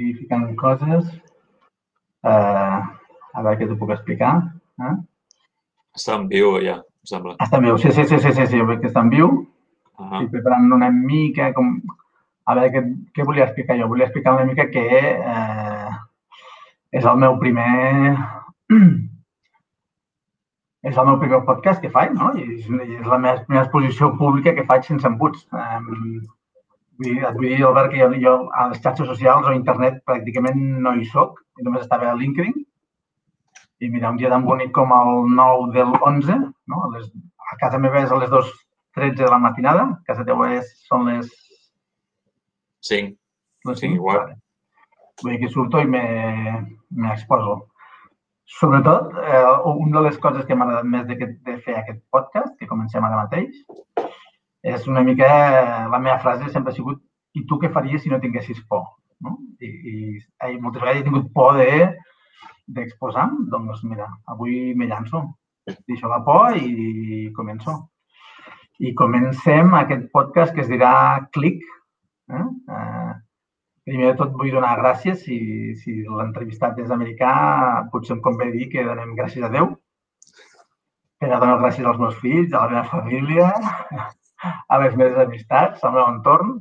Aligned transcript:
i 0.00 0.14
ficant 0.16 0.48
coses. 0.60 1.06
Uh, 2.26 2.80
a 3.34 3.44
veure 3.44 3.58
què 3.60 3.68
t'ho 3.68 3.78
puc 3.80 3.92
explicar. 3.94 4.32
Eh? 4.80 4.96
Està 5.96 6.16
en 6.18 6.26
viu, 6.30 6.56
ja, 6.64 6.78
em 6.80 7.10
sembla. 7.12 7.36
Està 7.42 7.60
en 7.60 7.68
viu, 7.68 7.78
sí, 7.80 7.92
sí, 7.96 8.06
sí, 8.08 8.18
sí, 8.22 8.32
sí, 8.36 8.46
sí, 8.52 8.62
veig 8.68 8.82
que 8.82 8.90
està 8.90 9.04
en 9.04 9.12
viu. 9.14 9.32
Uh 10.00 10.10
Estic 10.10 10.32
preparant 10.36 10.70
una 10.72 10.90
mica 10.94 11.50
com... 11.56 11.74
A 12.48 12.56
veure, 12.56 12.70
què, 12.74 12.80
què 13.14 13.26
volia 13.28 13.46
explicar 13.46 13.76
jo? 13.78 13.88
Volia 13.90 14.08
explicar 14.08 14.34
una 14.34 14.46
mica 14.48 14.64
que 14.72 14.84
eh, 14.90 15.90
és 16.98 17.04
el 17.06 17.20
meu 17.22 17.36
primer... 17.42 18.16
és 20.88 20.96
el 20.96 21.06
meu 21.06 21.18
primer 21.20 21.42
podcast 21.46 21.82
que 21.82 21.92
faig, 21.92 22.14
no? 22.16 22.32
I 22.34 22.46
és, 22.56 22.64
és 22.64 23.06
la 23.06 23.20
meva 23.20 23.44
primera 23.44 23.66
exposició 23.66 24.14
pública 24.18 24.54
que 24.56 24.66
faig 24.70 24.88
sense 24.88 25.06
embuts. 25.06 25.44
Um, 25.52 26.24
vull 27.00 27.08
dir, 27.14 27.20
et 27.24 27.36
vull 27.38 27.48
dir, 27.48 27.60
Albert, 27.66 27.90
que 27.94 28.00
jo, 28.02 28.08
jo 28.22 28.34
a 28.52 28.68
les 28.70 28.80
xarxes 28.84 29.08
socials 29.08 29.46
o 29.46 29.50
a 29.50 29.56
internet 29.56 30.02
pràcticament 30.06 30.60
no 30.84 30.92
hi 31.00 31.06
soc, 31.08 31.40
i 31.58 31.64
només 31.66 31.82
estava 31.86 32.10
a 32.10 32.16
LinkedIn. 32.20 32.54
I 33.80 33.88
mira, 33.88 34.10
un 34.12 34.18
dia 34.20 34.28
tan 34.28 34.44
bonic 34.44 34.72
com 34.76 34.90
el 34.92 35.12
9 35.34 35.70
del 35.72 35.94
11, 36.04 36.34
no? 36.68 36.82
A, 36.84 36.90
les, 36.98 37.06
a 37.52 37.56
casa 37.62 37.78
meva 37.80 38.02
és 38.04 38.10
a 38.12 38.18
les 38.20 38.28
2.13 38.30 39.14
de 39.22 39.30
la 39.32 39.38
matinada, 39.40 39.86
a 39.96 40.02
casa 40.06 40.26
teva 40.28 40.50
és, 40.52 40.68
són 40.88 41.06
les 41.08 41.30
Cinc. 42.80 43.16
les 43.64 43.78
Sí, 43.78 43.86
cinc. 43.86 43.94
igual. 43.96 44.18
Vale. 44.20 44.36
Vull 45.22 45.32
dir 45.34 45.40
que 45.40 45.48
surto 45.52 45.80
i 45.80 45.86
me- 45.86 46.76
m'exposo. 46.90 47.56
Sobretot, 48.44 49.12
eh, 49.20 49.44
una 49.64 50.00
de 50.00 50.04
les 50.08 50.18
coses 50.18 50.44
que 50.46 50.54
m'ha 50.56 50.64
agradat 50.64 50.84
més 50.84 51.06
de, 51.06 51.16
que- 51.18 51.32
de 51.48 51.58
fer 51.64 51.76
aquest 51.78 52.00
podcast, 52.10 52.56
que 52.58 52.66
comencem 52.66 53.04
ara 53.04 53.16
mateix, 53.24 53.52
és 54.62 54.86
una 54.86 55.02
mica, 55.06 55.28
la 55.92 55.98
meva 55.98 56.18
frase 56.20 56.50
sempre 56.50 56.72
ha 56.72 56.76
sigut 56.76 57.02
i 57.34 57.44
tu 57.48 57.58
què 57.60 57.70
faries 57.72 58.02
si 58.04 58.12
no 58.12 58.20
tinguessis 58.20 58.60
por? 58.68 58.84
No? 59.24 59.36
I, 59.60 59.68
i, 59.68 60.56
moltes 60.60 60.82
vegades 60.82 61.02
he 61.02 61.08
tingut 61.08 61.28
por 61.34 61.58
de 61.60 61.70
d'exposar, 62.70 63.26
doncs 63.50 63.82
mira, 63.82 64.06
avui 64.30 64.74
me 64.78 64.86
llanço, 64.86 65.24
deixo 65.88 66.08
la 66.08 66.20
por 66.24 66.54
i 66.56 67.32
començo. 67.34 67.74
I 68.80 68.94
comencem 68.96 69.74
aquest 69.76 70.06
podcast 70.14 70.54
que 70.54 70.62
es 70.62 70.70
dirà 70.70 70.92
Clic, 71.34 71.64
Eh? 72.30 72.46
Eh, 72.74 73.12
primer 73.84 74.12
de 74.12 74.16
tot 74.20 74.34
vull 74.38 74.52
donar 74.54 74.76
gràcies. 74.80 75.24
Si, 75.26 75.38
si 75.82 75.96
l'entrevistat 76.06 76.78
és 76.84 76.92
americà, 76.94 77.32
potser 77.92 78.16
em 78.16 78.24
convé 78.26 78.50
dir 78.54 78.68
que 78.72 78.86
donem 78.86 79.16
gràcies 79.18 79.46
a 79.46 79.52
Déu. 79.56 79.72
A 81.20 81.36
donar 81.36 81.58
gràcies 81.60 81.86
als 81.86 81.98
meus 82.00 82.16
fills, 82.22 82.52
a 82.54 82.62
la 82.64 82.70
meva 82.70 82.86
família, 82.88 83.48
a 84.44 84.78
les 84.82 84.96
meves 84.96 85.18
amistats, 85.26 85.84
al 85.84 85.96
meu 85.96 86.06
entorn. 86.06 86.58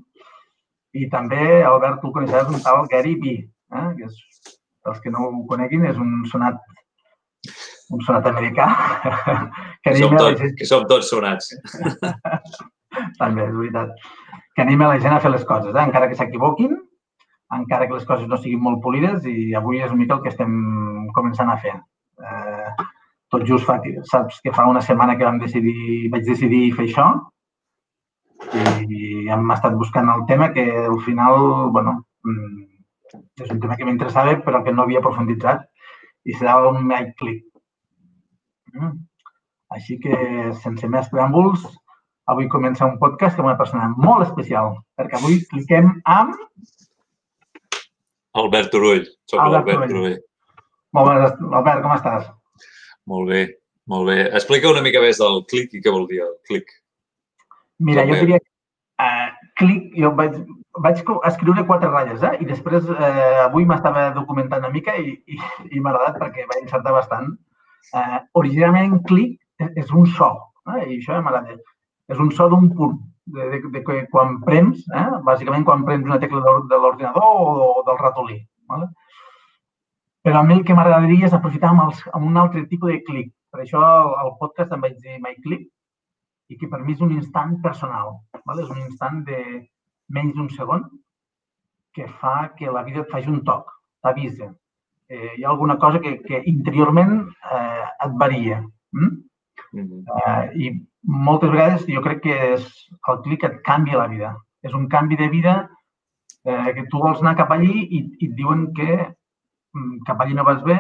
I 0.98 1.06
també, 1.12 1.62
Albert, 1.70 2.00
tu 2.02 2.12
coneixeràs 2.16 2.50
un 2.50 2.64
tal 2.66 2.88
Gary 2.92 3.16
Vee, 3.22 3.46
eh? 3.46 3.88
que 3.98 4.10
és, 4.10 4.56
els 4.90 5.02
que 5.04 5.12
no 5.14 5.28
ho 5.28 5.46
coneguin, 5.50 5.86
és 5.86 6.00
un 6.02 6.24
sonat 6.32 6.58
un 7.90 8.02
sonat 8.06 8.26
americà 8.30 8.68
que 9.84 9.92
Que 9.92 9.96
som, 9.98 10.16
tot, 10.18 10.38
gent 10.38 10.56
que 10.58 10.68
som 10.68 10.86
tots 10.90 11.10
sonats. 11.14 11.54
també, 13.22 13.46
és 13.46 13.56
veritat. 13.56 13.96
Que 14.56 14.66
anima 14.66 14.90
la 14.90 15.00
gent 15.00 15.16
a 15.16 15.22
fer 15.24 15.32
les 15.32 15.46
coses, 15.48 15.74
eh? 15.74 15.86
encara 15.86 16.10
que 16.10 16.18
s'equivoquin, 16.20 16.76
encara 17.56 17.88
que 17.88 17.98
les 17.98 18.06
coses 18.06 18.28
no 18.30 18.38
siguin 18.38 18.62
molt 18.62 18.82
polides 18.84 19.26
i 19.30 19.54
avui 19.58 19.82
és 19.82 19.90
una 19.90 20.02
mica 20.04 20.18
el 20.18 20.24
que 20.26 20.34
estem 20.34 20.54
començant 21.16 21.50
a 21.50 21.58
fer. 21.62 21.76
Eh, 22.20 22.88
tot 23.34 23.46
just 23.48 23.66
fa, 23.66 23.80
saps 24.12 24.42
que 24.44 24.54
fa 24.54 24.68
una 24.70 24.82
setmana 24.86 25.16
que 25.18 25.26
vam 25.26 25.40
decidir, 25.42 26.10
vaig 26.14 26.26
decidir 26.28 26.74
fer 26.78 26.90
això 26.90 27.10
i 28.90 29.28
hem 29.30 29.52
estat 29.56 29.76
buscant 29.80 30.10
el 30.14 30.26
tema 30.30 30.52
que 30.54 30.66
al 30.86 31.00
final, 31.06 31.70
bueno, 31.76 31.96
mm, 32.26 32.64
és 33.44 33.52
un 33.52 33.60
tema 33.60 33.76
que 33.78 33.86
m'interessava 33.88 34.38
però 34.46 34.64
que 34.64 34.74
no 34.74 34.86
havia 34.86 35.04
profunditzat 35.06 35.66
i 36.26 36.36
serà 36.38 36.58
un 36.70 36.82
mic 36.88 37.14
click. 37.20 37.46
Mm. 38.74 38.98
Així 39.76 40.00
que, 40.02 40.16
sense 40.64 40.88
més 40.90 41.10
preàmbuls, 41.12 41.66
avui 42.30 42.50
comença 42.50 42.88
un 42.88 42.98
podcast 43.02 43.38
amb 43.40 43.50
una 43.52 43.58
persona 43.58 43.90
molt 43.98 44.26
especial, 44.28 44.76
perquè 44.98 45.20
avui 45.20 45.40
cliquem 45.52 45.92
amb... 46.10 46.36
Albert 48.40 48.72
Turull. 48.74 49.06
Soc 49.30 49.42
Albert 49.44 49.70
Turull. 49.70 49.94
Turull. 49.94 50.18
Molt 50.98 51.10
bé, 51.10 51.16
Albert, 51.60 51.82
com 51.86 51.94
estàs? 51.94 52.30
Molt 53.10 53.30
bé, 53.30 53.42
molt 53.90 54.10
bé. 54.10 54.20
Explica 54.38 54.72
una 54.74 54.84
mica 54.86 55.02
més 55.02 55.22
del 55.22 55.44
clic 55.50 55.74
i 55.74 55.82
què 55.86 55.94
vol 55.94 56.08
dir 56.10 56.24
el 56.26 56.36
clic. 56.50 56.70
Mira, 57.80 58.06
jo 58.08 58.14
bé. 58.16 58.20
diria 58.22 58.40
uh, 58.40 59.28
clic, 59.60 59.92
jo 59.96 60.12
vaig, 60.16 60.36
vaig 60.84 61.02
escriure 61.30 61.66
quatre 61.68 61.90
ratlles, 61.90 62.24
eh? 62.24 62.38
I 62.44 62.48
després 62.48 62.88
eh, 62.92 63.40
avui 63.46 63.66
m'estava 63.68 64.10
documentant 64.16 64.64
una 64.64 64.72
mica 64.74 64.96
i, 65.00 65.14
i, 65.28 65.40
i 65.72 65.80
m'ha 65.80 65.94
agradat 65.94 66.20
perquè 66.22 66.46
vaig 66.50 66.64
encertar 66.64 66.94
bastant. 66.96 67.32
Eh, 67.96 68.20
originalment, 68.40 69.00
clic 69.08 69.40
és, 69.60 69.72
és 69.84 69.92
un 69.92 70.06
so, 70.08 70.30
eh? 70.76 70.84
i 70.86 71.00
això 71.00 71.20
m'agrada. 71.24 71.58
És 72.10 72.20
un 72.20 72.32
so 72.36 72.48
d'un 72.52 72.70
punt, 72.76 73.00
de, 73.30 73.50
de, 73.52 73.62
de, 73.74 73.84
que 73.86 74.06
quan 74.12 74.40
prems, 74.46 74.86
eh? 74.96 75.08
bàsicament 75.28 75.66
quan 75.68 75.84
prems 75.88 76.08
una 76.08 76.20
tecla 76.20 76.44
de 76.44 76.48
l'or- 76.52 76.68
de 76.70 76.80
l'ordinador 76.84 77.24
o, 77.24 77.74
o 77.80 77.84
del 77.88 78.00
ratolí. 78.00 78.40
Vale? 78.70 78.92
Però 80.24 80.40
a 80.40 80.44
mi 80.44 80.60
el 80.60 80.64
que 80.68 80.76
m'agradaria 80.76 81.28
és 81.28 81.34
aprofitar 81.36 81.72
amb, 81.72 81.88
els, 81.88 82.02
amb 82.14 82.28
un 82.28 82.38
altre 82.38 82.66
tipus 82.68 82.92
de 82.92 83.02
clic. 83.08 83.34
Per 83.50 83.64
això 83.64 83.82
al 83.82 84.36
podcast 84.40 84.74
em 84.76 84.82
vaig 84.84 84.98
dir 85.02 85.16
My 85.24 85.34
Click, 85.42 85.70
i 86.50 86.58
que 86.58 86.70
per 86.70 86.82
mi 86.84 86.96
és 86.98 87.04
un 87.06 87.14
instant 87.14 87.58
personal. 87.64 88.18
Vale? 88.46 88.64
És 88.66 88.72
un 88.74 88.82
instant 88.82 89.22
de 89.28 89.40
menys 90.10 90.36
d'un 90.36 90.50
segon 90.56 90.86
que 91.94 92.08
fa 92.22 92.52
que 92.58 92.72
la 92.74 92.84
vida 92.88 93.04
et 93.04 93.14
faci 93.14 93.30
un 93.30 93.44
toc, 93.46 93.70
t'avisa. 94.04 94.50
Eh, 95.10 95.34
hi 95.38 95.44
ha 95.44 95.50
alguna 95.50 95.78
cosa 95.82 96.02
que, 96.02 96.20
que 96.26 96.42
interiorment 96.50 97.20
eh, 97.26 97.88
et 98.06 98.16
varia. 98.24 98.62
Mm? 98.94 99.18
Mhm. 99.74 100.06
Eh, 100.18 100.46
I 100.66 100.70
moltes 101.28 101.52
vegades 101.54 101.86
jo 101.90 102.02
crec 102.06 102.24
que 102.26 102.38
és 102.54 102.70
el 103.12 103.22
clic 103.26 103.44
que 103.44 103.52
et 103.54 103.60
canvia 103.66 104.02
la 104.02 104.08
vida. 104.12 104.36
És 104.66 104.74
un 104.74 104.88
canvi 104.90 105.18
de 105.18 105.30
vida 105.30 105.56
eh, 106.46 106.74
que 106.74 106.88
tu 106.90 107.02
vols 107.02 107.22
anar 107.22 107.38
cap 107.38 107.54
allí 107.54 107.86
i, 107.86 108.02
i 108.20 108.30
et 108.30 108.36
diuen 108.38 108.70
que 108.78 108.90
mm, 108.98 110.02
cap 110.10 110.22
allí 110.22 110.38
no 110.38 110.48
vas 110.48 110.64
bé. 110.66 110.80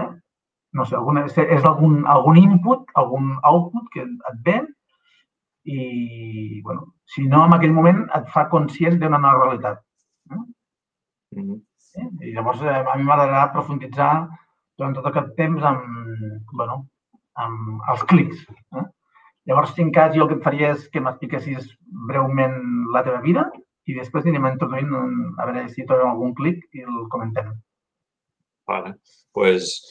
No 0.77 0.85
sé, 0.85 0.95
alguna, 0.95 1.25
és 1.25 1.63
algun, 1.65 2.03
algun 2.05 2.37
input, 2.37 2.91
algun 3.01 3.31
output 3.41 3.87
que 3.93 4.03
et 4.05 4.43
ve 4.45 4.59
i, 5.63 6.61
bueno, 6.61 6.93
si 7.05 7.25
no, 7.27 7.45
en 7.45 7.55
aquell 7.55 7.73
moment 7.73 8.05
et 8.17 8.29
fa 8.33 8.47
conscient 8.51 8.99
d'una 8.99 9.19
nova 9.21 9.45
realitat. 9.45 9.81
Mhm. 10.29 11.57
Eh? 11.99 12.07
I 12.29 12.33
llavors 12.35 12.61
eh, 12.61 12.75
a 12.79 12.95
mi 12.97 13.03
m'agradarà 13.03 13.49
profunditzar 13.53 14.13
durant 14.77 14.95
tot 14.95 15.09
aquest 15.09 15.35
temps 15.37 15.63
amb, 15.63 15.83
bueno, 16.53 16.83
amb 17.43 17.89
els 17.93 18.03
clics. 18.11 18.45
Eh? 18.77 18.85
Llavors, 19.49 19.73
si 19.73 19.81
en 19.81 19.91
cas, 19.91 20.13
jo 20.15 20.23
el 20.23 20.29
que 20.29 20.37
et 20.37 20.45
faria 20.45 20.73
és 20.75 20.85
que 20.93 21.01
m'expliquessis 21.01 21.71
breument 22.09 22.59
la 22.93 23.01
teva 23.05 23.21
vida 23.23 23.47
i 23.89 23.95
després 23.97 24.27
anirem 24.27 24.51
introduint, 24.51 24.91
a 25.41 25.47
veure 25.49 25.65
si 25.73 25.85
trobem 25.89 26.11
algun 26.11 26.35
clic 26.37 26.61
i 26.77 26.85
el 26.85 27.07
comentem. 27.09 27.55
Vale. 28.69 28.93
pues, 29.33 29.81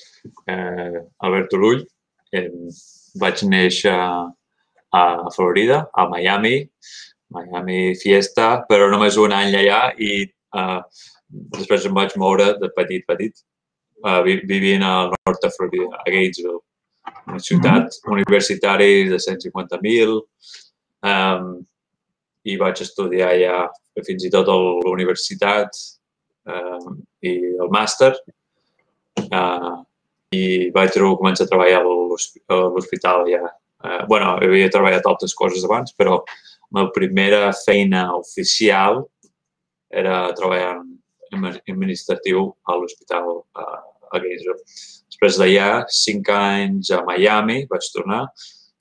eh, 0.47 1.00
Albert 1.19 1.49
Turull, 1.50 1.81
eh, 2.33 2.50
vaig 3.19 3.43
néixer 3.43 3.97
a 4.93 5.31
Florida, 5.34 5.88
a 5.93 6.06
Miami, 6.09 6.62
Miami 7.34 7.94
Fiesta, 8.00 8.65
però 8.69 8.88
només 8.91 9.16
un 9.21 9.32
any 9.37 9.54
allà 9.59 9.82
i 10.00 10.22
eh, 10.25 10.81
després 11.59 11.84
em 11.87 11.94
vaig 11.94 12.15
moure 12.16 12.54
de 12.60 12.71
petit, 12.76 13.04
petit, 13.06 13.43
vi- 14.25 14.41
vivint 14.49 14.82
al 14.87 15.10
nord 15.12 15.43
de 15.43 15.50
Florida, 15.56 15.88
a 15.99 16.04
Gatesville, 16.06 16.60
una 17.28 17.41
ciutat 17.41 17.99
universitària 18.09 19.09
de 19.10 19.19
150.000, 19.21 20.16
um, 21.05 21.50
i 22.49 22.56
vaig 22.56 22.81
estudiar 22.81 23.32
allà 23.34 23.66
fins 24.06 24.25
i 24.25 24.31
tot 24.32 24.49
a 24.49 24.55
la 24.56 24.91
universitat 24.93 25.75
um, 26.49 27.00
i 27.20 27.34
el 27.60 27.69
màster. 27.75 28.15
Uh, 29.29 29.82
I 30.32 30.70
vaig 30.73 30.94
començar 30.96 31.44
a 31.46 31.49
treballar 31.50 31.81
a 31.82 32.56
l'hospital 32.73 33.26
ja. 33.29 33.43
Uh, 33.79 34.03
bueno, 34.11 34.35
havia 34.43 34.71
treballat 34.75 35.07
altres 35.07 35.35
coses 35.39 35.65
abans, 35.67 35.95
però 35.95 36.19
la 36.19 36.81
meva 36.81 36.93
primera 36.95 37.43
feina 37.55 38.09
oficial 38.17 39.05
era 39.89 40.27
treballar 40.37 40.81
en 41.33 41.47
administratiu 41.49 42.49
a 42.67 42.77
l'hospital 42.77 43.31
uh, 43.39 43.81
a 44.13 44.21
Gainesville. 44.21 44.61
Després 45.09 45.39
d'allà, 45.41 45.69
cinc 45.93 46.29
anys 46.33 46.93
a 46.95 47.03
Miami, 47.07 47.63
vaig 47.71 47.87
tornar, 47.95 48.27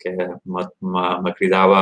que 0.01 0.13
me, 0.45 1.33
cridava 1.37 1.81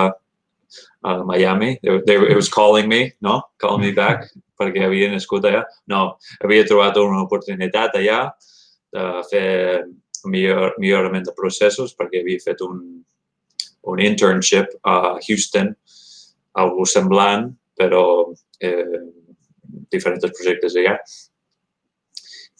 a 1.03 1.17
Miami. 1.23 1.77
They, 1.81 2.01
they, 2.07 2.15
it 2.31 2.35
was 2.35 2.49
calling 2.49 2.87
me, 2.87 3.13
no? 3.21 3.41
Calling 3.59 3.81
me 3.81 3.91
back, 3.91 4.29
perquè 4.59 4.85
havia 4.85 5.11
nascut 5.11 5.45
allà. 5.47 5.65
No, 5.91 6.15
havia 6.43 6.67
trobat 6.67 6.97
una 7.01 7.23
oportunitat 7.25 7.97
allà 7.99 8.21
de 8.95 9.05
fer 9.29 9.49
millor, 10.25 10.75
millorament 10.81 11.25
de 11.27 11.33
processos 11.37 11.95
perquè 11.97 12.21
havia 12.21 12.43
fet 12.43 12.61
un, 12.65 12.79
un 13.91 14.01
internship 14.01 14.73
a 14.83 15.15
Houston, 15.19 15.71
algo 16.61 16.85
semblant, 16.87 17.49
però 17.75 18.05
eh, 18.63 19.01
diferents 19.91 20.25
projectes 20.37 20.77
allà. 20.79 20.97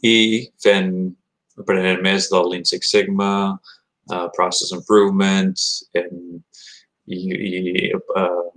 i 0.05 0.45
fent, 0.61 0.91
aprenent 1.57 2.01
més 2.03 2.27
del 2.29 2.51
Lean 2.51 2.65
Six 2.67 2.91
Sigma, 2.91 3.55
uh, 4.11 4.27
Process 4.35 4.73
Improvement 4.75 5.55
en, 5.97 6.11
i, 7.07 7.19
i 7.33 7.61
uh, 7.95 8.51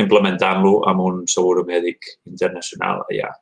implementant-lo 0.00 0.78
amb 0.88 1.02
un 1.04 1.18
seguro 1.28 1.66
mèdic 1.68 2.14
internacional 2.30 3.02
allà. 3.10 3.32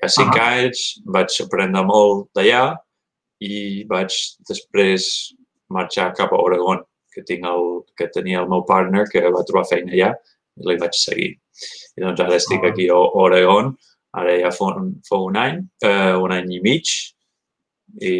A 0.00 0.08
cinc 0.08 0.30
uh 0.30 0.38
-huh. 0.38 0.62
anys 0.62 1.02
vaig 1.04 1.40
aprendre 1.42 1.82
molt 1.84 2.30
d'allà 2.34 2.78
i 3.40 3.84
vaig 3.88 4.14
després 4.48 5.06
marxar 5.72 6.10
cap 6.16 6.32
a 6.32 6.40
Oregon, 6.40 6.82
que, 7.14 7.22
tinc 7.26 7.46
el, 7.46 7.70
que 7.98 8.10
tenia 8.14 8.42
el 8.42 8.50
meu 8.50 8.64
partner 8.68 9.06
que 9.10 9.22
va 9.34 9.44
trobar 9.46 9.68
feina 9.70 9.94
allà 9.94 10.10
i 10.60 10.66
li 10.68 10.76
vaig 10.80 10.98
seguir. 10.98 11.30
I 11.96 12.04
doncs 12.04 12.20
ara 12.24 12.36
estic 12.38 12.64
aquí 12.66 12.88
a 12.90 12.98
Oregon, 13.24 13.72
ara 14.20 14.36
ja 14.40 14.52
fa 14.54 14.70
un, 14.74 14.92
fa 15.06 15.22
un 15.24 15.38
any, 15.40 15.62
eh, 15.86 16.14
un 16.18 16.34
any 16.36 16.54
i 16.56 16.60
mig, 16.64 16.92
i 17.98 18.14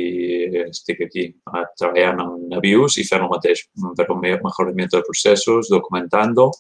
estic 0.65 1.05
aquí 1.07 1.27
eh, 1.31 1.65
treballant 1.79 2.23
amb 2.25 2.47
navius 2.55 2.99
i 2.99 3.07
fent 3.07 3.27
el 3.27 3.33
mateix, 3.33 3.65
per 3.97 4.09
un 4.11 4.23
mejoramiento 4.25 4.99
de 4.99 5.07
processos, 5.07 5.71
documentando, 5.71 6.51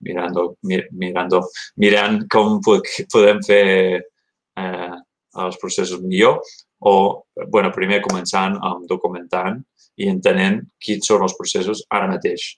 mirando, 0.00 0.56
mirando, 0.62 1.42
mirant 1.76 2.24
com 2.32 2.58
podem 2.64 3.42
fer 3.46 3.64
eh, 4.02 4.96
els 5.44 5.58
processos 5.60 6.02
millor 6.02 6.40
o, 6.80 7.24
bueno, 7.52 7.72
primer 7.74 8.02
començant 8.04 8.56
amb 8.64 8.86
documentant 8.88 9.60
i 9.96 10.08
entenent 10.12 10.60
quins 10.82 11.08
són 11.08 11.24
els 11.24 11.36
processos 11.38 11.84
ara 11.90 12.10
mateix. 12.10 12.54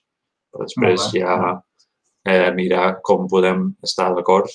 Però 0.49 0.65
després 0.65 1.09
ja 1.13 1.35
eh, 2.25 2.49
mirar 2.55 2.99
com 3.05 3.27
podem 3.31 3.69
estar 3.85 4.09
d'acord 4.15 4.49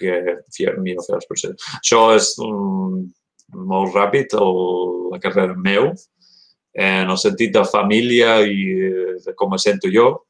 que 0.00 0.40
millor 0.80 1.04
fer 1.04 1.18
els 1.18 1.28
processos. 1.28 1.66
Això 1.80 2.00
és 2.16 2.32
um, 2.40 3.02
molt 3.52 3.92
ràpid 3.96 4.36
el, 4.38 4.56
la 5.12 5.20
carrera 5.20 5.56
meu, 5.58 5.90
en 6.72 7.10
el 7.10 7.18
sentit 7.18 7.52
de 7.52 7.64
família 7.66 8.38
i 8.46 8.64
de 9.24 9.34
com 9.36 9.52
me 9.52 9.58
sento 9.58 9.90
jo. 9.92 10.22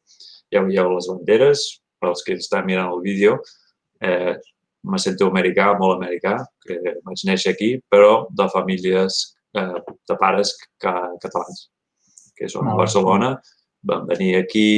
Ja 0.50 0.64
veieu 0.66 0.96
les 0.96 1.06
banderes, 1.06 1.66
per 2.00 2.10
als 2.10 2.24
que 2.26 2.34
estan 2.34 2.66
mirant 2.66 2.90
el 2.90 3.02
vídeo. 3.04 3.36
Eh, 4.02 4.34
me 4.82 4.98
sento 4.98 5.28
americà, 5.28 5.70
molt 5.78 5.98
americà, 5.98 6.38
que 6.64 6.78
vaig 7.04 7.24
néixer 7.28 7.54
aquí, 7.54 7.70
però 7.92 8.26
de 8.36 8.46
famílies 8.52 9.20
eh, 9.56 9.78
de 10.08 10.16
pares 10.20 10.54
catalans, 10.80 11.66
que 12.36 12.48
són 12.48 12.70
a 12.70 12.76
Barcelona. 12.78 13.34
Van 13.86 14.06
venir 14.08 14.34
aquí 14.38 14.70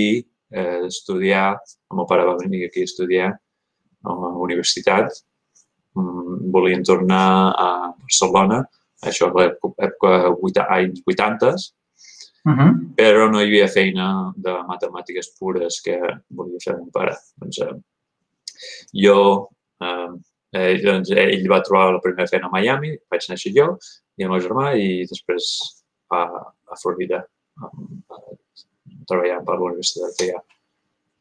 eh, 0.51 0.83
a 0.83 0.87
estudiar, 0.89 1.57
el 1.91 2.01
meu 2.01 2.09
pare 2.11 2.27
va 2.27 2.39
venir 2.41 2.65
aquí 2.67 2.83
a 2.83 2.91
estudiar 2.91 3.31
a 4.03 4.17
la 4.25 4.33
universitat, 4.43 5.13
mm, 5.95 6.51
volien 6.55 6.83
tornar 6.83 7.27
a 7.55 7.71
Barcelona, 7.95 8.65
això 9.03 9.31
a 9.31 9.37
l'època 9.39 10.67
anys 10.71 11.03
80, 11.07 11.55
Uh 12.45 12.51
-huh. 12.59 12.71
però 12.97 13.31
no 13.31 13.39
hi 13.39 13.47
havia 13.47 13.69
feina 13.69 14.33
de 14.35 14.51
matemàtiques 14.67 15.29
pures 15.39 15.81
que 15.81 15.97
volia 16.29 16.59
fer 16.59 16.77
mon 16.77 16.91
pare. 16.91 17.15
Doncs, 17.39 17.59
eh, 17.59 17.75
jo 18.93 19.49
eh, 19.83 20.73
doncs, 20.85 21.13
ell 21.25 21.49
va 21.51 21.63
trobar 21.67 21.93
la 21.97 22.03
primera 22.05 22.29
feina 22.31 22.51
a 22.51 22.55
Miami, 22.55 22.95
vaig 23.11 23.29
néixer 23.31 23.55
jo 23.57 23.69
i 24.19 24.27
el 24.27 24.33
meu 24.33 24.43
germà 24.45 24.73
i 24.77 25.03
després 25.09 25.53
a, 26.13 26.25
a 26.73 26.81
Florida 26.83 27.23
treballant 29.09 29.45
per 29.47 29.57
la 29.59 29.69
universitat 29.71 30.19
que 30.19 30.29
hi 30.29 30.35
ha. 30.35 30.43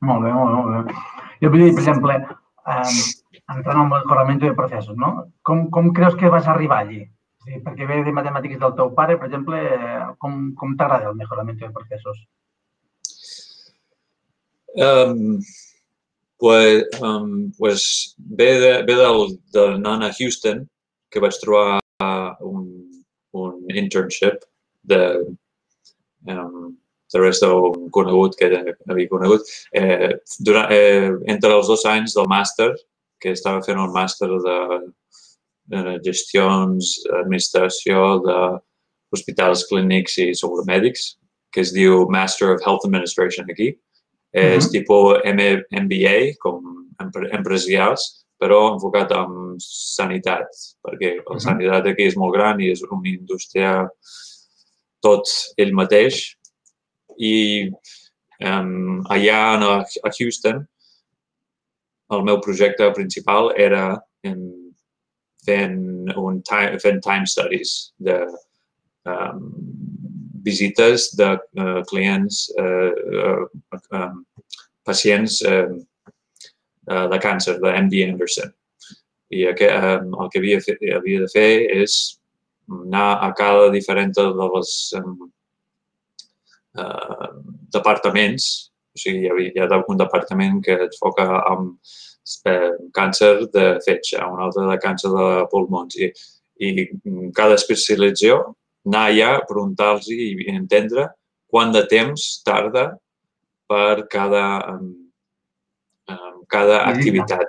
Molt 0.07 0.25
bé, 0.25 0.33
molt 0.33 0.51
bé, 0.51 0.61
molt 0.73 0.89
bé. 0.89 0.99
Jo 1.41 1.49
vull 1.53 1.63
dir, 1.63 1.71
per 1.75 1.83
exemple, 1.83 2.17
eh, 2.73 2.99
entrant 3.55 3.77
en 3.77 3.81
el 3.83 3.89
mejorament 3.93 4.41
de 4.41 4.53
processos, 4.57 4.97
no? 4.97 5.11
Com, 5.47 5.67
com 5.73 5.89
creus 5.97 6.17
que 6.19 6.31
vas 6.33 6.47
arribar 6.49 6.81
allí? 6.83 7.01
Sí, 7.41 7.57
perquè 7.65 7.87
ve 7.89 8.03
de 8.05 8.13
matemàtiques 8.13 8.59
del 8.61 8.75
teu 8.77 8.91
pare, 8.97 9.17
per 9.17 9.29
exemple, 9.29 9.59
com, 10.21 10.37
com 10.57 10.75
t'agrada 10.77 11.09
el 11.09 11.17
mejorament 11.17 11.57
de 11.61 11.71
processos? 11.73 12.21
Um, 14.77 15.39
pues, 16.41 16.85
um, 17.01 17.51
pues 17.51 18.15
ve, 18.17 18.59
de, 18.59 18.83
ve 18.83 18.95
del, 18.95 19.39
del 19.53 19.79
Nana 19.79 20.11
Houston, 20.11 20.67
que 21.11 21.21
vaig 21.21 21.35
trobar 21.37 21.77
un, 22.41 22.63
un 23.37 23.67
internship 23.69 24.41
de, 24.81 25.03
um, 26.25 26.71
de 27.13 27.21
res 27.21 27.43
conegut 27.93 28.39
que 28.39 28.49
havia 28.89 29.11
conegut. 29.11 29.45
Eh, 29.77 30.15
durant, 30.39 30.73
eh, 30.73 31.11
entre 31.29 31.53
els 31.59 31.69
dos 31.69 31.85
anys 31.85 32.17
del 32.17 32.25
màster, 32.33 32.71
que 33.21 33.35
estava 33.37 33.61
fent 33.61 33.77
un 33.77 33.93
màster 33.93 34.31
de, 34.47 34.57
de 35.75 35.95
gestions, 36.09 36.95
administració 37.21 38.17
d'hospitals 38.25 39.67
clínics 39.69 40.17
i 40.25 40.31
mèdics, 40.65 41.19
que 41.53 41.61
es 41.61 41.77
diu 41.77 42.09
Master 42.09 42.55
of 42.55 42.65
Health 42.65 42.89
Administration 42.89 43.45
aquí, 43.45 43.75
és 44.31 44.65
uh 44.65 44.69
-huh. 44.69 44.71
tipus 44.71 45.19
MBA, 45.25 46.37
com 46.39 46.63
empresarials, 47.31 48.25
però 48.39 48.73
enfocat 48.73 49.11
en 49.11 49.55
sanitat, 49.59 50.47
perquè 50.81 51.15
la 51.17 51.21
uh 51.21 51.35
-huh. 51.35 51.39
sanitat 51.39 51.85
aquí 51.85 52.03
és 52.03 52.15
molt 52.15 52.33
gran 52.33 52.59
i 52.61 52.71
és 52.71 52.81
una 52.81 53.09
indústria 53.09 53.89
tot 55.01 55.23
ell 55.57 55.73
mateix. 55.73 56.37
I 57.17 57.69
um, 58.39 59.03
allà 59.09 59.41
a 60.03 60.09
Houston, 60.19 60.67
el 62.11 62.23
meu 62.23 62.39
projecte 62.39 62.91
principal 62.91 63.51
era 63.55 64.01
en, 64.23 64.73
fent, 65.45 66.11
un 66.15 66.41
time, 66.41 66.79
fent 66.79 67.01
time 67.01 67.25
studies 67.25 67.93
de 67.97 68.17
um, 69.05 70.00
visites 70.45 71.11
de 71.17 71.33
uh, 71.59 71.81
clients, 71.89 72.47
uh, 72.59 72.91
uh, 73.21 73.79
um, 73.97 74.23
pacients 74.87 75.41
uh, 75.47 75.69
uh, 76.89 77.05
de 77.11 77.19
càncer, 77.23 77.59
de 77.61 77.75
MD 77.81 78.03
Anderson. 78.07 78.51
I 79.31 79.45
que, 79.55 79.69
um, 79.71 80.15
el 80.19 80.31
que 80.31 80.41
havia, 80.41 80.59
fe, 80.63 80.75
havia 80.95 81.21
de 81.23 81.29
fer 81.31 81.51
és 81.81 81.99
anar 82.71 83.21
a 83.23 83.31
cada 83.37 83.69
diferent 83.71 84.11
de 84.17 84.27
les 84.39 84.73
um, 84.99 85.29
uh, 86.79 87.31
departaments, 87.71 88.51
o 88.91 88.99
sigui, 88.99 89.25
hi 89.25 89.31
havia, 89.31 89.53
hi 89.55 89.63
ha 89.63 89.83
un 89.87 89.99
departament 90.01 90.59
que 90.65 90.75
es 90.87 90.99
foca 90.99 91.27
en 91.47 91.69
eh, 92.45 92.71
càncer 92.93 93.47
de 93.53 93.65
fetge, 93.85 94.19
un 94.19 94.41
altre 94.45 94.65
de 94.67 94.77
càncer 94.83 95.11
de 95.13 95.27
pulmons 95.51 95.97
i, 95.99 96.11
i 96.61 96.87
cada 97.37 97.57
especialització 97.59 98.41
anar 98.87 99.05
allà, 99.09 99.31
preguntar-los 99.47 100.09
i 100.13 100.49
entendre 100.53 101.09
quant 101.51 101.73
de 101.75 101.83
temps 101.91 102.41
tarda 102.47 102.91
per 103.69 104.07
cada, 104.11 104.45
um, 104.73 104.91
cada 106.51 106.85
activitat. 106.89 107.45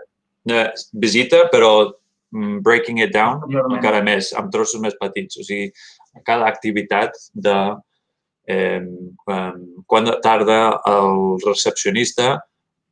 Eh, 0.50 0.68
visita, 0.98 1.46
però 1.52 1.72
um, 1.86 2.58
breaking 2.62 2.98
it 2.98 3.12
down 3.14 3.44
encara 3.70 4.02
més, 4.02 4.32
amb 4.34 4.50
trossos 4.54 4.82
més 4.82 4.96
petits. 4.98 5.38
O 5.38 5.46
sigui, 5.46 5.70
cada 6.26 6.48
activitat 6.50 7.14
de 7.32 7.56
eh, 8.50 8.82
um, 8.82 9.60
quan 9.86 10.10
tarda 10.24 10.58
el 10.90 11.38
recepcionista 11.46 12.34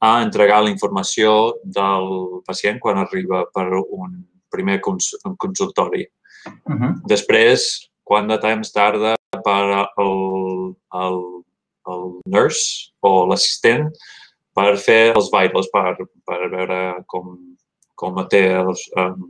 a 0.01 0.23
entregar 0.25 0.63
la 0.65 0.73
informació 0.73 1.57
del 1.65 2.41
pacient 2.47 2.81
quan 2.81 3.03
arriba 3.03 3.45
per 3.53 3.69
un 3.83 4.17
primer 4.51 4.81
consultori. 4.81 6.07
Uh 6.65 6.75
-huh. 6.75 6.93
Després, 7.07 7.90
quant 8.11 8.31
de 8.31 8.39
temps 8.43 8.73
tarda 8.75 9.15
per 9.45 9.61
al, 9.79 10.17
al, 11.03 11.21
al 11.87 12.03
nurse 12.27 12.91
o 13.07 13.13
l'assistent 13.31 13.87
per 14.57 14.73
fer 14.83 15.13
els 15.15 15.31
vitals, 15.31 15.71
per, 15.71 15.95
per 16.27 16.41
veure 16.51 16.81
com, 17.11 17.37
com 18.01 18.19
té, 18.33 18.43
els, 18.59 18.83
um, 18.99 19.29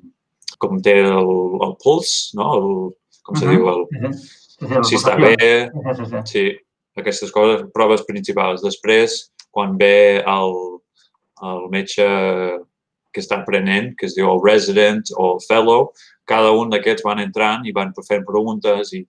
com 0.62 0.80
té 0.84 0.96
el, 1.02 1.30
el 1.66 1.76
puls, 1.84 2.14
no? 2.38 2.48
El, 2.56 2.72
com 3.26 3.36
se 3.36 3.44
uh 3.44 3.50
-huh. 3.50 3.56
diu? 3.56 3.68
El, 3.68 3.84
sí, 4.24 4.66
sí, 4.66 4.82
si 4.88 4.96
està 4.96 5.16
bé, 5.20 5.36
sí, 5.68 6.04
sí, 6.04 6.24
sí, 6.32 6.44
aquestes 6.96 7.30
coses, 7.36 7.66
proves 7.74 8.06
principals. 8.08 8.64
Després, 8.64 9.30
quan 9.50 9.76
ve 9.76 10.24
el, 10.24 10.56
el 11.42 11.68
metge 11.70 12.08
que 13.12 13.22
està 13.22 13.40
aprenent, 13.40 13.92
que 13.98 14.06
es 14.06 14.14
diu 14.16 14.30
el 14.30 14.42
resident 14.44 15.02
o 15.16 15.34
el 15.34 15.42
fellow, 15.46 15.90
cada 16.30 16.52
un 16.56 16.70
d'aquests 16.70 17.04
van 17.06 17.22
entrant 17.22 17.66
i 17.66 17.74
van 17.76 17.92
fent 18.06 18.24
preguntes 18.28 18.92
i, 18.94 19.02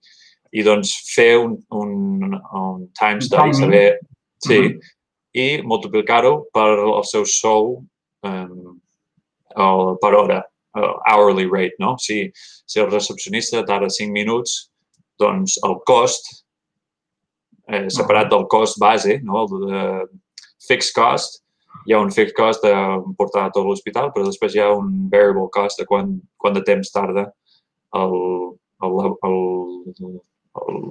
i 0.52 0.64
doncs 0.66 0.92
fer 1.14 1.36
un, 1.40 1.56
un, 1.70 2.34
un 2.34 2.86
time 2.98 3.22
study, 3.22 3.54
saber, 3.56 3.86
sí, 4.42 4.58
uh 4.58 4.66
-huh. 4.66 4.92
i 5.32 5.46
multiplicar-ho 5.62 6.48
per 6.52 6.70
el 6.78 7.04
seu 7.04 7.24
sou 7.24 7.84
um, 8.22 8.80
el, 9.56 9.96
per 10.00 10.14
hora, 10.14 10.42
uh, 10.76 10.94
hourly 11.08 11.46
rate, 11.46 11.76
no? 11.78 11.96
Si, 11.98 12.32
si 12.66 12.80
el 12.80 12.90
recepcionista 12.90 13.64
tarda 13.64 13.90
5 13.90 14.12
minuts, 14.12 14.72
doncs 15.18 15.58
el 15.64 15.76
cost, 15.86 16.44
eh, 17.68 17.88
separat 17.90 18.30
del 18.30 18.46
cost 18.48 18.78
base, 18.80 19.20
no? 19.22 19.44
el 19.44 19.48
de 19.66 19.82
fixed 20.66 20.94
cost, 20.94 21.41
hi 21.86 21.94
ha 21.94 22.00
un 22.00 22.10
fixed 22.14 22.36
cost 22.36 22.64
de 22.66 22.74
portar 23.18 23.46
a 23.46 23.52
tot 23.54 23.66
l'hospital, 23.66 24.10
però 24.14 24.26
després 24.26 24.54
hi 24.54 24.62
ha 24.62 24.72
un 24.74 25.08
variable 25.12 25.48
cost 25.54 25.80
de 25.80 25.86
quant, 25.88 26.12
quant 26.38 26.58
de 26.58 26.64
temps 26.66 26.92
tarda 26.94 27.28
el, 27.98 28.14
el, 28.86 28.98
el, 29.02 29.16
el, 29.28 30.84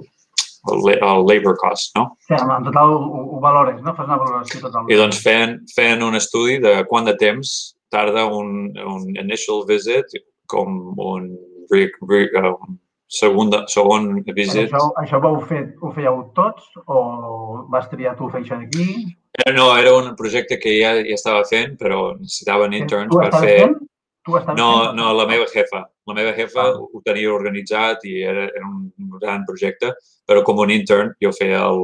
el, 0.72 0.90
el 0.94 1.24
labor 1.26 1.56
cost, 1.60 1.96
no? 1.98 2.16
Sí, 2.26 2.34
en 2.38 2.68
total 2.68 2.96
ho, 2.96 3.22
ho 3.36 3.40
valores, 3.40 3.80
no? 3.82 3.94
Fas 3.96 4.10
una 4.10 4.20
valoració 4.20 4.60
total. 4.66 4.90
I 4.92 4.98
doncs 5.00 5.22
feien, 5.24 5.56
feien 5.74 6.04
un 6.06 6.18
estudi 6.18 6.60
de 6.62 6.76
quant 6.90 7.08
de 7.08 7.16
temps 7.20 7.74
tarda 7.92 8.26
un, 8.26 8.70
un 8.72 9.08
initial 9.16 9.66
visit 9.68 10.14
com 10.48 10.94
un, 11.00 11.28
re, 11.72 11.88
re, 12.08 12.22
um, 12.40 12.78
segunda, 13.12 13.64
segon 13.68 14.22
visit. 14.32 14.70
Això, 14.70 14.86
això 15.02 15.20
ho, 15.28 15.34
fer, 15.48 15.64
ho 15.82 15.92
fèieu 15.96 16.22
tots 16.36 16.70
o 16.86 17.02
vas 17.72 17.90
triar 17.92 18.16
tu 18.18 18.30
fer 18.32 18.42
això 18.44 18.60
d'aquí? 18.60 19.16
Eh, 19.38 19.52
no, 19.56 19.70
era 19.78 19.94
un 19.96 20.14
projecte 20.14 20.58
que 20.60 20.74
ja, 20.80 20.92
ja 21.00 21.16
estava 21.16 21.44
fent, 21.48 21.78
però 21.80 22.12
necessitaven 22.18 22.74
interns 22.76 23.14
per 23.16 23.30
fer... 23.40 23.58
Fent? 23.62 23.78
Tu 24.22 24.36
estaves 24.38 24.58
No, 24.60 24.68
fent? 24.84 24.96
no, 25.00 25.08
la 25.18 25.24
meva 25.26 25.46
jefa. 25.50 25.80
La 26.06 26.14
meva 26.14 26.34
jefa 26.36 26.66
Ah. 26.68 26.76
ho 26.78 27.00
tenia 27.06 27.32
organitzat 27.32 28.04
i 28.04 28.20
era, 28.22 28.44
era 28.52 28.66
un 28.68 28.92
gran 29.22 29.44
projecte, 29.48 29.94
però 30.28 30.42
com 30.44 30.58
un 30.62 30.70
intern 30.70 31.14
jo 31.22 31.32
feia 31.32 31.64
el... 31.68 31.82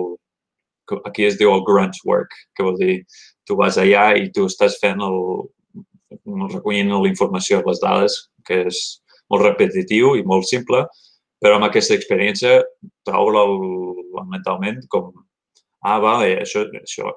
Aquí 1.04 1.24
es 1.26 1.36
diu 1.36 1.50
el 1.52 1.64
grunt 1.66 1.96
work, 2.08 2.32
que 2.56 2.64
vol 2.64 2.76
dir 2.78 3.02
tu 3.44 3.56
vas 3.56 3.76
allà 3.80 4.14
i 4.16 4.30
tu 4.32 4.46
estàs 4.48 4.78
fent 4.80 5.00
el... 5.04 5.18
recollint 6.52 6.88
la 6.92 7.08
informació, 7.08 7.62
les 7.66 7.80
dades, 7.82 8.14
que 8.44 8.62
és 8.68 8.78
molt 9.30 9.44
repetitiu 9.44 10.14
i 10.16 10.22
molt 10.24 10.46
simple, 10.48 10.84
però 11.40 11.56
amb 11.56 11.66
aquesta 11.68 11.94
experiència 11.96 12.62
t'obre 13.04 13.42
mentalment 14.30 14.80
com 14.88 15.10
ah, 15.84 15.98
vale, 16.00 16.38
això, 16.42 16.64
això, 16.80 17.12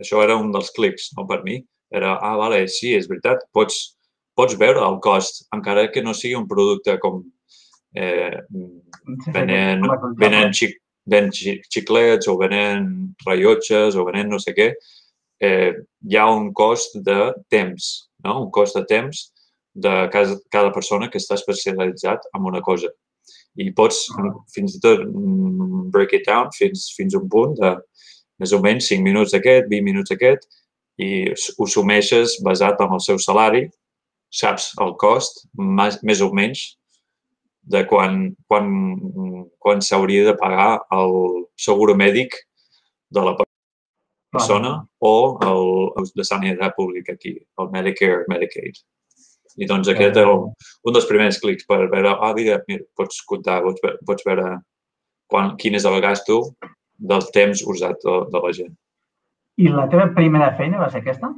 això 0.00 0.22
era 0.24 0.36
un 0.36 0.52
dels 0.54 0.70
clics, 0.76 1.10
no 1.16 1.26
per 1.26 1.42
mi. 1.44 1.58
Era, 1.90 2.18
ah, 2.20 2.36
vale, 2.36 2.66
sí, 2.68 2.92
és 2.94 3.06
veritat, 3.08 3.46
pots, 3.52 3.96
pots 4.36 4.54
veure 4.60 4.82
el 4.84 4.98
cost, 5.00 5.46
encara 5.56 5.86
que 5.92 6.02
no 6.04 6.12
sigui 6.14 6.34
un 6.36 6.46
producte 6.48 6.98
com 7.00 7.22
eh, 7.96 8.42
venent, 9.32 9.82
venent, 10.20 10.52
xic, 10.54 10.76
xi- 11.32 11.60
xiclets 11.72 12.28
o 12.28 12.36
venent 12.40 12.88
rellotges 13.26 13.96
o 13.96 14.04
venent 14.04 14.28
no 14.30 14.38
sé 14.42 14.52
què, 14.56 14.68
eh, 15.40 15.72
hi 16.04 16.16
ha 16.20 16.26
un 16.30 16.52
cost 16.52 16.96
de 17.06 17.32
temps, 17.48 18.08
no? 18.24 18.42
un 18.44 18.50
cost 18.50 18.76
de 18.76 18.84
temps 18.90 19.24
de 19.74 20.08
cada, 20.12 20.36
cada 20.50 20.72
persona 20.74 21.08
que 21.08 21.18
està 21.22 21.36
especialitzat 21.38 22.28
en 22.34 22.44
una 22.52 22.60
cosa. 22.60 22.90
I 23.58 23.70
pots 23.74 24.04
Ah. 24.18 24.28
fins 24.54 24.76
i 24.76 24.80
tot 24.80 25.00
mm, 25.06 25.88
break 25.90 26.12
it 26.14 26.26
down 26.28 26.50
fins, 26.54 26.92
fins 26.96 27.14
a 27.14 27.18
un 27.18 27.28
punt 27.28 27.56
de 27.58 27.72
més 28.38 28.54
o 28.54 28.60
menys 28.62 28.88
5 28.92 29.04
minuts 29.04 29.34
aquest, 29.36 29.68
20 29.70 29.86
minuts 29.86 30.14
aquest, 30.14 30.48
i 30.98 31.30
ho 31.30 31.66
sumeixes 31.70 32.38
basat 32.44 32.80
en 32.82 32.94
el 32.96 33.02
seu 33.02 33.18
salari, 33.22 33.68
saps 34.34 34.72
el 34.82 34.94
cost, 35.00 35.46
més, 35.54 35.98
més 36.02 36.22
o 36.24 36.30
menys, 36.34 36.64
de 37.68 37.84
quan, 37.88 38.30
quan, 38.48 38.70
quan 39.60 39.82
s'hauria 39.84 40.24
de 40.30 40.34
pagar 40.40 40.70
el 40.94 41.14
seguro 41.60 41.94
mèdic 41.98 42.34
de 43.12 43.24
la 43.24 43.34
persona 44.32 44.72
o 45.00 45.12
el, 45.44 45.64
el 46.00 46.08
de 46.16 46.24
sanitat 46.24 46.76
pública 46.76 47.12
aquí, 47.12 47.36
el 47.60 47.70
Medicare, 47.74 48.24
Medicaid. 48.32 48.80
I 49.58 49.66
doncs 49.66 49.90
aquest 49.90 50.16
era 50.16 50.32
el, 50.32 50.48
un 50.86 50.94
dels 50.94 51.08
primers 51.10 51.40
clics 51.42 51.66
per 51.68 51.80
veure, 51.90 52.14
ah, 52.14 52.32
mira, 52.36 52.60
mira 52.70 52.86
pots 52.96 53.20
comptar, 53.28 53.60
pots, 53.64 53.82
pots 54.06 54.26
veure 54.28 54.52
quan, 55.28 55.56
quin 55.60 55.76
és 55.76 55.86
el 55.88 55.98
gasto 56.04 56.40
del 56.98 57.24
temps 57.34 57.62
usat 57.66 57.98
de, 58.04 58.16
de 58.32 58.44
la 58.44 58.52
gent. 58.54 58.74
I 59.58 59.70
la 59.74 59.88
teva 59.90 60.08
primera 60.14 60.52
feina 60.58 60.78
va 60.78 60.90
ser 60.90 61.02
aquesta? 61.02 61.32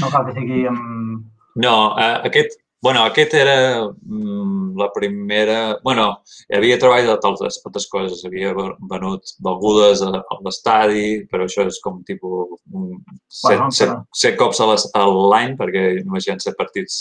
No 0.00 0.12
cal 0.12 0.26
que 0.28 0.36
sigui 0.36 0.66
amb... 0.68 1.24
No, 1.56 1.74
eh, 1.96 2.16
aquest, 2.28 2.58
bueno, 2.84 3.04
aquest 3.08 3.34
era 3.34 3.56
mm, 3.88 4.76
la 4.76 4.90
primera... 4.92 5.78
bueno, 5.84 6.08
havia 6.52 6.76
treballat 6.80 7.24
altres, 7.24 7.60
altres 7.64 7.86
coses. 7.92 8.24
Havia 8.28 8.52
venut 8.90 9.32
begudes 9.44 10.02
a, 10.04 10.10
a 10.20 10.38
l'estadi, 10.44 11.22
però 11.30 11.46
això 11.48 11.64
és 11.70 11.80
com 11.84 12.02
tipus 12.08 12.58
un, 12.72 12.98
set, 13.28 13.56
Bueno, 13.56 13.70
set, 13.70 13.88
però- 13.88 14.02
set 14.24 14.36
cops 14.40 14.60
a 14.60 15.06
l'any, 15.06 15.56
perquè 15.56 15.86
només 16.04 16.26
hi 16.28 16.34
ha 16.34 16.38
set 16.42 16.58
partits 16.60 17.00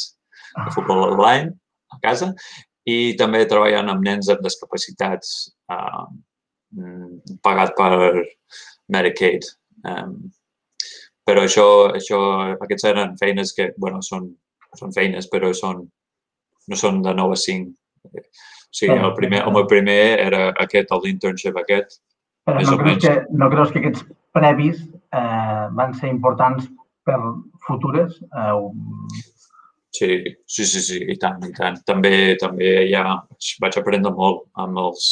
de 0.55 0.71
futbol 0.77 1.03
a 1.09 1.11
l'any 1.19 1.51
a 1.91 1.99
casa. 2.03 2.31
I 2.87 3.15
també 3.19 3.43
treballant 3.49 3.89
amb 3.91 4.05
nens 4.05 4.29
amb 4.31 4.43
discapacitats 4.45 5.35
eh, 5.67 5.75
mm, 5.75 6.23
pagat 7.45 7.75
per 7.77 8.23
Medicaid. 8.91 9.47
Um, 9.85 10.31
però 11.25 11.43
això, 11.45 11.65
això, 11.97 12.19
aquests 12.61 12.85
eren 12.91 13.15
feines 13.17 13.53
que, 13.57 13.71
bueno, 13.81 14.01
són, 14.05 14.29
són 14.77 14.93
feines, 14.93 15.29
però 15.31 15.51
són, 15.57 15.85
no 16.69 16.77
són 16.77 17.01
de 17.05 17.13
9 17.17 17.33
a 17.37 17.41
5. 17.41 17.71
O 18.05 18.23
sigui, 18.75 18.97
el, 18.97 19.13
primer, 19.17 19.41
el 19.47 19.53
meu 19.55 19.65
primer 19.69 20.01
era 20.21 20.49
aquest, 20.61 20.91
el 20.93 21.07
internship 21.09 21.57
aquest. 21.57 22.01
Però 22.45 22.61
no 22.61 22.77
creus, 22.77 22.91
menys. 22.91 23.05
que, 23.07 23.37
no 23.41 23.49
creus 23.49 23.71
que 23.73 23.81
aquests 23.81 24.03
previs 24.35 24.83
eh, 24.85 25.63
van 25.73 25.95
ser 25.97 26.11
importants 26.13 26.67
per 27.07 27.17
futures? 27.67 28.19
Eh, 28.21 28.51
o- 28.53 28.73
Sí, 29.95 30.09
sí, 30.45 30.65
sí, 30.67 30.81
sí, 30.83 30.97
i 31.07 31.15
tant, 31.15 31.39
i 31.47 31.53
tant. 31.55 31.77
També, 31.87 32.35
també 32.35 32.89
ja 32.91 33.05
vaig 33.63 33.77
aprendre 33.79 34.11
molt 34.11 34.41
amb 34.59 34.81
els, 34.81 35.05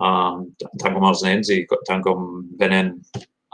um, 0.00 0.46
tant 0.80 0.94
com 0.96 1.06
els 1.08 1.22
nens 1.26 1.50
i 1.54 1.64
tant 1.88 2.02
com 2.02 2.44
venen 2.60 2.94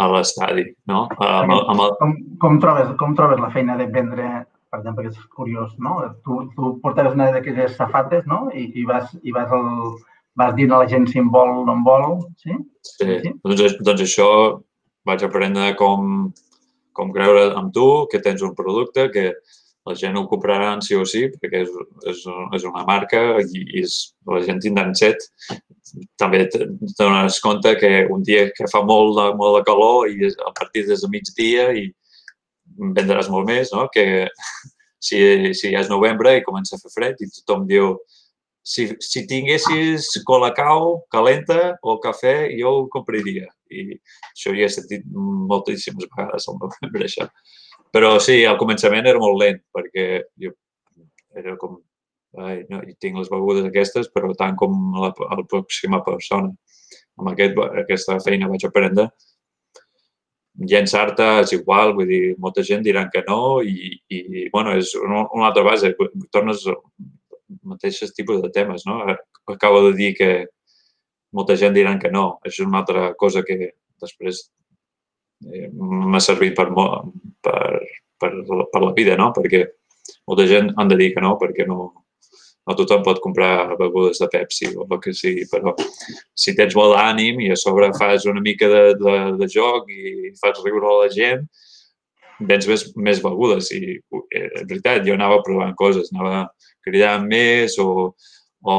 a 0.01 0.07
l'estadi, 0.09 0.65
no? 0.89 1.07
Amb, 1.19 1.53
el- 1.53 1.67
amb 1.75 1.81
el, 1.85 1.91
com, 2.01 2.15
com, 2.41 2.59
trobes, 2.63 2.95
com 2.99 3.15
trobes 3.19 3.41
la 3.43 3.51
feina 3.53 3.77
de 3.77 3.87
vendre, 3.93 4.47
per 4.71 4.79
exemple, 4.81 5.05
que 5.05 5.11
és 5.13 5.27
curiós, 5.37 5.75
no? 5.79 5.99
Tu, 6.25 6.39
tu 6.57 6.77
portaves 6.81 7.13
una 7.19 7.31
d'aquelles 7.35 7.75
safates, 7.77 8.25
no? 8.27 8.47
I, 8.55 8.71
i, 8.81 8.85
vas, 8.89 9.11
i 9.23 9.33
vas, 9.37 9.51
el, 9.53 9.97
vas 10.41 10.55
dient 10.57 10.73
a 10.73 10.79
la 10.85 10.89
gent 10.89 11.07
si 11.11 11.19
en 11.21 11.29
vol 11.31 11.51
o 11.59 11.65
no 11.67 11.75
en 11.77 11.85
vol, 11.85 12.07
sí? 12.41 12.57
Sí, 12.87 13.09
Sí. 13.25 13.35
doncs, 13.45 13.77
doncs 13.85 14.01
això 14.07 14.29
vaig 15.05 15.23
aprendre 15.27 15.75
com, 15.77 16.31
com 16.97 17.13
creure 17.13 17.51
en 17.59 17.69
tu, 17.73 18.07
que 18.11 18.21
tens 18.25 18.41
un 18.47 18.55
producte, 18.57 19.11
que 19.13 19.35
la 19.89 19.95
gent 19.97 20.17
ho 20.17 20.27
compraran 20.29 20.81
sí 20.85 20.95
o 20.95 21.05
sí, 21.09 21.27
perquè 21.41 21.63
és, 21.65 21.71
és, 22.07 22.25
és 22.57 22.65
una 22.69 22.85
marca 22.89 23.21
i, 23.41 23.63
i 23.65 23.81
és, 23.85 24.15
la 24.29 24.41
gent 24.45 24.61
tindran 24.61 24.95
set. 24.95 25.17
També 26.21 26.45
te 26.51 26.67
te 26.67 26.93
dones 26.99 27.41
compte 27.45 27.75
que 27.81 28.07
un 28.13 28.23
dia 28.27 28.49
que 28.57 28.69
fa 28.71 28.83
molt 28.87 29.17
de, 29.19 29.27
molt 29.39 29.59
de 29.59 29.65
calor 29.69 30.11
i 30.11 30.19
és, 30.29 30.37
el 30.39 30.55
partit 30.59 30.91
és 30.91 31.05
a 31.05 31.11
migdia 31.13 31.71
i 31.77 31.89
vendràs 32.97 33.31
molt 33.33 33.49
més, 33.49 33.73
no? 33.75 33.89
Que 33.95 34.29
si, 35.07 35.21
si 35.57 35.75
ja 35.75 35.83
és 35.83 35.93
novembre 35.93 36.37
i 36.37 36.47
comença 36.47 36.77
a 36.77 36.83
fer 36.83 36.93
fred 36.95 37.21
i 37.21 37.31
tothom 37.41 37.67
diu 37.71 37.95
si, 38.63 38.87
si 39.01 39.27
tinguessis 39.27 40.11
colacao 40.27 41.07
calenta 41.11 41.77
o 41.83 41.99
cafè, 42.03 42.51
jo 42.59 42.75
ho 42.77 42.89
compraria. 42.93 43.49
I 43.71 43.87
això 44.33 44.55
ja 44.57 44.67
he 44.67 44.73
sentit 44.73 45.07
moltíssimes 45.11 46.09
vegades 46.13 46.49
al 46.49 46.59
novembre, 46.61 47.07
això. 47.07 47.29
Però 47.91 48.17
sí, 48.23 48.43
al 48.47 48.59
començament 48.61 49.09
era 49.11 49.23
molt 49.23 49.41
lent, 49.41 49.63
perquè 49.75 50.25
jo 50.39 50.53
era 51.37 51.57
com, 51.59 51.79
no, 52.37 52.83
i 52.87 52.95
tinc 53.03 53.19
les 53.19 53.31
begudes 53.33 53.67
aquestes, 53.67 54.11
però 54.15 54.31
tant 54.39 54.55
com 54.59 54.77
la, 55.01 55.11
la 55.11 55.47
pròxima 55.51 56.03
persona. 56.07 56.53
Amb 57.21 57.33
aquest, 57.33 57.59
aquesta 57.85 58.19
feina 58.25 58.49
vaig 58.51 58.65
aprendre 58.67 59.11
llençar-te 60.59 61.27
és 61.41 61.53
igual, 61.57 61.95
vull 61.97 62.09
dir, 62.09 62.35
molta 62.39 62.63
gent 62.67 62.83
diran 62.85 63.09
que 63.13 63.23
no 63.27 63.61
i, 63.63 63.95
i 64.11 64.49
bueno, 64.53 64.75
és 64.77 64.93
una, 64.99 65.25
una 65.37 65.49
altra 65.49 65.65
base, 65.65 65.95
tornes 66.33 66.67
al 66.69 66.81
mateix 67.73 68.01
tipus 68.17 68.43
de 68.43 68.51
temes, 68.55 68.85
no? 68.87 69.01
Acabo 69.49 69.83
de 69.89 69.95
dir 69.97 70.15
que 70.19 70.31
molta 71.33 71.57
gent 71.57 71.75
diran 71.75 71.99
que 72.03 72.11
no, 72.13 72.41
això 72.45 72.65
és 72.65 72.69
una 72.69 72.83
altra 72.83 73.13
cosa 73.15 73.45
que 73.47 73.73
després 74.03 74.43
eh, 75.47 75.69
m'ha 75.73 76.21
servit 76.21 76.57
per, 76.59 76.69
per, 77.41 77.61
per, 78.21 78.33
per 78.73 78.83
la 78.85 78.93
vida, 78.97 79.17
no? 79.17 79.31
Perquè 79.37 79.65
molta 80.29 80.47
gent 80.51 80.75
han 80.77 80.91
de 80.91 80.99
dir 81.01 81.13
que 81.15 81.25
no, 81.25 81.37
perquè 81.41 81.67
no, 81.69 81.93
no 82.69 82.77
tothom 82.77 83.03
pot 83.07 83.21
comprar 83.25 83.77
begudes 83.79 84.21
de 84.21 84.29
Pepsi 84.31 84.71
o 84.77 84.87
el 84.87 85.01
que 85.03 85.15
sigui, 85.17 85.47
però 85.51 85.73
si 86.37 86.55
tens 86.59 86.77
molt 86.77 86.99
ànim 87.01 87.41
i 87.41 87.51
a 87.51 87.59
sobre 87.59 87.91
fas 87.97 88.27
una 88.31 88.43
mica 88.45 88.69
de, 88.69 88.83
de, 89.01 89.17
de 89.41 89.49
joc 89.51 89.89
i 89.91 90.33
fas 90.41 90.61
riure 90.65 90.91
a 90.91 90.99
la 91.05 91.09
gent, 91.15 91.47
vens 92.41 92.69
més, 92.69 92.85
més 92.97 93.23
begudes 93.25 93.73
i 93.77 93.83
eh, 93.97 94.45
és 94.45 94.69
veritat, 94.69 95.03
jo 95.07 95.17
anava 95.17 95.41
provant 95.47 95.75
coses, 95.77 96.13
anava 96.15 96.47
cridant 96.85 97.27
més 97.29 97.77
o, 97.81 98.15
o 98.65 98.77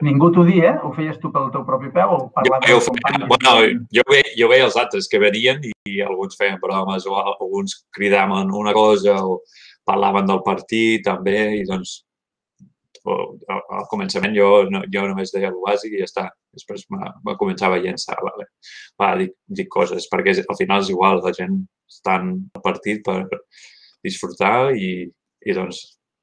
Ningú 0.00 0.30
t'ho 0.32 0.46
dia, 0.48 0.70
eh? 0.70 0.76
Ho 0.80 0.94
feies 0.96 1.18
tu 1.20 1.28
pel 1.32 1.50
teu 1.52 1.60
propi 1.68 1.90
peu 1.92 2.14
o 2.14 2.18
jo, 2.22 2.30
parlaves 2.32 2.70
jo, 2.70 2.78
amb 2.88 3.02
feia, 3.04 3.26
bueno, 3.28 3.50
jo, 3.92 4.04
ve, 4.08 4.22
jo 4.32 4.48
veia 4.48 4.64
els 4.64 4.78
altres 4.80 5.10
que 5.12 5.20
venien 5.20 5.60
i, 5.60 5.74
i 5.92 6.00
alguns 6.00 6.38
feien 6.40 6.56
bromes 6.62 7.04
o 7.04 7.18
alguns 7.20 7.82
cridaven 7.92 8.54
una 8.56 8.72
cosa 8.72 9.18
o 9.20 9.42
parlaven 9.84 10.30
del 10.30 10.40
partit 10.46 11.04
també 11.04 11.36
i 11.58 11.66
doncs 11.68 11.98
al, 13.12 13.86
començament 13.90 14.34
jo, 14.36 14.48
no, 14.72 14.82
jo 14.92 15.04
només 15.08 15.32
deia 15.34 15.52
bàsic 15.54 15.94
i 15.94 16.02
ja 16.02 16.08
està. 16.08 16.26
Després 16.54 16.86
me, 16.94 17.10
me 17.26 17.36
començava 17.40 17.78
a 17.78 17.82
llençar, 17.82 18.16
vale. 18.24 18.48
va, 19.00 19.14
dic, 19.20 19.34
dic 19.60 19.70
coses, 19.72 20.08
perquè 20.10 20.36
al 20.40 20.60
final 20.60 20.84
és 20.84 20.92
igual, 20.94 21.22
la 21.24 21.34
gent 21.36 21.58
està 21.90 22.20
al 22.20 22.64
partit 22.64 23.02
per 23.04 23.24
disfrutar 24.04 24.72
i, 24.76 24.94
i 25.44 25.56
doncs 25.56 25.82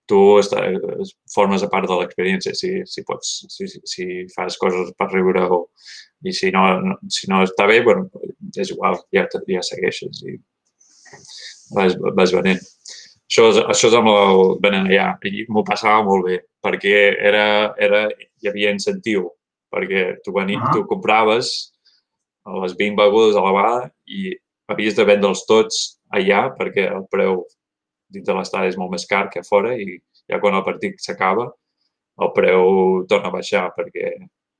tu 0.09 0.19
estàs, 0.41 1.13
formes 1.33 1.63
a 1.63 1.69
part 1.71 1.87
de 1.87 1.97
l'experiència, 2.01 2.53
si, 2.57 2.71
si, 2.89 3.03
pots, 3.07 3.33
si, 3.53 3.67
si 3.87 4.07
fas 4.35 4.57
coses 4.59 4.91
per 4.97 5.07
riure 5.13 5.45
o, 5.55 5.61
i 6.27 6.33
si 6.35 6.51
no, 6.51 6.65
no, 6.83 6.97
si 7.07 7.29
no 7.31 7.43
està 7.45 7.67
bé, 7.69 7.79
bueno, 7.85 8.09
és 8.51 8.73
igual, 8.73 8.99
ja, 9.15 9.27
ja 9.47 9.63
segueixes 9.63 10.23
i 10.27 10.35
vas, 11.75 11.95
vas 12.17 12.35
venent. 12.35 12.61
Això, 13.31 13.45
això 13.71 13.87
és 13.87 13.93
amb 13.95 14.09
el 14.11 14.41
venent 14.59 14.89
allà 14.89 15.13
i 15.23 15.45
m'ho 15.47 15.63
passava 15.63 16.03
molt 16.03 16.25
bé 16.27 16.41
perquè 16.59 16.95
era, 17.29 17.45
era, 17.79 18.01
hi 18.11 18.49
havia 18.49 18.73
incentiu 18.75 19.29
perquè 19.71 20.17
tu, 20.25 20.33
veni, 20.35 20.57
uh 20.57 20.63
-huh. 20.63 20.73
tu 20.73 20.87
compraves 20.89 21.71
les 22.61 22.75
20 22.75 22.97
begudes 22.97 23.37
a 23.37 23.43
la 23.45 23.53
vegada 23.55 23.91
i 24.05 24.35
havies 24.67 24.95
de 24.95 25.05
vendre'ls 25.05 25.45
tots 25.47 26.01
allà 26.11 26.51
perquè 26.57 26.91
el 26.91 27.05
preu 27.09 27.45
dins 28.09 28.27
de 28.27 28.33
l'estadi 28.33 28.67
és 28.67 28.77
molt 28.77 28.91
més 28.91 29.07
car 29.07 29.29
que 29.29 29.39
a 29.39 29.47
fora 29.47 29.75
i 29.75 29.97
ja 30.27 30.39
quan 30.39 30.55
el 30.55 30.63
partit 30.63 30.99
s'acaba 30.99 31.47
el 32.21 32.31
preu 32.35 33.05
torna 33.07 33.29
a 33.29 33.37
baixar 33.37 33.71
perquè 33.77 34.11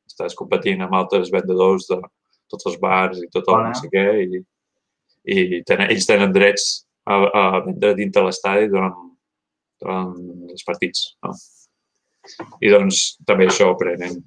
estàs 0.08 0.36
competint 0.36 0.82
amb 0.82 0.94
altres 0.94 1.32
vendedors 1.32 1.88
de 1.90 2.00
tots 2.48 2.66
els 2.66 2.80
bars 2.80 3.20
i 3.20 3.28
tot 3.28 3.44
el 3.48 3.54
bueno. 3.54 3.68
no 3.68 3.76
sé 3.76 3.90
què 3.92 4.08
i, 4.24 4.42
i 5.26 5.64
tenen, 5.68 5.92
ells 5.92 6.08
tenen 6.08 6.32
drets 6.32 6.88
a, 7.08 7.16
a 7.16 7.44
vendre 7.66 7.96
dins 7.98 8.14
de 8.16 8.26
l'estadi 8.26 8.70
durant, 8.72 8.98
durant 9.82 10.14
els 10.50 10.68
partits. 10.68 11.08
No? 11.26 11.34
I 12.62 12.70
doncs 12.70 13.02
també 13.26 13.50
això 13.50 13.72
aprenen 13.74 14.22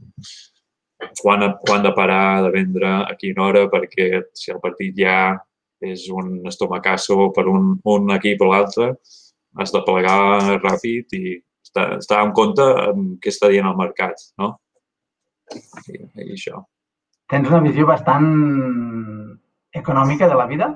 quan, 1.21 1.55
quan 1.67 1.83
de 1.83 1.93
parar 1.93 2.43
de 2.43 2.51
vendre, 2.51 2.89
a 3.05 3.15
quina 3.19 3.43
hora, 3.45 3.67
perquè 3.71 4.25
si 4.35 4.53
el 4.53 4.61
partit 4.63 4.97
ja 4.99 5.37
és 5.85 6.07
un 6.09 6.41
estomacasso 6.49 7.31
per 7.37 7.47
un, 7.51 7.75
un 7.85 8.13
equip 8.17 8.43
o 8.43 8.51
l'altre, 8.51 8.95
has 9.61 9.73
de 9.75 9.83
plegar 9.87 10.59
ràpid 10.63 11.17
i 11.19 11.39
estar, 11.65 11.99
estar 11.99 12.23
en 12.25 12.33
compte 12.37 12.65
amb 12.65 13.19
què 13.23 13.33
està 13.33 13.51
dient 13.53 13.69
el 13.69 13.77
mercat, 13.79 14.31
no? 14.41 14.55
I, 15.53 16.01
i 16.25 16.31
això. 16.35 16.63
Tens 17.31 17.51
una 17.51 17.63
visió 17.65 17.87
bastant 17.89 18.31
econòmica 19.75 20.29
de 20.31 20.39
la 20.39 20.49
vida? 20.49 20.71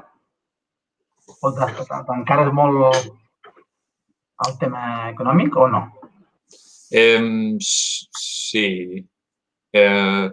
Encara 2.16 2.46
és 2.46 2.54
molt 2.56 3.12
el 4.46 4.58
tema 4.60 4.82
econòmic 5.10 5.56
o 5.56 5.68
no? 5.70 5.84
Eh, 6.88 7.20
sí, 7.60 8.66
Eh, 9.72 10.30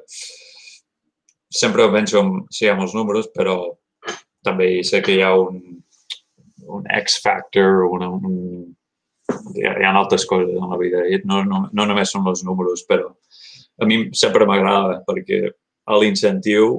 sempre 1.49 1.89
penso 1.91 2.19
en, 2.19 2.45
sí, 2.49 2.67
amb 2.67 2.85
els 2.85 2.95
números, 2.95 3.27
però 3.35 3.57
també 4.45 4.83
sé 4.87 5.01
que 5.03 5.17
hi 5.17 5.23
ha 5.25 5.33
un, 5.35 5.59
un 6.77 6.87
X-factor, 7.01 7.83
una, 7.89 8.09
un, 8.09 8.63
hi, 9.53 9.65
hi 9.65 9.85
ha 9.85 9.93
altres 9.93 10.25
coses 10.29 10.55
en 10.55 10.71
la 10.71 10.79
vida. 10.79 11.03
No, 11.25 11.43
no, 11.43 11.65
no 11.71 11.87
només 11.87 12.11
són 12.15 12.27
els 12.31 12.43
números, 12.47 12.85
però 12.87 13.11
a 13.79 13.87
mi 13.87 14.05
sempre 14.15 14.47
m'agrada 14.47 15.01
perquè 15.07 15.49
l'incentiu 15.99 16.77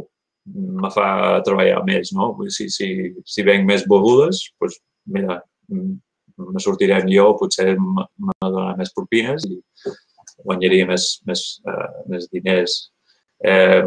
me 0.55 0.91
fa 0.95 1.07
treballar 1.47 1.83
més, 1.87 2.13
no? 2.15 2.33
Si, 2.53 2.69
si, 2.71 2.89
si 3.27 3.47
venc 3.47 3.67
més 3.69 3.87
begudes, 3.91 4.43
doncs, 4.61 4.81
mira, 5.11 5.41
me 5.71 6.63
sortiré 6.63 7.01
jo, 7.11 7.31
potser 7.41 7.75
me 7.79 8.35
donaran 8.43 8.79
més 8.79 8.93
propines 8.95 9.47
i 9.49 9.59
guanyaria 10.45 10.87
més, 10.87 11.07
més, 11.27 11.45
uh, 11.67 11.89
més 12.11 12.29
diners. 12.33 12.77
Eh, 13.45 13.85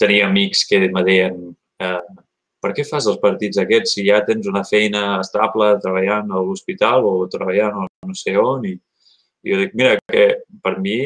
tenia 0.00 0.26
amics 0.28 0.64
que 0.68 0.78
me 0.92 1.02
deien 1.04 1.34
eh, 1.84 2.12
per 2.62 2.70
què 2.76 2.84
fas 2.86 3.08
els 3.10 3.18
partits 3.20 3.58
aquests 3.60 3.96
si 3.96 4.06
ja 4.06 4.22
tens 4.26 4.46
una 4.50 4.62
feina 4.64 5.18
estable 5.20 5.72
treballant 5.82 6.30
a 6.30 6.40
l'hospital 6.40 7.04
o 7.08 7.26
treballant 7.32 7.82
a 7.82 7.86
no 8.08 8.16
sé 8.18 8.36
on? 8.38 8.64
I, 8.70 8.76
i 9.42 9.52
jo 9.52 9.60
dic, 9.60 9.74
mira, 9.78 9.96
que 10.08 10.26
per 10.62 10.76
mi 10.80 11.00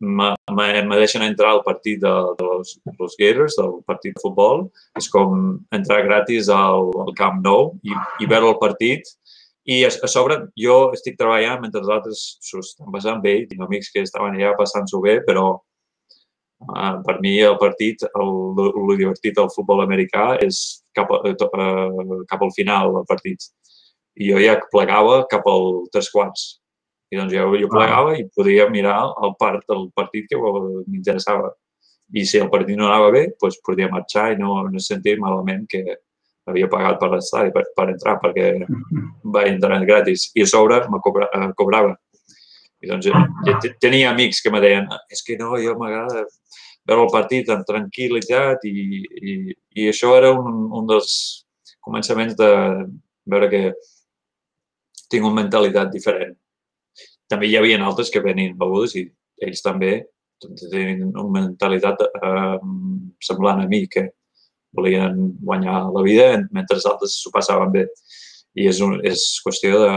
me 0.00 0.96
deixen 0.96 1.24
entrar 1.26 1.50
al 1.52 1.64
partit 1.66 2.00
de, 2.00 2.14
de 2.38 2.44
los, 2.44 2.76
los 2.98 3.16
Gators, 3.18 3.56
del 3.58 3.78
partit 3.86 4.14
de 4.14 4.22
futbol, 4.22 4.68
és 4.98 5.08
com 5.10 5.58
entrar 5.74 6.04
gratis 6.06 6.50
al, 6.54 6.92
al 7.04 7.14
Camp 7.18 7.42
Nou 7.42 7.72
i, 7.82 7.96
i 8.22 8.30
veure 8.30 8.52
el 8.52 8.60
partit 8.62 9.10
i 9.68 9.84
a, 9.84 9.88
a 9.90 10.08
sobre, 10.08 10.38
jo 10.56 10.76
estic 10.96 11.18
treballant 11.20 11.60
mentre 11.60 11.82
els 11.82 11.90
altres 11.92 12.20
s'ho 12.40 12.62
estan 12.64 12.92
passant 12.94 13.18
bé, 13.24 13.42
tinc 13.50 13.60
amics 13.64 13.90
que 13.92 14.04
estaven 14.06 14.38
allà 14.38 14.54
passant-s'ho 14.56 15.00
bé, 15.04 15.18
però 15.26 15.44
uh, 15.58 16.94
per 17.04 17.18
mi 17.20 17.34
el 17.44 17.58
partit, 17.60 18.06
el, 18.08 18.32
el, 18.64 18.70
el 18.80 18.94
divertit 19.02 19.36
del 19.36 19.50
futbol 19.52 19.84
americà 19.84 20.30
és 20.44 20.62
cap, 20.96 21.12
uh, 21.12 22.22
cap 22.30 22.46
al 22.46 22.54
final 22.56 22.94
del 22.96 23.04
partit. 23.10 23.50
I 24.16 24.32
jo 24.32 24.40
ja 24.40 24.56
plegava 24.72 25.20
cap 25.30 25.44
al 25.46 25.84
tres 25.92 26.08
quarts. 26.14 26.48
I 27.08 27.16
doncs 27.16 27.32
jo, 27.32 27.46
jo 27.56 27.70
plegava 27.72 28.16
i 28.18 28.26
podia 28.36 28.68
mirar 28.68 28.98
el 29.24 29.32
part 29.40 29.64
del 29.70 29.88
partit 29.96 30.28
que 30.28 30.40
m'interessava. 30.40 31.54
I 32.16 32.24
si 32.24 32.40
el 32.40 32.50
partit 32.52 32.76
no 32.76 32.88
anava 32.88 33.10
bé, 33.12 33.24
doncs 33.40 33.60
podia 33.64 33.88
marxar 33.92 34.32
i 34.32 34.38
no, 34.40 34.60
no 34.68 34.80
sentir 34.80 35.18
malament 35.20 35.66
que, 35.68 35.82
havia 36.48 36.68
pagat 36.70 36.98
per 37.00 37.10
l'estadi 37.12 37.52
per, 37.54 37.64
per 37.76 37.88
entrar 37.92 38.16
perquè 38.22 38.52
va 39.34 39.44
entrar 39.48 39.80
gratis 39.84 40.28
i 40.34 40.44
a 40.44 40.48
sobre 40.48 40.80
me 40.92 41.00
cobra, 41.04 41.28
eh, 41.34 41.50
cobrava. 41.58 41.94
I 42.80 42.90
doncs 42.90 43.08
ja 43.10 43.58
tenia 43.82 44.12
amics 44.12 44.40
que 44.42 44.52
me 44.54 44.62
deien 44.62 44.86
és 45.12 45.24
que 45.26 45.36
no, 45.40 45.56
jo 45.60 45.74
m'agrada 45.78 46.24
veure 46.88 47.04
el 47.04 47.12
partit 47.12 47.50
amb 47.52 47.66
tranquil·litat 47.68 48.64
i, 48.70 49.02
i, 49.04 49.36
i 49.82 49.88
això 49.90 50.14
era 50.16 50.32
un, 50.32 50.68
un 50.78 50.86
dels 50.88 51.14
començaments 51.84 52.36
de 52.38 52.50
veure 53.28 53.48
que 53.52 53.62
tinc 55.10 55.24
una 55.24 55.42
mentalitat 55.42 55.90
diferent. 55.92 56.36
També 57.28 57.48
hi 57.48 57.56
havia 57.58 57.80
altres 57.84 58.10
que 58.10 58.24
venien 58.24 58.56
begudes 58.58 58.94
i 58.96 59.04
ells 59.44 59.62
també 59.64 59.98
tenien 60.70 61.08
una 61.08 61.28
mentalitat 61.40 62.02
eh, 62.06 62.56
semblant 63.24 63.62
a 63.62 63.68
mi, 63.68 63.86
que 63.90 64.08
volien 64.76 65.16
guanyar 65.42 65.88
la 65.92 66.02
vida 66.06 66.28
mentre 66.52 66.78
els 66.78 66.86
altres 66.86 67.18
s'ho 67.20 67.32
passaven 67.34 67.72
bé. 67.74 67.86
I 68.58 68.68
és, 68.70 68.80
un, 68.82 68.98
és 69.06 69.22
qüestió 69.44 69.78
de 69.82 69.92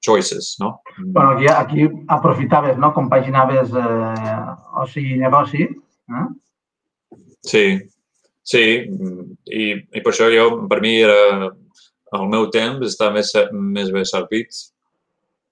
choices, 0.00 0.54
no? 0.60 0.80
Bueno, 0.98 1.32
aquí, 1.32 1.48
aquí 1.48 1.88
aprofitaves, 2.08 2.78
no? 2.78 2.92
Compaginaves 2.94 3.72
eh, 3.76 4.44
oci 4.82 5.04
i 5.14 5.18
negoci. 5.20 5.66
Eh? 5.66 6.26
Sí, 7.44 7.64
sí. 8.42 8.64
I, 9.52 9.64
I 9.74 10.00
per 10.00 10.12
això 10.12 10.30
jo, 10.32 10.46
per 10.70 10.80
mi, 10.84 10.96
era 11.04 11.50
el 12.16 12.28
meu 12.30 12.48
temps 12.50 12.86
està 12.88 13.10
més, 13.14 13.32
més 13.52 13.92
bé 13.94 14.04
servit 14.08 14.64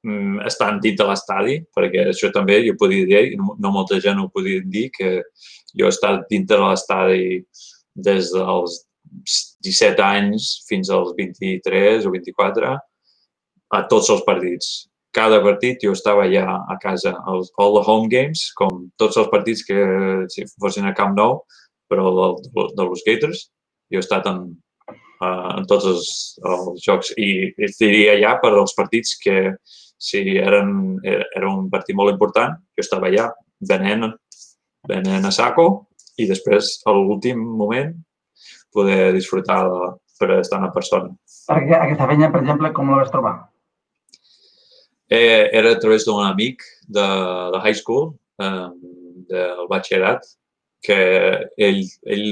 mm, 0.06 0.42
estant 0.48 0.80
dins 0.84 0.98
de 0.98 1.06
l'estadi, 1.08 1.56
perquè 1.74 2.08
això 2.11 2.30
també 2.34 2.61
jo 2.66 2.76
podia 2.80 3.06
dir, 3.06 3.38
no, 3.38 3.56
no 3.58 3.72
molta 3.74 4.00
gent 4.02 4.20
ho 4.22 4.28
podia 4.34 4.62
dir, 4.64 4.88
que 4.94 5.16
jo 5.74 5.87
he 5.87 5.92
estat 5.92 6.26
dins 6.30 6.46
de 6.48 6.61
l'estadi 6.62 7.40
des 8.08 8.30
dels 8.34 8.82
17 9.64 10.02
anys 10.04 10.50
fins 10.68 10.90
als 10.90 11.14
23 11.16 12.06
o 12.06 12.12
24 12.14 12.76
a 13.74 13.82
tots 13.88 14.11
els 14.12 14.24
partits. 14.26 14.88
Cada 15.14 15.40
partit 15.42 15.82
jo 15.82 15.94
estava 15.96 16.26
allà 16.26 16.61
a 16.68 16.76
casa, 16.82 17.14
els, 17.32 17.50
all 17.58 17.78
the 17.78 17.84
home 17.84 18.08
games, 18.12 18.50
com 18.58 18.87
tots 19.00 19.16
els 19.16 19.30
partits 19.32 19.64
que 19.64 19.80
si 20.32 20.44
fossin 20.61 20.87
a 20.87 20.94
Camp 20.96 21.16
Nou, 21.16 21.40
però 21.88 22.12
del, 22.14 22.72
dels 22.76 23.04
Gators. 23.06 23.46
Jo 23.88 24.00
he 24.00 24.04
estat 24.04 24.28
en, 24.28 24.42
uh, 24.92 25.50
en 25.56 25.66
tots 25.68 25.88
els, 25.88 26.08
els 26.44 26.84
jocs 26.84 27.14
i 27.16 27.30
et 27.56 27.76
diria 27.80 28.18
allà 28.18 28.37
per 28.42 28.52
als 28.52 28.76
partits 28.76 29.16
que 29.22 29.38
si 29.98 30.22
eren, 30.38 30.98
era 31.04 31.50
un 31.50 31.68
partit 31.70 31.96
molt 31.98 32.14
important, 32.14 32.54
jo 32.76 32.84
estava 32.84 33.11
allà 33.11 33.28
venent, 33.70 34.12
venent 34.88 35.26
a 35.26 35.34
saco 35.34 35.68
i 36.18 36.26
després, 36.30 36.78
a 36.87 36.94
l'últim 36.94 37.38
moment, 37.38 37.92
poder 38.74 39.12
disfrutar 39.16 39.61
de, 39.66 39.92
per 40.18 40.30
estar 40.38 40.58
una 40.62 40.72
persona. 40.74 41.11
Aquesta 41.50 42.08
feina, 42.11 42.30
per 42.32 42.42
exemple, 42.42 42.72
com 42.76 42.90
la 42.90 43.02
vas 43.02 43.12
trobar? 43.12 43.37
Eh, 45.08 45.48
era 45.56 45.72
a 45.72 45.78
través 45.80 46.04
d'un 46.04 46.20
amic 46.24 46.62
de, 46.87 47.06
de 47.54 47.61
high 47.64 47.78
school, 47.78 48.12
eh, 48.42 48.66
del 49.30 49.70
batxillerat, 49.70 50.26
que 50.84 50.98
ell, 51.58 51.80
ell 52.06 52.26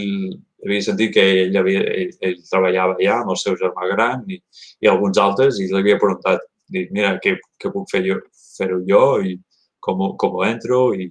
havia 0.65 0.85
sentit 0.85 1.15
que 1.15 1.25
ell, 1.45 1.57
havia, 1.61 1.83
ell, 2.03 2.13
ell 2.25 2.37
treballava 2.51 2.97
allà 2.99 3.21
amb 3.23 3.33
el 3.35 3.41
seu 3.41 3.57
germà 3.59 3.89
gran 3.91 4.23
i, 4.31 4.39
i 4.83 4.91
alguns 4.91 5.19
altres 5.23 5.61
i 5.61 5.71
l'havia 5.73 5.99
preguntat, 6.03 6.45
dit, 6.73 6.91
mira, 6.95 7.17
què, 7.23 7.37
què 7.61 7.73
puc 7.73 7.89
fer 7.93 8.03
jo, 8.07 8.19
fer-ho 8.57 8.81
jo 8.89 9.05
i 9.23 9.37
com, 9.81 10.03
com 10.21 10.39
ho 10.39 10.45
entro 10.47 10.81
i, 10.95 11.09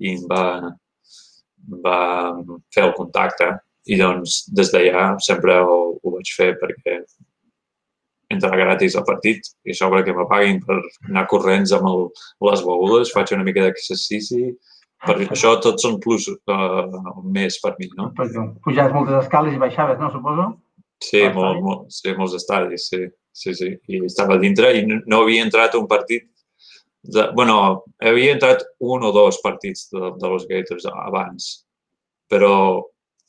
i 0.00 0.14
em 0.14 0.24
va, 0.30 0.72
va 1.84 2.00
fer 2.74 2.86
el 2.86 2.96
contacte 2.98 3.50
i 3.90 3.98
doncs 4.00 4.44
des 4.56 4.72
d'allà 4.72 5.14
sempre 5.24 5.58
ho, 5.60 5.78
ho 6.00 6.14
vaig 6.16 6.30
fer 6.36 6.54
perquè 6.60 7.00
entrar 8.34 8.56
gratis 8.56 8.96
al 8.96 9.04
partit 9.06 9.50
i 9.68 9.74
a 9.74 9.78
sobre 9.78 10.02
que 10.04 10.14
me 10.16 10.26
paguin 10.30 10.60
per 10.64 10.78
anar 11.08 11.26
corrents 11.30 11.74
amb 11.76 11.90
el, 11.90 12.06
les 12.48 12.62
begudes, 12.64 13.12
faig 13.14 13.34
una 13.36 13.44
mica 13.46 13.66
d'exercici, 13.66 14.54
per 15.04 15.18
això 15.20 15.54
tots 15.64 15.84
són 15.84 15.98
plus 16.00 16.30
uh, 16.32 17.20
més 17.36 17.58
per 17.62 17.74
mi, 17.78 17.90
no? 17.98 18.10
Pujaves 18.16 18.94
moltes 18.96 19.18
escales 19.20 19.56
i 19.56 19.60
baixaves, 19.60 20.00
no, 20.00 20.10
suposo? 20.14 20.48
Sí, 21.04 21.20
molt, 21.34 21.60
molt, 21.60 21.92
sí 21.92 22.14
molts 22.16 22.38
estadis, 22.38 22.88
sí. 22.88 23.04
Sí, 23.34 23.54
sí. 23.58 23.74
I 23.90 24.04
estava 24.06 24.38
dintre 24.38 24.70
i 24.78 24.84
no, 24.86 25.20
havia 25.20 25.44
entrat 25.44 25.74
un 25.78 25.88
partit 25.90 26.30
de, 27.04 27.26
bueno, 27.36 27.58
havia 28.00 28.32
entrat 28.36 28.64
un 28.80 29.04
o 29.04 29.12
dos 29.12 29.40
partits 29.44 29.90
de, 29.92 30.14
de 30.20 30.30
los 30.32 30.46
Gators 30.48 30.86
abans, 30.92 31.50
però 32.30 32.54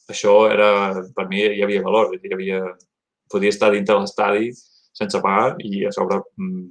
això 0.07 0.37
era, 0.53 0.69
per 1.17 1.27
mi 1.27 1.41
hi 1.43 1.65
havia 1.65 1.83
valor, 1.83 2.13
hi 2.15 2.33
havia, 2.33 2.61
podia 3.31 3.51
estar 3.51 3.73
dintre 3.73 3.97
l'estadi 3.99 4.53
sense 4.95 5.19
pagar 5.19 5.57
i 5.59 5.83
a 5.89 5.91
sobre 5.91 6.21
mm, 6.39 6.65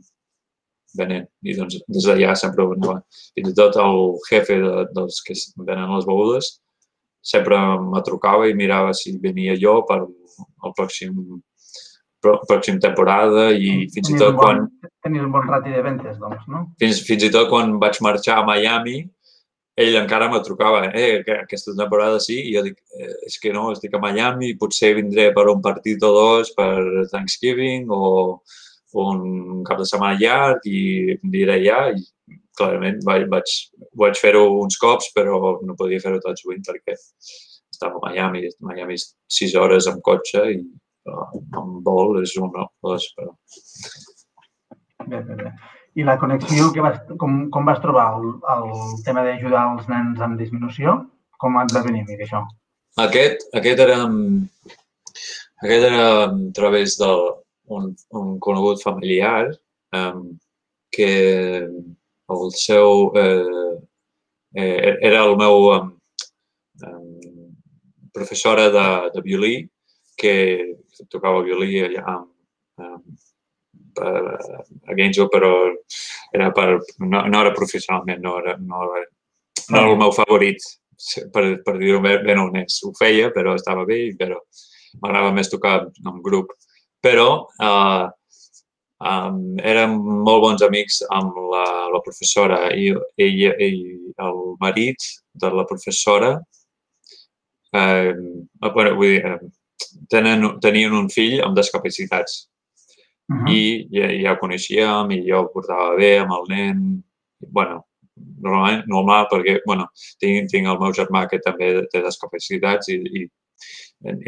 venent. 0.96 1.26
I 1.42 1.56
doncs 1.58 1.82
des 1.90 2.06
d'allà 2.08 2.34
sempre. 2.38 2.70
Fins 3.34 3.50
i 3.50 3.56
tot 3.58 3.76
el 3.82 4.04
jefe 4.30 4.60
de, 4.62 4.86
dels 4.94 5.20
que 5.26 5.36
venen 5.66 5.92
les 5.92 6.06
begudes 6.08 6.54
sempre 7.24 7.56
me 7.80 8.02
trucava 8.04 8.48
i 8.48 8.56
mirava 8.56 8.92
si 8.92 9.16
venia 9.20 9.56
jo 9.56 9.78
per 9.88 10.02
el 10.04 10.74
pròxim 10.76 11.16
pròxim 12.24 12.80
temporada 12.82 13.50
i 13.52 13.84
fins 13.94 14.10
i 14.12 14.16
tot 14.20 14.38
quan... 14.38 14.64
Tenies 15.04 15.26
un 15.26 15.34
bon 15.34 15.44
rati 15.50 15.74
de 15.74 15.82
ventes, 15.84 16.16
doncs, 16.20 16.46
no? 16.48 16.64
Fins, 16.80 17.02
fins 17.06 17.28
i 17.28 17.30
tot 17.34 17.50
quan 17.52 17.76
vaig 17.82 18.00
marxar 18.04 18.40
a 18.40 18.46
Miami, 18.48 19.02
ell 19.84 19.96
encara 19.98 20.30
me 20.30 20.40
trucava, 20.46 20.84
eh, 20.94 21.22
que 21.26 21.38
aquesta 21.42 21.74
temporada 21.76 22.20
sí, 22.22 22.38
i 22.48 22.54
jo 22.54 22.62
dic, 22.66 22.76
eh, 22.98 23.14
és 23.28 23.38
que 23.42 23.52
no, 23.54 23.70
estic 23.74 23.96
a 23.96 24.02
Miami, 24.02 24.54
potser 24.60 24.94
vindré 24.98 25.30
per 25.34 25.48
un 25.52 25.62
partit 25.64 26.02
o 26.06 26.12
dos 26.14 26.52
per 26.56 26.78
Thanksgiving 27.12 27.90
o, 27.90 28.04
un 28.94 29.64
cap 29.66 29.80
de 29.80 29.86
setmana 29.88 30.18
llarg 30.20 30.66
i 30.70 31.16
diré 31.22 31.58
ja, 31.64 31.80
i 31.90 32.38
clarament 32.54 33.00
vaig, 33.06 33.26
vaig, 33.30 33.54
vaig 33.98 34.20
fer-ho 34.20 34.44
uns 34.60 34.78
cops, 34.78 35.10
però 35.16 35.58
no 35.66 35.74
podia 35.78 36.02
fer-ho 36.02 36.20
tot 36.22 36.38
sovint 36.38 36.62
perquè 36.66 36.94
estava 36.94 37.98
a 37.98 38.04
Miami, 38.04 38.46
Miami 38.62 38.94
és 38.94 39.08
sis 39.26 39.56
hores 39.58 39.88
amb 39.90 40.02
cotxe 40.06 40.44
i 40.54 40.60
amb 41.06 41.80
vol 41.86 42.20
és 42.22 42.34
una 42.40 42.66
de 42.66 42.92
les... 42.92 43.06
Bé, 45.04 45.20
bé, 45.20 45.36
bé. 45.36 45.52
I 45.94 46.02
la 46.06 46.16
connexió, 46.18 46.72
que 46.74 46.82
vas, 46.82 46.98
com, 47.20 47.44
com 47.54 47.68
vas 47.68 47.80
trobar 47.82 48.06
el, 48.16 48.30
el 48.54 48.70
tema 49.06 49.22
d'ajudar 49.26 49.66
els 49.74 49.88
nens 49.90 50.22
amb 50.24 50.40
disminució? 50.40 50.96
Com 51.38 51.58
et 51.60 51.74
va 51.74 51.84
venir 51.86 52.02
això? 52.16 52.42
Aquest, 53.04 53.46
aquest 53.54 53.82
era, 53.84 54.00
aquest 55.62 55.86
era 55.90 56.06
a 56.24 56.30
través 56.56 56.96
d'un 56.98 57.92
un 58.10 58.38
conegut 58.40 58.82
familiar 58.82 59.50
um, 59.94 60.34
que 60.90 61.10
el 62.34 62.50
seu... 62.58 63.12
Eh, 63.14 63.78
eh, 64.54 64.96
era 65.02 65.24
el 65.24 65.36
meu 65.36 65.70
um, 65.74 65.88
professora 68.14 68.68
de, 68.70 68.86
de 69.14 69.22
violí 69.22 69.54
que 70.16 70.34
tocava 71.12 71.42
violí 71.46 71.80
allà 71.84 72.04
amb, 72.14 72.30
amb, 72.80 73.20
a 74.00 74.94
Gainesville, 74.94 75.28
però 75.30 75.50
era 76.34 76.50
per, 76.52 76.78
no, 76.98 77.20
no 77.30 77.40
era 77.40 77.52
professionalment, 77.54 78.22
no 78.22 78.38
era, 78.40 78.56
no 78.58 78.82
era, 78.88 79.04
no 79.68 79.78
era 79.78 79.90
el 79.90 80.00
meu 80.00 80.14
favorit, 80.14 80.64
per, 81.32 81.44
per 81.64 81.76
dir-ho 81.78 82.00
ben 82.02 82.40
honest. 82.40 82.82
Ho 82.84 82.92
feia, 82.98 83.30
però 83.34 83.54
estava 83.54 83.84
bé, 83.88 84.00
però 84.18 84.40
m'agradava 85.02 85.32
més 85.36 85.50
tocar 85.52 85.80
en 85.86 86.20
grup. 86.24 86.52
Però 87.04 87.28
uh, 87.44 88.06
um, 89.04 89.40
érem 89.62 89.98
molt 90.26 90.42
bons 90.46 90.64
amics 90.66 91.02
amb 91.12 91.36
la, 91.52 91.64
la 91.92 92.02
professora 92.04 92.66
i, 92.72 92.90
i, 93.20 93.28
i 93.46 93.70
el 94.24 94.42
marit 94.62 95.10
de 95.42 95.50
la 95.50 95.66
professora 95.68 96.36
eh, 97.74 98.14
bueno, 98.72 98.94
vull 98.94 99.16
dir, 99.16 99.38
tenen, 100.10 100.48
tenien 100.64 100.94
un 100.96 101.08
fill 101.12 101.40
amb 101.44 101.56
discapacitats. 101.56 102.48
Uh 103.28 103.36
-huh. 103.36 103.50
I 103.50 103.88
ja, 103.90 104.08
ja 104.24 104.38
coneixíem 104.38 105.10
i 105.10 105.24
jo 105.30 105.48
portava 105.52 105.96
bé 105.96 106.18
amb 106.18 106.32
el 106.32 106.44
nen. 106.48 107.02
bueno, 107.52 107.84
normalment, 108.16 108.84
normal 108.86 109.26
perquè, 109.30 109.58
bueno, 109.66 109.88
tinc, 110.18 110.50
tinc 110.50 110.66
el 110.66 110.78
meu 110.78 110.92
germà 110.92 111.26
que 111.28 111.40
també 111.44 111.86
té 111.92 112.02
discapacitats 112.02 112.88
i, 112.88 112.96
i 112.96 113.28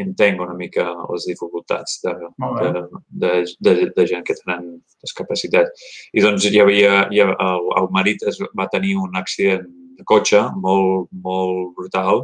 entenc 0.03 0.41
una 0.41 0.55
mica 0.57 0.85
les 1.11 1.27
dificultats 1.29 1.99
de, 2.03 2.13
de, 2.61 2.83
de, 3.23 3.31
de, 3.59 3.73
de 3.95 4.05
gent 4.07 4.23
que 4.25 4.35
tenen 4.39 4.79
discapacitat. 5.03 5.69
I 6.13 6.23
doncs 6.25 6.47
hi 6.49 6.61
havia, 6.63 7.07
hi, 7.11 7.21
el, 7.25 7.69
el 7.81 7.91
marit 7.93 8.25
es 8.27 8.39
va 8.57 8.69
tenir 8.73 8.97
un 8.97 9.15
accident 9.19 9.67
de 9.97 10.05
cotxe 10.05 10.41
molt, 10.63 11.09
molt 11.11 11.75
brutal 11.77 12.23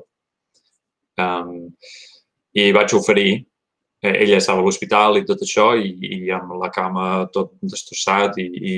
um, 1.18 1.70
i 2.54 2.72
vaig 2.76 2.94
oferir, 2.98 3.44
eh, 4.04 4.16
ella 4.26 4.38
estava 4.38 4.62
a 4.62 4.66
l'hospital 4.66 5.20
i 5.20 5.26
tot 5.28 5.42
això, 5.46 5.72
i, 5.80 5.94
i 6.18 6.32
amb 6.34 6.56
la 6.62 6.70
cama 6.74 7.28
tot 7.34 7.54
destrossat 7.62 8.38
i, 8.44 8.48
i, 8.48 8.76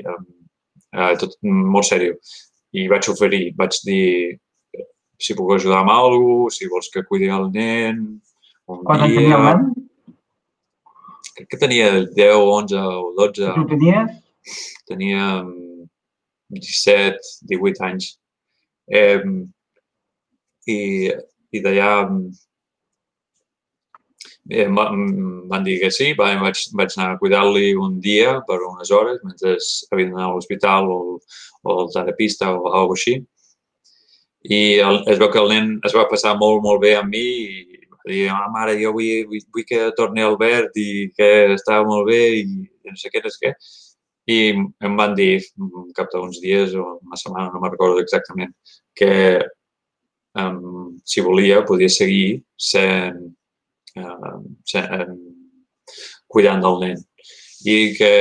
i 0.00 0.04
eh, 0.04 1.14
tot 1.20 1.36
molt 1.42 1.88
seriós. 1.88 2.36
I 2.76 2.86
vaig 2.88 3.08
oferir, 3.12 3.52
vaig 3.56 3.76
dir 3.84 4.38
si 5.18 5.34
puc 5.34 5.52
ajudar 5.56 5.82
amb 5.82 5.92
alguna 5.92 6.44
cosa, 6.44 6.56
si 6.56 6.70
vols 6.70 6.90
que 6.94 7.04
cuidi 7.04 7.30
el 7.34 7.48
nen, 7.52 8.00
un 8.68 8.82
Quan 8.86 9.04
dia... 9.04 9.18
tenia 9.18 9.36
el 9.38 9.46
nen? 9.48 9.68
Crec 11.38 11.48
que 11.52 11.60
tenia 11.60 11.90
10, 11.92 12.34
11 12.34 12.80
o 12.82 13.12
12. 13.18 13.46
I 13.46 13.54
tu 13.54 13.66
tenies? 13.72 14.16
Tenia 14.88 15.24
17, 16.54 17.32
18 17.50 17.84
anys. 17.88 18.10
Eh, 18.88 19.20
i, 20.68 20.78
i 21.52 21.62
d'allà 21.64 21.92
eh, 24.48 24.68
van 24.68 25.64
dir 25.64 25.78
que 25.80 25.90
sí, 25.92 26.12
vaig, 26.18 26.60
vaig 26.74 26.94
anar 26.96 27.14
a 27.14 27.18
cuidar-li 27.20 27.72
un 27.76 27.98
dia 28.00 28.38
per 28.48 28.60
unes 28.64 28.90
hores 28.90 29.20
mentre 29.24 29.56
havia 29.92 30.08
d'anar 30.10 30.28
a 30.28 30.34
l'hospital 30.34 30.88
o, 30.92 31.00
o 31.62 31.80
al 31.82 31.90
terapista 31.94 32.52
o 32.54 32.70
alguna 32.72 32.96
així. 32.98 33.18
I 34.48 34.78
el, 34.84 35.02
es 35.10 35.18
veu 35.20 35.30
que 35.32 35.40
el 35.42 35.50
nen 35.52 35.74
es 35.84 35.94
va 35.96 36.08
passar 36.10 36.36
molt, 36.38 36.62
molt 36.64 36.80
bé 36.82 36.94
amb 36.96 37.12
mi 37.12 37.24
i 37.26 37.84
va 37.90 38.00
dir, 38.06 38.22
ah, 38.32 38.46
mare, 38.54 38.76
jo 38.80 38.94
vull, 38.96 39.26
vull, 39.28 39.44
vull 39.52 39.66
que 39.68 39.90
torni 39.98 40.24
Albert 40.24 40.78
i 40.80 41.10
que 41.16 41.30
estava 41.56 41.84
molt 41.88 42.08
bé 42.08 42.22
i 42.40 42.44
no 42.48 42.96
sé 42.96 43.12
què, 43.12 43.22
no 43.24 43.32
sé 43.34 43.42
què. 43.44 43.54
I 44.28 44.38
em 44.84 44.96
van 44.96 45.14
dir 45.16 45.40
cap 45.96 46.10
d'uns 46.12 46.40
dies 46.40 46.74
o 46.76 46.84
una 47.00 47.16
setmana, 47.16 47.48
no 47.52 47.60
me'n 47.60 47.72
recordo 47.72 48.00
exactament, 48.04 48.52
que 48.96 49.10
um, 50.36 50.94
si 51.04 51.24
volia, 51.24 51.64
podia 51.68 51.88
seguir 51.88 52.42
sent 52.56 53.32
eh, 53.98 55.06
cuidant 56.28 56.64
del 56.64 56.80
nen. 56.84 57.04
I 57.66 57.94
que 57.98 58.12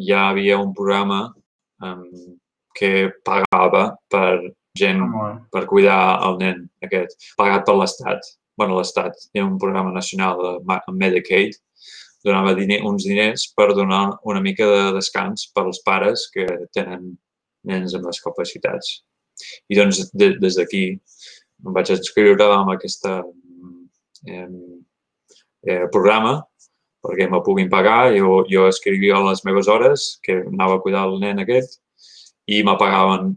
ja 0.00 0.28
havia 0.30 0.58
un 0.60 0.72
programa 0.74 1.22
um, 1.84 2.06
que 2.76 3.10
pagava 3.26 3.90
per 4.08 4.54
gent 4.78 5.02
per 5.52 5.66
cuidar 5.66 6.20
el 6.26 6.38
nen 6.40 6.62
aquest, 6.86 7.16
pagat 7.36 7.66
per 7.66 7.76
l'Estat. 7.76 8.36
bueno, 8.60 8.76
l'Estat, 8.76 9.14
hi 9.32 9.40
ha 9.40 9.44
un 9.46 9.56
programa 9.56 9.88
nacional 9.90 10.36
de 10.36 10.80
Medicaid, 10.92 11.54
donava 12.24 12.52
diner, 12.54 12.82
uns 12.84 13.06
diners 13.08 13.46
per 13.56 13.70
donar 13.72 14.18
una 14.28 14.42
mica 14.44 14.66
de 14.68 14.82
descans 14.92 15.46
per 15.54 15.64
als 15.64 15.80
pares 15.86 16.26
que 16.34 16.44
tenen 16.76 17.14
nens 17.64 17.94
amb 17.96 18.04
discapacitats. 18.04 18.98
I 19.72 19.78
doncs 19.78 20.10
de, 20.12 20.34
des 20.42 20.58
d'aquí 20.60 20.82
em 20.92 21.72
vaig 21.76 21.94
inscriure 21.94 22.50
amb 22.52 22.74
aquesta 22.74 23.22
eh, 24.28 24.48
eh, 25.66 25.86
programa 25.92 26.38
perquè 27.00 27.28
me 27.30 27.40
puguin 27.44 27.70
pagar. 27.72 28.12
Jo, 28.16 28.42
jo 28.48 28.66
escrivia 28.68 29.20
les 29.24 29.44
meves 29.44 29.68
hores, 29.68 30.18
que 30.24 30.40
anava 30.42 30.78
a 30.78 30.82
cuidar 30.84 31.06
el 31.08 31.18
nen 31.22 31.42
aquest, 31.42 31.80
i 32.50 32.62
me 32.66 32.76
pagaven 32.80 33.32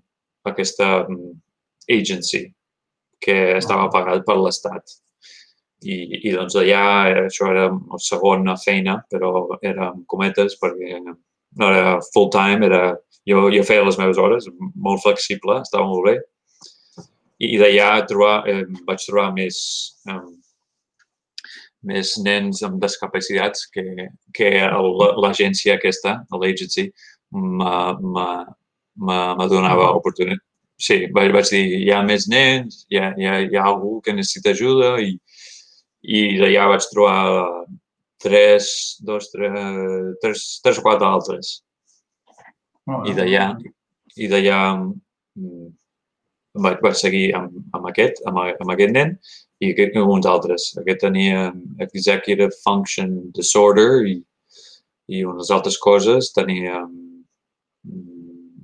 aquesta 0.50 1.06
mm, 1.08 1.32
agency, 1.98 2.44
que 3.24 3.38
estava 3.58 3.90
pagat 3.94 4.26
per 4.28 4.38
l'Estat. 4.40 5.00
I, 5.84 5.96
I 6.30 6.32
doncs 6.36 6.56
allà 6.60 6.84
això 7.26 7.50
era 7.52 7.68
la 7.72 8.00
segona 8.00 8.56
feina, 8.60 9.02
però 9.12 9.60
era 9.62 9.90
amb 9.92 10.06
cometes 10.08 10.56
perquè 10.60 11.02
no 11.04 11.72
era 11.72 11.98
full 12.14 12.30
time, 12.32 12.64
era, 12.66 12.94
jo, 13.28 13.48
jo 13.52 13.66
feia 13.68 13.84
les 13.84 14.00
meves 14.00 14.20
hores, 14.20 14.48
molt 14.76 15.04
flexible, 15.04 15.60
estava 15.62 15.88
molt 15.90 16.08
bé. 16.08 16.16
I 17.44 17.58
d'allà 17.60 17.90
trobar, 18.08 18.38
eh, 18.48 18.64
vaig 18.88 19.04
trobar 19.04 19.34
més, 19.36 19.58
eh, 20.08 20.22
més 21.88 22.15
nens 22.24 22.63
amb 22.65 22.82
discapacitats 22.82 23.67
que, 23.74 24.08
que 24.36 24.50
l'agència 25.24 25.78
aquesta, 25.78 26.12
l'agency, 26.32 26.88
me 27.34 28.38
donava 29.52 29.93
oportunitat. 29.98 30.43
Sí, 30.84 30.98
vaig, 31.15 31.32
vaig 31.32 31.48
dir, 31.54 31.63
hi 31.86 31.91
ha 31.93 32.02
més 32.04 32.26
nens, 32.28 32.82
hi 32.91 32.98
ha, 33.00 33.13
hi 33.17 33.28
ha, 33.30 33.36
hi 33.46 33.58
ha 33.58 33.67
algú 33.69 34.00
que 34.04 34.15
necessita 34.15 34.52
ajuda 34.52 34.96
i, 35.00 35.13
i 36.04 36.24
d'allà 36.41 36.65
vaig 36.74 36.88
trobar 36.91 37.19
tres, 38.24 38.98
dos, 39.06 39.30
tres, 39.32 39.54
tres, 40.24 40.43
tres 40.65 40.82
o 40.82 40.84
quatre 40.84 41.08
altres. 41.08 41.54
I 43.08 43.15
d'allà, 43.15 43.46
i 44.19 44.28
d'allà 44.32 44.60
mm, 44.76 45.69
vaig, 46.65 46.82
vaig 46.84 47.00
seguir 47.00 47.26
amb, 47.38 47.56
amb 47.78 47.88
aquest, 47.91 48.19
amb, 48.28 48.43
amb 48.43 48.76
aquest 48.76 48.96
nen 48.98 49.15
i 49.63 49.71
aquest, 49.71 49.95
uns 49.97 50.28
altres. 50.30 50.71
Aquest 50.82 51.02
tenia 51.06 51.47
Executive 51.88 52.52
Function 52.63 53.17
Disorder 53.38 54.04
i 54.12 54.19
i 55.08 55.23
unes 55.28 55.52
altres 55.52 55.78
coses 55.82 56.32
teníem 56.36 56.91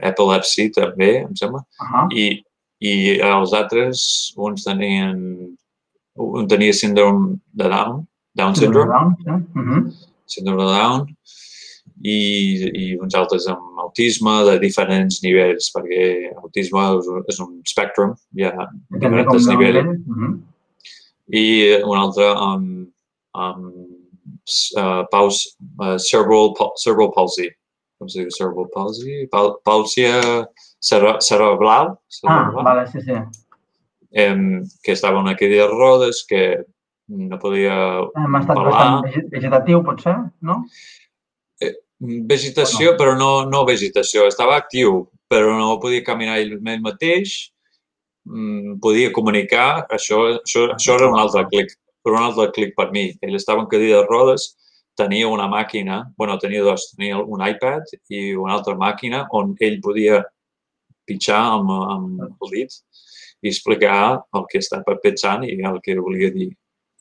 epilepsi 0.09 0.69
també, 0.75 1.25
em 1.25 1.35
sembla, 1.35 1.63
Uh 1.81 1.88
-huh. 1.91 2.07
i, 2.15 2.43
i 2.79 3.19
els 3.19 3.53
altres, 3.53 4.33
uns 4.38 4.63
tenien, 4.63 5.55
un 6.15 6.47
tenia 6.47 6.73
síndrome 6.73 7.39
de 7.53 7.67
Down, 7.67 8.07
Down 8.35 8.55
syndrome, 8.55 8.89
Down, 8.89 9.15
sí. 9.23 9.29
Uh 9.29 9.67
-huh. 9.67 9.93
síndrome 10.25 10.63
de 10.63 10.71
Down, 10.79 11.15
i, 12.01 12.71
i 12.73 12.95
uns 12.95 13.13
altres 13.15 13.47
amb 13.47 13.79
autisme 13.79 14.31
de 14.45 14.59
diferents 14.59 15.21
nivells, 15.21 15.71
perquè 15.75 16.31
autisme 16.38 16.79
és 16.99 17.07
un, 17.07 17.23
és 17.27 17.39
un 17.39 17.62
spectrum, 17.65 18.15
hi 18.35 18.43
ha 18.43 18.69
diferents 18.89 19.47
nivells, 19.47 19.47
nivell. 19.47 19.88
Uh 19.88 20.17
-huh. 20.17 20.39
I 21.32 21.44
un 21.86 21.98
altre 21.98 22.26
amb, 22.36 22.89
amb 23.34 23.65
uh, 24.78 25.04
paus, 25.12 25.44
uh, 25.80 25.98
cerebral, 26.02 26.54
cerebral 26.82 27.12
palsy, 27.15 27.50
com 28.00 28.10
se 28.10 28.24
diu 28.24 28.32
cerebral 28.34 28.70
palsy? 28.74 29.28
Pal, 29.32 29.54
pàlsia 29.65 30.15
cere, 30.80 31.18
cerebral, 31.22 31.94
Ah, 32.26 32.50
cerebral 32.50 32.63
vale, 32.65 32.88
sí, 32.92 33.02
sí. 33.02 33.18
em, 34.12 34.63
que 34.84 34.92
estava 34.94 35.20
en 35.20 35.26
una 35.28 35.36
cadira 35.38 35.68
de 35.68 35.74
rodes, 35.74 36.24
que 36.28 36.63
no 37.10 37.38
podia 37.39 37.76
Hem 38.15 38.36
estat 38.39 38.56
parlar. 38.56 38.72
bastant 38.72 39.04
vege- 39.06 39.28
vegetatiu, 39.30 39.84
potser, 39.84 40.15
no? 40.42 40.63
Vegetació, 42.00 42.94
però 42.96 43.12
no, 43.20 43.44
no 43.50 43.65
vegetació. 43.68 44.24
Estava 44.30 44.56
actiu, 44.56 45.10
però 45.28 45.52
no 45.58 45.74
podia 45.84 46.04
caminar 46.08 46.38
ell 46.39 46.54
mateix. 46.82 47.50
Mm, 48.30 48.80
Podia 48.84 49.12
comunicar. 49.12 49.86
Això, 49.89 50.22
això, 50.39 50.70
això 50.76 50.96
era 50.98 51.10
un 51.10 51.20
altre 51.20 51.46
clic, 51.50 51.74
però 52.06 52.20
un 52.20 52.30
altre 52.30 52.50
clic 52.56 52.76
per 52.78 52.89
mi. 52.96 53.10
Ell 53.26 53.38
estava 53.39 53.63
en 53.63 53.70
cadira 53.72 54.02
de 54.02 54.10
rodes, 54.10 54.52
tenia 55.00 55.30
una 55.32 55.48
màquina, 55.50 56.04
bueno, 56.18 56.38
tenia 56.38 56.63
dos, 56.63 56.92
tenia 56.96 57.20
un 57.20 57.42
iPad 57.46 57.94
i 58.12 58.34
una 58.36 58.58
altra 58.58 58.76
màquina 58.76 59.24
on 59.32 59.56
ell 59.63 59.80
podia 59.82 60.24
pitjar 61.08 61.39
amb, 61.56 61.72
amb 61.72 62.26
el 62.28 62.52
dit 62.54 62.76
i 63.42 63.50
explicar 63.50 64.20
el 64.36 64.46
que 64.52 64.60
estava 64.60 64.98
pensant 65.02 65.46
i 65.48 65.56
el 65.65 65.80
que 65.84 65.96
volia 66.00 66.30
dir. 66.36 66.52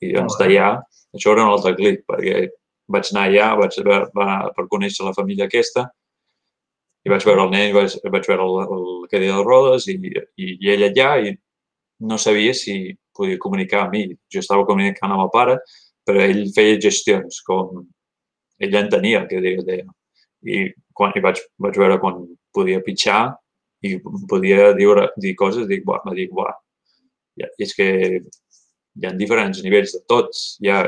I 0.01 0.13
bé. 0.15 0.25
d'allà, 0.39 0.69
això 1.17 1.35
era 1.35 1.45
un 1.45 1.57
altre 1.57 1.75
clic, 1.75 2.05
perquè 2.07 2.47
vaig 2.89 3.11
anar 3.13 3.25
allà, 3.27 3.49
vaig 3.59 3.79
veure, 3.83 4.07
va, 4.15 4.29
per 4.55 4.69
conèixer 4.71 5.05
la 5.05 5.15
família 5.17 5.49
aquesta, 5.51 5.89
i 7.05 7.11
vaig 7.13 7.25
veure 7.27 7.45
el 7.47 7.53
nen, 7.53 7.75
vaig, 7.77 7.95
vaig 8.13 8.27
veure 8.29 8.47
el, 8.47 8.73
el 8.77 8.89
cadira 9.11 9.37
de 9.39 9.45
rodes 9.47 9.87
i, 9.89 9.97
i, 10.37 10.49
i 10.59 10.73
ell 10.75 10.87
allà 10.89 11.13
i 11.25 11.35
no 12.09 12.19
sabia 12.19 12.55
si 12.55 12.95
podia 13.17 13.39
comunicar 13.43 13.85
amb 13.85 13.95
mi. 13.97 14.03
Jo 14.31 14.43
estava 14.43 14.67
comunicant 14.67 15.13
amb 15.15 15.25
el 15.27 15.31
pare, 15.35 15.59
però 16.07 16.23
ell 16.23 16.45
feia 16.55 16.79
gestions, 16.83 17.41
com 17.47 17.83
ell 18.63 18.77
entenia 18.79 19.23
el 19.23 19.29
que 19.31 19.41
deia. 19.43 19.65
deia. 19.67 19.87
I, 20.47 20.69
quan, 20.95 21.15
i 21.19 21.23
vaig, 21.23 21.41
vaig 21.59 21.79
veure 21.79 21.99
quan 22.03 22.23
podia 22.55 22.83
pitjar 22.87 23.35
i 23.83 23.97
podia 24.31 24.73
dir, 24.79 24.89
dir 25.19 25.35
coses, 25.39 25.67
dic, 25.71 25.85
buah, 25.87 26.05
me 26.07 26.15
dic, 26.15 26.31
buah, 26.35 26.55
ja, 27.39 27.49
és 27.63 27.75
que 27.75 27.89
hi 28.19 29.07
ha 29.07 29.13
diferents 29.19 29.61
nivells 29.63 29.95
de 29.95 30.01
tots. 30.11 30.47
Ha, 30.67 30.81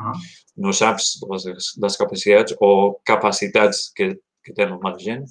Ah. 0.00 0.14
no 0.56 0.72
saps 0.72 1.18
les, 1.30 1.74
les 1.80 1.96
capacitats 2.00 2.56
o 2.60 2.70
capacitats 3.06 3.88
que, 3.96 4.14
que 4.44 4.54
tenen 4.56 4.80
la 4.84 4.94
gent. 5.00 5.24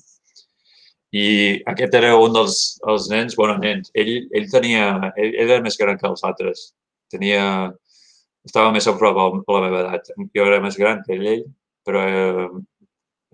I 1.15 1.25
aquest 1.71 1.93
era 1.95 2.15
un 2.19 2.33
dels 2.35 2.55
els 2.91 3.05
nens, 3.09 3.35
bueno, 3.39 3.55
nens, 3.63 3.91
ell, 3.95 4.09
ell 4.35 4.47
tenia, 4.51 4.87
ell, 5.15 5.33
ell 5.39 5.51
era 5.55 5.61
més 5.63 5.77
gran 5.79 5.97
que 5.97 6.07
els 6.09 6.23
altres. 6.27 6.71
Tenia, 7.11 7.43
estava 8.47 8.73
més 8.75 8.87
a 8.87 8.95
prop 8.99 9.15
a 9.21 9.27
la 9.55 9.61
meva 9.63 9.83
edat. 9.85 10.09
Jo 10.35 10.47
era 10.49 10.59
més 10.63 10.75
gran 10.79 10.99
que 11.05 11.15
ell, 11.15 11.45
però 11.87 12.01
eh, 12.03 12.49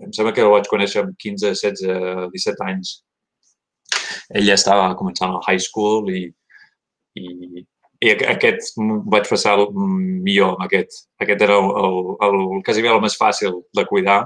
em 0.06 0.14
sembla 0.14 0.34
que 0.36 0.46
el 0.46 0.52
vaig 0.54 0.70
conèixer 0.70 1.02
amb 1.02 1.18
15, 1.18 1.50
16, 1.56 2.30
17 2.36 2.68
anys. 2.70 2.94
Ell 4.34 4.46
ja 4.48 4.56
estava 4.58 4.92
començant 5.00 5.34
al 5.34 5.42
high 5.48 5.62
school 5.62 6.10
i, 6.14 6.24
i, 7.18 7.26
i 8.04 8.14
aqu- 8.14 8.30
aquest 8.36 8.78
vaig 9.10 9.28
passar 9.30 9.58
el 9.58 9.68
millor 9.76 10.54
amb 10.56 10.66
aquest. 10.68 11.08
Aquest 11.26 11.42
era 11.46 11.58
el, 11.58 11.70
el, 11.82 12.00
el, 12.30 12.40
quasi 12.66 12.86
bé 12.86 12.94
el 12.94 13.02
més 13.04 13.18
fàcil 13.20 13.60
de 13.78 13.86
cuidar 13.90 14.22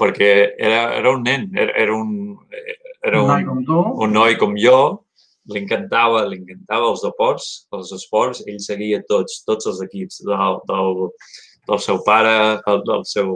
perquè 0.00 0.30
era, 0.58 0.82
era 0.98 1.12
un 1.16 1.24
nen, 1.26 1.50
era, 1.56 1.72
era 1.86 1.96
un, 1.96 2.36
era 3.02 3.22
Un 3.22 3.28
noi 3.28 3.42
un, 3.42 3.48
com 3.48 3.64
tu. 3.64 3.82
un 4.04 4.12
noi 4.12 4.38
com 4.40 4.56
jo, 4.60 4.78
li 5.52 5.62
encantava, 5.62 6.24
li 6.26 6.40
encantava 6.40 6.90
els 6.90 7.04
deports, 7.06 7.50
els 7.76 7.92
esports, 7.94 8.42
ell 8.50 8.58
seguia 8.62 9.02
tots, 9.08 9.42
tots 9.46 9.68
els 9.70 9.82
equips 9.84 10.24
del, 10.26 10.58
del, 10.70 11.06
del 11.70 11.84
seu 11.84 12.02
pare, 12.06 12.34
el, 12.66 12.82
del 12.88 13.06
seu 13.06 13.30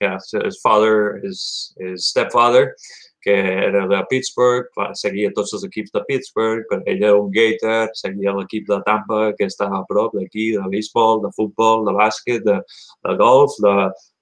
yeah, 0.00 0.18
his 0.44 0.60
father, 0.62 1.20
his, 1.24 1.74
his 1.80 2.08
stepfather, 2.08 2.74
que 3.22 3.34
era 3.34 3.88
de 3.88 4.04
Pittsburgh, 4.08 4.68
va, 4.78 4.92
seguia 4.94 5.32
tots 5.34 5.52
els 5.56 5.64
equips 5.66 5.90
de 5.96 6.02
Pittsburgh, 6.06 6.62
però 6.70 6.84
ell 6.86 7.00
era 7.02 7.16
un 7.18 7.32
Gator, 7.34 7.90
seguia 7.98 8.34
l'equip 8.36 8.68
de 8.68 8.78
Tampa, 8.86 9.32
que 9.38 9.48
estava 9.50 9.80
a 9.80 9.86
prop 9.88 10.14
d'aquí, 10.14 10.52
de 10.54 10.66
béisbol, 10.70 11.24
de 11.24 11.32
futbol, 11.34 11.82
de 11.88 11.96
bàsquet, 11.96 12.44
de, 12.46 12.60
de 13.08 13.16
golf, 13.18 13.56
de, 13.64 13.74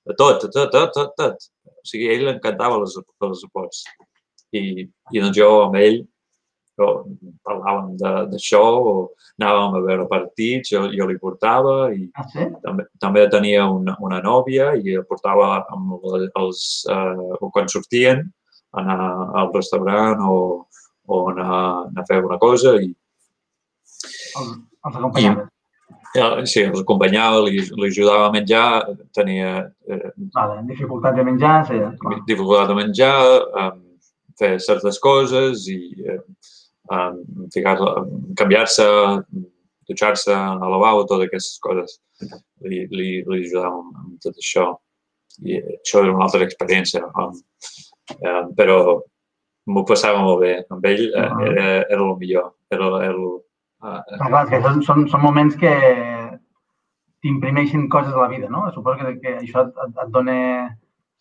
de 0.08 0.16
tot, 0.16 0.46
de 0.46 0.48
tot, 0.56 0.72
tot, 0.72 0.96
tot, 0.96 1.12
tot. 1.20 1.50
O 1.84 1.88
sigui, 1.90 2.08
a 2.08 2.14
ell 2.16 2.24
li 2.26 2.32
encantava 2.32 2.80
els, 2.80 2.96
els 2.96 3.44
esports. 3.44 3.84
I, 4.56 4.88
I 5.12 5.20
doncs 5.20 5.36
jo 5.36 5.48
amb 5.66 5.76
ell 5.76 6.00
o 6.80 6.86
parlàvem 7.46 7.92
d'això, 8.00 8.60
o 8.82 8.92
anàvem 9.38 9.76
a 9.78 9.82
veure 9.84 10.06
partits, 10.10 10.72
jo, 10.72 10.80
jo 10.90 11.06
li 11.06 11.14
portava 11.22 11.74
i 11.94 12.08
Ah, 12.18 12.24
sí? 12.32 12.48
també, 12.64 12.86
també 12.98 13.22
tenia 13.30 13.68
una, 13.70 13.94
una 14.02 14.18
nòvia 14.24 14.72
i 14.80 14.96
el 14.98 15.04
portava 15.06 15.52
amb 15.70 15.92
el- 16.10 16.30
els, 16.40 16.64
eh, 16.90 17.36
o 17.38 17.50
quan 17.54 17.68
sortien 17.70 18.24
a 18.74 18.80
anar 18.82 18.98
al 19.42 19.52
restaurant 19.54 20.18
o, 20.26 20.66
o 21.06 21.20
anar, 21.30 21.86
anar 21.92 22.02
a 22.02 22.08
fer 22.10 22.18
una 22.24 22.38
cosa 22.42 22.74
i 22.82 22.90
Els, 24.34 24.48
els 24.84 24.96
acompanyava. 24.98 25.46
Eh, 26.16 26.44
sí, 26.46 26.62
els 26.66 26.80
acompanyava, 26.82 27.40
li, 27.46 27.60
li 27.60 27.88
ajudava 27.90 28.28
a 28.28 28.32
menjar, 28.34 28.66
tenia 29.16 29.50
eh, 29.88 30.10
Vale, 30.36 30.60
dificultat 30.68 31.16
de 31.18 31.24
menjar, 31.26 31.56
sí. 31.70 31.80
clar. 32.02 32.20
dificultat 32.28 32.70
de 32.70 32.76
menjar, 32.78 33.16
eh, 33.62 33.72
fer 34.38 34.52
certes 34.60 34.98
coses 35.02 35.66
i 35.70 35.80
eh, 36.04 36.20
eh, 36.92 37.10
ficar 37.54 37.76
canviar-se, 38.38 38.86
dutxar-se, 39.88 40.32
al 40.34 40.62
lavabo, 40.72 41.04
totes 41.06 41.28
aquestes 41.28 41.58
coses. 41.60 41.98
Li, 42.64 42.86
li, 42.88 43.08
li 43.26 43.40
ajudava 43.44 43.82
amb, 43.82 44.14
tot 44.24 44.38
això. 44.40 44.70
I 45.44 45.58
això 45.60 46.00
era 46.00 46.14
una 46.14 46.24
altra 46.24 46.46
experiència. 46.46 47.02
Eh, 48.14 48.42
però 48.56 48.78
m'ho 49.66 49.82
passava 49.88 50.22
molt 50.24 50.40
bé. 50.40 50.54
Amb 50.72 50.86
ell 50.88 51.04
eh, 51.10 51.20
Ah. 51.20 51.42
era, 51.50 51.66
era 51.88 52.00
el 52.00 52.16
millor. 52.20 52.54
Era, 52.72 52.86
era 53.02 53.12
el, 53.12 53.26
Però 53.84 54.30
clar, 54.30 54.44
és 54.46 54.52
que 54.52 54.60
són, 54.64 54.80
són, 54.86 55.04
són 55.12 55.22
moments 55.24 55.56
que 55.60 55.72
t'imprimeixen 57.24 57.88
coses 57.92 58.14
a 58.14 58.22
la 58.22 58.30
vida, 58.32 58.48
no? 58.52 58.64
Suposo 58.72 59.00
que, 59.00 59.18
que 59.20 59.34
això 59.42 59.66
et, 59.66 59.76
et, 59.84 59.98
et 60.04 60.14
dona... 60.14 60.38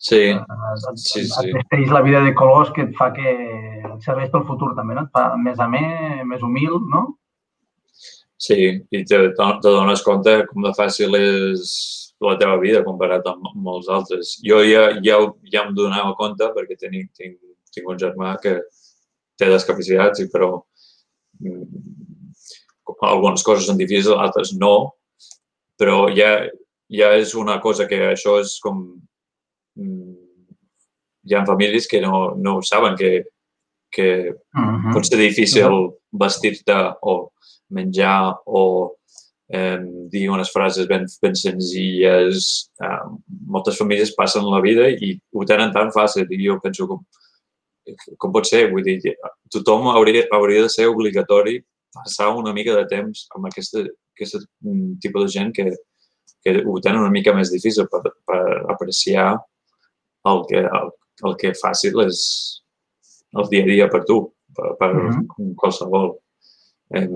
sí, 0.04 0.22
et, 0.32 0.54
et, 0.90 1.00
sí, 1.00 1.24
et 1.24 1.32
sí. 1.32 1.52
vesteix 1.56 1.92
la 1.92 2.02
vida 2.04 2.22
de 2.24 2.34
colors 2.36 2.72
que 2.76 2.84
et 2.84 2.94
fa 2.98 3.10
que 3.16 3.34
et 3.34 4.06
serveix 4.06 4.32
pel 4.32 4.46
futur 4.48 4.72
també, 4.76 4.96
no? 4.96 5.06
Et 5.06 5.16
fa 5.16 5.30
més 5.40 5.60
amè, 5.64 5.84
més 6.28 6.44
humil, 6.44 6.78
no? 6.92 7.06
Sí, 8.44 8.58
i 8.92 9.02
te, 9.08 9.20
te 9.32 9.70
dones 9.70 10.02
compte 10.04 10.34
com 10.50 10.64
de 10.64 10.72
fàcil 10.76 11.16
és 11.16 11.74
la 12.24 12.36
teva 12.40 12.56
vida 12.60 12.84
comparat 12.84 13.26
amb, 13.30 13.48
els 13.74 13.88
altres. 13.92 14.34
Jo 14.44 14.60
ja, 14.64 14.86
ja, 15.04 15.20
ja 15.52 15.64
em 15.64 15.74
donava 15.76 16.16
compte 16.18 16.48
perquè 16.56 16.76
tinc, 16.80 17.12
tinc, 17.16 17.38
tinc 17.74 17.88
un 17.88 18.00
germà 18.00 18.34
que 18.42 18.58
té 19.40 19.48
discapacitats, 19.50 20.20
i 20.22 20.28
però 20.32 20.50
mm, 21.40 22.03
algunes 23.02 23.42
coses 23.46 23.66
són 23.68 23.78
difícils, 23.80 24.14
altres 24.18 24.52
no, 24.58 24.94
però 25.78 26.08
ja, 26.14 26.44
ja 26.90 27.12
és 27.18 27.34
una 27.34 27.60
cosa 27.60 27.88
que 27.90 28.00
això 28.12 28.38
és 28.42 28.58
com... 28.62 28.84
mm, 29.80 30.20
Hi 31.24 31.32
ha 31.32 31.46
famílies 31.48 31.86
que 31.88 32.02
no, 32.02 32.34
no 32.36 32.58
ho 32.58 32.62
saben, 32.62 32.98
que, 32.98 33.24
que 33.90 34.34
Mm 34.54 34.76
-hmm. 34.76 34.92
pot 34.92 35.06
ser 35.06 35.18
difícil 35.18 35.96
vestir-te 36.12 36.76
o 37.00 37.30
menjar 37.70 38.36
o 38.46 38.92
eh, 39.48 39.78
dir 40.10 40.30
unes 40.30 40.50
frases 40.50 40.86
ben, 40.86 41.06
ben 41.22 41.34
senzilles. 41.34 42.70
Eh, 42.80 43.04
moltes 43.46 43.78
famílies 43.78 44.14
passen 44.14 44.44
la 44.44 44.60
vida 44.60 44.88
i 44.88 45.18
ho 45.32 45.44
tenen 45.44 45.72
tan 45.72 45.90
fàcil 45.90 46.26
i 46.30 46.46
jo 46.46 46.60
penso 46.62 46.86
com, 46.86 47.00
com 48.18 48.32
pot 48.32 48.46
ser? 48.46 48.70
Vull 48.70 48.84
dir, 48.84 49.16
tothom 49.50 49.88
hauria, 49.88 50.26
hauria 50.30 50.62
de 50.62 50.68
ser 50.68 50.88
obligatori 50.88 51.62
passar 51.94 52.30
una 52.36 52.52
mica 52.56 52.74
de 52.76 52.84
temps 52.90 53.26
amb 53.36 53.48
aquesta, 53.50 53.84
aquest 54.14 54.46
tipus 55.04 55.26
de 55.26 55.30
gent 55.36 55.54
que, 55.56 55.70
que 56.44 56.56
ho 56.62 56.76
tenen 56.80 57.02
una 57.02 57.14
mica 57.14 57.34
més 57.36 57.52
difícil 57.52 57.88
per, 57.92 58.02
per 58.26 58.42
apreciar 58.74 59.30
el 60.30 60.44
que, 60.50 60.60
el, 60.64 60.92
el 61.28 61.38
que 61.40 61.54
fàcil 61.60 62.04
és 62.06 62.20
el 63.38 63.50
dia 63.50 63.64
a 63.66 63.70
dia 63.70 63.88
per 63.92 64.04
tu, 64.08 64.20
per, 64.56 64.76
per 64.80 64.92
mm 64.94 65.08
-hmm. 65.08 65.54
qualsevol. 65.60 66.14
Eh, 66.94 67.08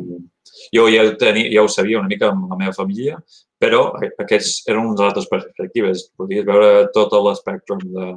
jo 0.75 0.89
ja 0.91 1.05
ho, 1.05 1.17
tenia, 1.17 1.51
ja 1.53 1.63
ho 1.63 1.69
sabia 1.69 1.99
una 2.01 2.09
mica 2.09 2.31
amb 2.31 2.51
la 2.51 2.57
meva 2.57 2.73
família, 2.73 3.19
Però 3.63 3.81
aquests 4.23 4.69
eren 4.71 4.93
unes 4.93 5.03
altres 5.03 5.27
perspectives. 5.31 6.05
Podies 6.19 6.47
veure 6.47 6.87
tot 6.95 7.15
l'espectre 7.25 7.79
de, 7.83 8.11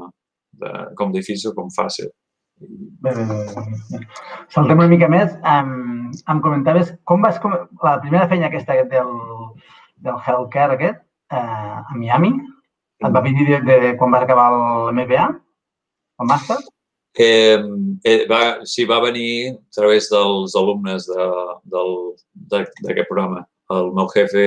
de 0.61 0.73
com 0.99 1.13
difícil 1.15 1.55
com 1.57 1.71
fàcil. 1.73 2.11
Bé, 3.01 3.13
bé, 3.15 3.25
bé. 3.25 3.99
Saltem 4.53 4.77
una 4.77 4.89
mica 4.91 5.09
més. 5.09 5.33
Um, 5.41 6.11
em 6.11 6.41
comentaves 6.43 6.93
com 7.09 7.23
vas... 7.25 7.39
Com... 7.41 7.55
La 7.83 7.97
primera 8.03 8.27
feina 8.29 8.49
aquesta 8.51 8.77
del, 8.91 9.13
del 10.05 10.19
healthcare 10.21 10.77
aquest, 10.77 11.01
uh, 11.33 11.79
a 11.81 11.95
Miami, 11.97 12.35
et 13.01 13.15
va 13.15 13.23
venir 13.25 13.47
de, 13.49 13.61
de 13.65 13.95
quan 13.97 14.13
vas 14.13 14.27
acabar 14.27 14.51
el 14.53 14.93
MBA, 14.93 15.25
el 16.21 16.29
màster? 16.29 16.59
Eh, 17.17 17.57
eh, 18.07 18.25
va, 18.29 18.41
sí, 18.63 18.85
va 18.87 19.01
venir 19.03 19.31
a 19.55 19.73
través 19.75 20.07
dels 20.11 20.53
alumnes 20.55 21.07
d'aquest 21.09 22.77
de, 22.85 22.93
de, 22.93 23.07
programa. 23.09 23.43
El 23.73 23.91
meu 23.97 24.07
jefe 24.13 24.45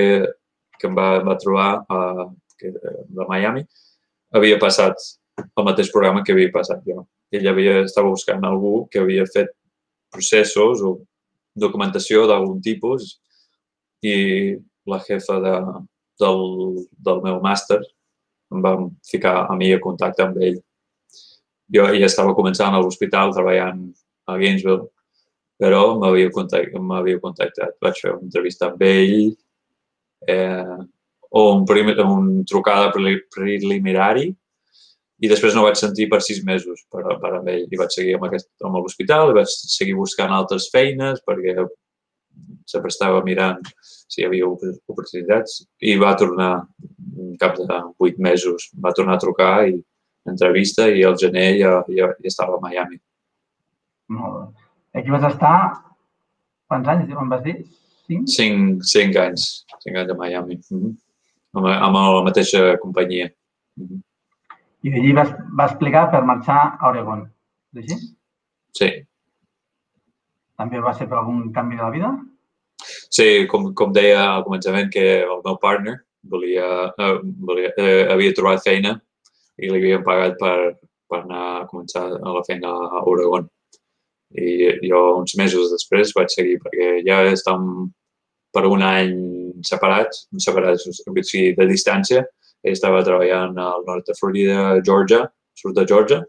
que 0.79 0.87
em 0.89 0.95
va, 0.97 1.19
va 1.25 1.37
trobar 1.41 1.69
a, 1.89 1.99
que, 2.59 2.71
de 2.71 3.27
Miami 3.29 3.65
havia 4.35 4.57
passat 4.61 4.97
el 5.43 5.67
mateix 5.67 5.91
programa 5.93 6.23
que 6.23 6.33
havia 6.33 6.53
passat 6.53 6.81
jo. 6.87 7.03
Ell 7.33 7.47
havia, 7.49 7.81
estava 7.83 8.11
buscant 8.13 8.45
algú 8.45 8.85
que 8.91 9.01
havia 9.01 9.25
fet 9.31 9.51
processos 10.13 10.83
o 10.85 10.99
documentació 11.55 12.25
d'algun 12.29 12.61
tipus 12.61 13.15
i 14.05 14.55
la 14.85 14.99
jefa 15.07 15.39
de, 15.41 15.55
del, 16.21 16.41
del 17.07 17.21
meu 17.25 17.41
màster 17.43 17.81
em 18.53 18.61
vam 18.61 18.89
ficar 19.09 19.45
a 19.49 19.55
mi 19.57 19.71
a 19.73 19.81
contacte 19.81 20.23
amb 20.23 20.37
ell 20.43 20.59
jo 21.73 21.85
ja 21.97 22.05
estava 22.05 22.35
començant 22.37 22.75
a 22.75 22.81
l'hospital 22.81 23.33
treballant 23.33 23.87
a 24.29 24.37
Gainesville, 24.37 24.89
però 25.61 25.95
m'havia 25.99 26.31
contactat, 26.33 27.21
contactat. 27.21 27.75
Vaig 27.81 28.01
fer 28.01 28.13
una 28.13 28.25
entrevista 28.27 28.69
amb 28.69 28.81
ell, 28.85 29.35
eh, 30.27 30.77
o 31.35 31.43
un, 31.53 31.65
primer, 31.65 31.97
un 32.03 32.43
trucada 32.47 32.91
preliminari, 32.93 34.29
i 35.23 35.31
després 35.31 35.55
no 35.55 35.63
vaig 35.63 35.79
sentir 35.79 36.09
per 36.11 36.19
sis 36.23 36.41
mesos 36.43 36.83
per, 36.91 37.03
per 37.21 37.31
amb 37.37 37.49
ell. 37.51 37.65
I 37.71 37.79
vaig 37.79 37.93
seguir 37.95 38.17
amb, 38.17 38.27
aquest, 38.27 38.49
amb 38.63 38.79
l'hospital, 38.79 39.31
i 39.31 39.37
vaig 39.39 39.51
seguir 39.51 39.95
buscant 39.95 40.33
altres 40.35 40.67
feines 40.73 41.21
perquè 41.25 41.55
sempre 42.67 42.91
estava 42.91 43.21
mirant 43.23 43.61
si 43.81 44.21
hi 44.21 44.25
havia 44.27 44.47
oportunitats 44.47 45.61
i 45.79 45.95
va 46.01 46.15
tornar 46.19 46.51
cap 47.39 47.57
de 47.59 47.79
vuit 47.99 48.17
mesos, 48.19 48.69
va 48.81 48.93
tornar 48.95 49.15
a 49.15 49.23
trucar 49.23 49.53
i 49.69 49.77
entrevista 50.29 50.89
i 50.89 51.03
el 51.07 51.17
gener 51.21 51.47
ja, 51.59 51.71
ja, 51.95 52.11
ja 52.11 52.31
estava 52.31 52.57
a 52.57 52.63
Miami. 52.63 52.99
Molt 54.13 54.37
bé. 54.39 54.65
Aquí 54.99 55.13
vas 55.13 55.27
estar... 55.31 55.57
Quants 56.65 56.87
anys 56.89 57.11
em 57.13 57.27
vas 57.29 57.41
dir? 57.45 57.59
Cinc? 58.07 58.29
Cinc, 58.33 58.85
cinc 58.89 59.17
anys. 59.21 59.43
Cinc 59.83 59.99
anys 60.01 60.13
a 60.13 60.15
Miami. 60.17 60.55
Mm 60.71 60.79
-hmm. 60.79 60.93
amb, 61.53 61.67
amb 61.67 61.95
la 61.95 62.23
mateixa 62.25 62.77
companyia. 62.81 63.29
Mm 63.77 63.85
-hmm. 63.87 63.99
I 64.85 64.93
d'allí 64.93 65.15
vas, 65.17 65.31
vas 65.57 65.73
explicar 65.73 66.05
per 66.13 66.21
marxar 66.27 66.59
a 66.77 66.89
Oregon. 66.91 67.25
És 67.73 67.83
així? 67.83 68.09
Sí. 68.77 68.89
També 70.59 70.81
va 70.83 70.93
ser 70.95 71.07
per 71.09 71.19
algun 71.19 71.49
canvi 71.55 71.79
de 71.79 71.83
la 71.83 71.93
vida? 71.93 72.11
Sí, 72.85 73.47
com, 73.51 73.71
com 73.73 73.93
deia 73.95 74.21
al 74.27 74.45
començament, 74.45 74.91
que 74.93 75.05
el 75.23 75.41
meu 75.45 75.57
partner 75.61 75.97
volia, 76.29 76.67
eh, 76.99 77.17
volia, 77.49 77.71
eh, 77.77 78.05
havia 78.13 78.35
trobat 78.37 78.63
feina 78.65 78.95
i 79.57 79.69
li 79.69 79.79
havien 79.79 80.03
pagat 80.05 80.37
per, 80.39 80.55
per 81.09 81.21
anar 81.23 81.43
a 81.55 81.67
començar 81.71 82.05
a 82.17 82.37
la 82.37 82.43
feina 82.47 82.71
a 82.71 83.03
Oregon. 83.09 83.47
I 84.35 84.79
jo 84.89 85.01
uns 85.21 85.35
mesos 85.39 85.71
després 85.71 86.13
vaig 86.15 86.33
seguir 86.33 86.57
perquè 86.63 86.99
ja 87.07 87.21
estàvem 87.31 87.87
per 88.55 88.65
un 88.67 88.83
any 88.83 89.13
separats, 89.67 90.25
separats 90.43 90.87
o 90.89 90.95
sigui, 90.95 91.53
de 91.55 91.67
distància. 91.69 92.25
Ell 92.63 92.73
estava 92.73 93.03
treballant 93.05 93.57
al 93.61 93.83
nord 93.87 94.07
de 94.07 94.15
Florida, 94.19 94.79
Georgia, 94.85 95.25
surt 95.55 95.75
de 95.77 95.85
Georgia, 95.89 96.23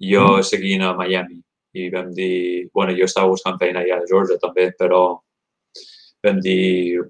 i 0.00 0.14
jo 0.14 0.26
mm. 0.36 0.46
seguint 0.50 0.84
a 0.84 0.94
Miami. 0.98 1.40
I 1.74 1.88
vam 1.90 2.12
dir, 2.14 2.68
bueno, 2.74 2.94
jo 2.94 3.08
estava 3.08 3.32
buscant 3.32 3.58
feina 3.58 3.82
allà 3.82 3.98
a 3.98 4.08
Georgia 4.10 4.38
també, 4.42 4.68
però 4.78 5.00
vam 6.24 6.38
dir, 6.44 7.02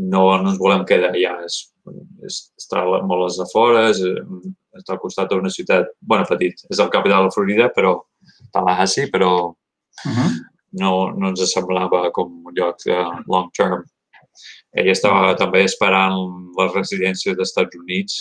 no, 0.00 0.22
no 0.42 0.50
ens 0.50 0.58
volem 0.58 0.86
quedar 0.88 1.12
allà, 1.14 1.36
és, 1.46 1.60
és, 2.26 2.40
està 2.58 2.82
molt 2.84 3.20
a 3.20 3.28
les 3.28 3.38
afores, 3.44 4.02
està 4.76 4.96
al 4.96 5.02
costat 5.02 5.30
d'una 5.30 5.52
ciutat, 5.52 5.92
bueno, 6.00 6.26
petit, 6.28 6.64
és 6.70 6.82
el 6.82 6.90
capital 6.92 7.28
de 7.28 7.34
Florida, 7.34 7.70
però 7.74 7.96
Tallahassee, 8.52 9.10
però 9.12 9.32
uh 9.50 10.10
-huh. 10.10 10.30
no, 10.80 10.92
no 11.16 11.28
ens 11.28 11.52
semblava 11.52 12.10
com 12.10 12.46
un 12.46 12.54
lloc 12.54 12.82
de 12.84 12.98
long 13.26 13.50
term. 13.52 13.84
Ell 14.80 14.90
estava 14.92 15.32
també 15.38 15.64
esperant 15.66 16.16
la 16.58 16.68
residència 16.70 17.34
dels 17.34 17.50
Estats 17.50 17.78
Units 17.78 18.20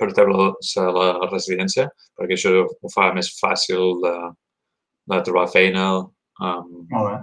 per 0.00 0.10
treure-se 0.16 0.84
la 0.96 1.28
residència, 1.30 1.86
perquè 2.16 2.36
això 2.36 2.52
ho 2.64 2.92
fa 2.92 3.10
més 3.16 3.30
fàcil 3.40 3.98
de, 4.04 4.14
de 5.12 5.18
trobar 5.26 5.50
feina 5.52 5.86
um, 6.00 6.70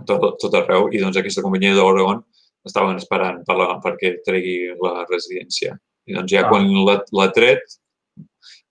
tot, 0.10 0.28
tot 0.41 0.60
arreu. 0.60 0.89
I 0.93 1.02
doncs 1.02 1.17
aquesta 1.21 1.43
companyia 1.45 1.76
d'Oregon 1.78 2.21
estaven 2.67 2.99
esperant 3.02 3.41
per 3.47 3.58
la, 3.60 3.69
perquè 3.84 4.15
tregui 4.26 4.58
la 4.82 5.08
residència. 5.10 5.76
I 6.08 6.17
doncs 6.17 6.34
ja 6.34 6.45
ah. 6.45 6.52
quan 6.52 6.69
l'ha 6.69 7.30
tret, 7.36 7.78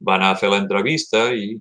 va 0.03 0.17
anar 0.19 0.33
a 0.33 0.39
fer 0.39 0.51
l'entrevista 0.53 1.29
i 1.35 1.53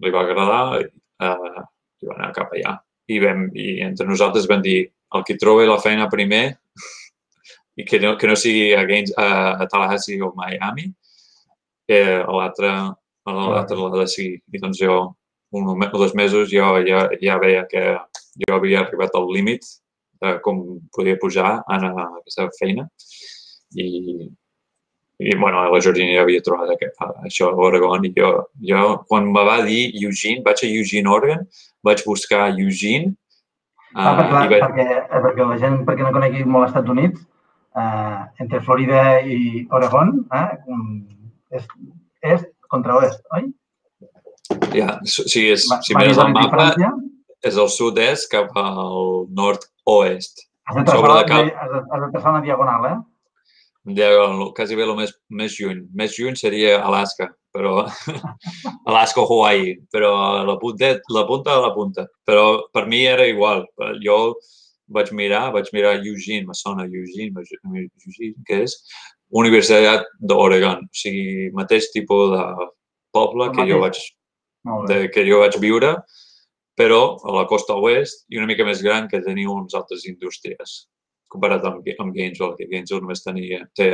li 0.00 0.12
va 0.14 0.24
agradar 0.24 0.80
eh, 0.80 1.64
i 2.00 2.08
va 2.08 2.16
anar 2.16 2.32
cap 2.36 2.54
allà. 2.56 2.78
I, 3.10 3.18
vam, 3.22 3.48
I 3.58 3.80
entre 3.84 4.06
nosaltres 4.08 4.46
vam 4.50 4.62
dir 4.64 4.84
el 5.14 5.26
que 5.26 5.38
trobi 5.40 5.66
la 5.68 5.80
feina 5.82 6.08
primer 6.10 6.44
i 7.76 7.84
que 7.84 8.00
no, 8.02 8.16
que 8.18 8.28
no 8.28 8.36
sigui 8.36 8.72
a, 8.76 8.84
Gaines, 8.86 9.12
a, 9.16 9.28
a 9.62 9.68
Tallahassee 9.70 10.20
o 10.22 10.32
Miami, 10.36 10.90
eh, 11.88 12.20
l'altre 12.26 12.70
l'altre 13.26 13.76
l'ha 13.76 13.90
de 14.00 14.06
seguir. 14.08 14.40
I 14.52 14.60
doncs 14.62 14.80
jo, 14.80 14.96
un 15.52 15.68
o 15.70 15.98
dos 15.98 16.14
mesos, 16.14 16.50
jo 16.50 16.66
ja, 16.86 17.08
ja 17.20 17.38
veia 17.38 17.66
que 17.68 17.96
jo 18.40 18.54
havia 18.54 18.84
arribat 18.84 19.14
al 19.14 19.28
límit 19.32 19.66
de 20.22 20.36
com 20.44 20.80
podia 20.94 21.18
pujar 21.20 21.62
a 21.66 21.78
aquesta 21.80 22.48
feina 22.58 22.86
i, 23.74 24.28
i, 25.18 25.34
bueno, 25.36 25.62
la 25.72 25.80
Georgina 25.80 26.14
ja 26.14 26.22
havia 26.24 26.42
trobat 26.44 26.74
aquest, 26.74 27.00
això 27.24 27.50
a 27.50 27.56
Oregon 27.68 28.04
i 28.04 28.12
jo, 28.16 28.30
jo, 28.60 28.84
quan 29.08 29.30
me 29.32 29.44
va 29.46 29.60
dir 29.66 29.90
Eugene, 30.02 30.44
vaig 30.44 30.62
a 30.62 30.68
Eugene, 30.68 31.08
Oregon, 31.08 31.46
vaig 31.82 32.04
buscar 32.06 32.50
Eugene. 32.58 33.14
Ah, 33.94 34.12
uh, 34.12 34.26
clar, 34.28 34.46
vaig... 34.50 34.62
perquè, 34.62 34.86
eh, 35.02 35.20
perquè 35.26 35.46
la 35.46 35.58
gent, 35.58 35.80
perquè 35.86 36.06
no 36.06 36.14
conegui 36.14 36.44
molt 36.46 36.68
els 36.68 36.74
Estats 36.74 36.92
Units, 36.94 37.24
uh, 37.74 38.26
entre 38.42 38.60
Florida 38.66 39.04
i 39.26 39.64
Oregon, 39.76 40.12
eh, 40.36 41.58
és 41.58 41.66
est 42.34 42.46
contra 42.70 43.00
oest, 43.00 43.24
oi? 43.34 43.48
Ja, 44.74 44.98
sí, 45.06 45.46
és, 45.50 45.66
si 45.86 45.96
mires 45.98 46.18
el 46.22 46.32
mapa, 46.34 46.70
és 47.46 47.56
el 47.56 47.70
sud-est 47.72 48.30
cap 48.30 48.54
al 48.58 49.26
nord-oest. 49.34 50.46
Has 50.70 50.78
de 50.78 50.86
traçar, 50.86 51.22
cap... 51.26 51.54
has 51.58 52.02
de 52.04 52.10
traçar 52.12 52.34
una 52.34 52.42
diagonal, 52.44 52.86
eh? 52.90 52.98
diagonal, 53.84 54.52
quasi 54.54 54.76
bé 54.76 54.84
el 54.84 54.94
més, 54.98 55.12
més 55.28 55.56
lluny. 55.58 55.84
Més 55.96 56.16
lluny 56.18 56.36
seria 56.38 56.78
Alaska, 56.84 57.30
però 57.52 57.84
Alaska 58.90 59.22
o 59.22 59.26
Hawaii, 59.26 59.76
però 59.90 60.12
la, 60.46 60.56
puntet, 60.58 61.02
la 61.10 61.26
punta 61.26 61.56
de 61.56 61.64
la 61.66 61.72
punta. 61.74 62.06
Però 62.24 62.68
per 62.72 62.86
mi 62.86 63.02
era 63.06 63.26
igual. 63.26 63.64
Jo 64.04 64.36
vaig 64.90 65.12
mirar, 65.14 65.50
vaig 65.54 65.70
mirar 65.72 65.98
Eugene, 65.98 66.46
me 66.46 66.54
sona 66.58 66.86
Eugene, 66.86 67.44
Eugene, 67.44 68.34
que 68.46 68.62
és 68.66 68.76
Universitat 69.30 70.08
d'Oregon, 70.18 70.86
o 70.86 70.96
sigui, 71.02 71.50
mateix 71.54 71.92
tipus 71.94 72.32
de 72.32 72.70
poble 73.14 73.50
que 73.54 73.66
jo 73.68 73.78
vaig, 73.84 74.00
de, 74.90 75.04
que 75.14 75.22
jo 75.28 75.38
vaig 75.44 75.58
viure, 75.62 75.92
però 76.78 77.02
a 77.22 77.36
la 77.36 77.44
costa 77.46 77.76
oest 77.78 78.24
i 78.30 78.40
una 78.40 78.48
mica 78.50 78.66
més 78.66 78.82
gran 78.82 79.06
que 79.10 79.22
tenia 79.22 79.50
uns 79.52 79.76
altres 79.78 80.06
indústries 80.10 80.80
comparat 81.30 81.64
amb, 81.68 81.86
amb 82.02 82.14
Gainesville, 82.16 82.56
que 82.58 82.66
Gainesville 82.66 83.04
només 83.04 83.22
tenia, 83.22 83.62
té 83.78 83.90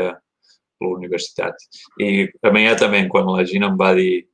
la 0.85 0.93
universitat. 0.95 1.67
I 2.01 2.27
immediatament, 2.27 3.11
quan 3.13 3.29
la 3.33 3.45
gent 3.49 3.67
em 3.67 3.77
va 3.79 3.93
dir 3.97 4.27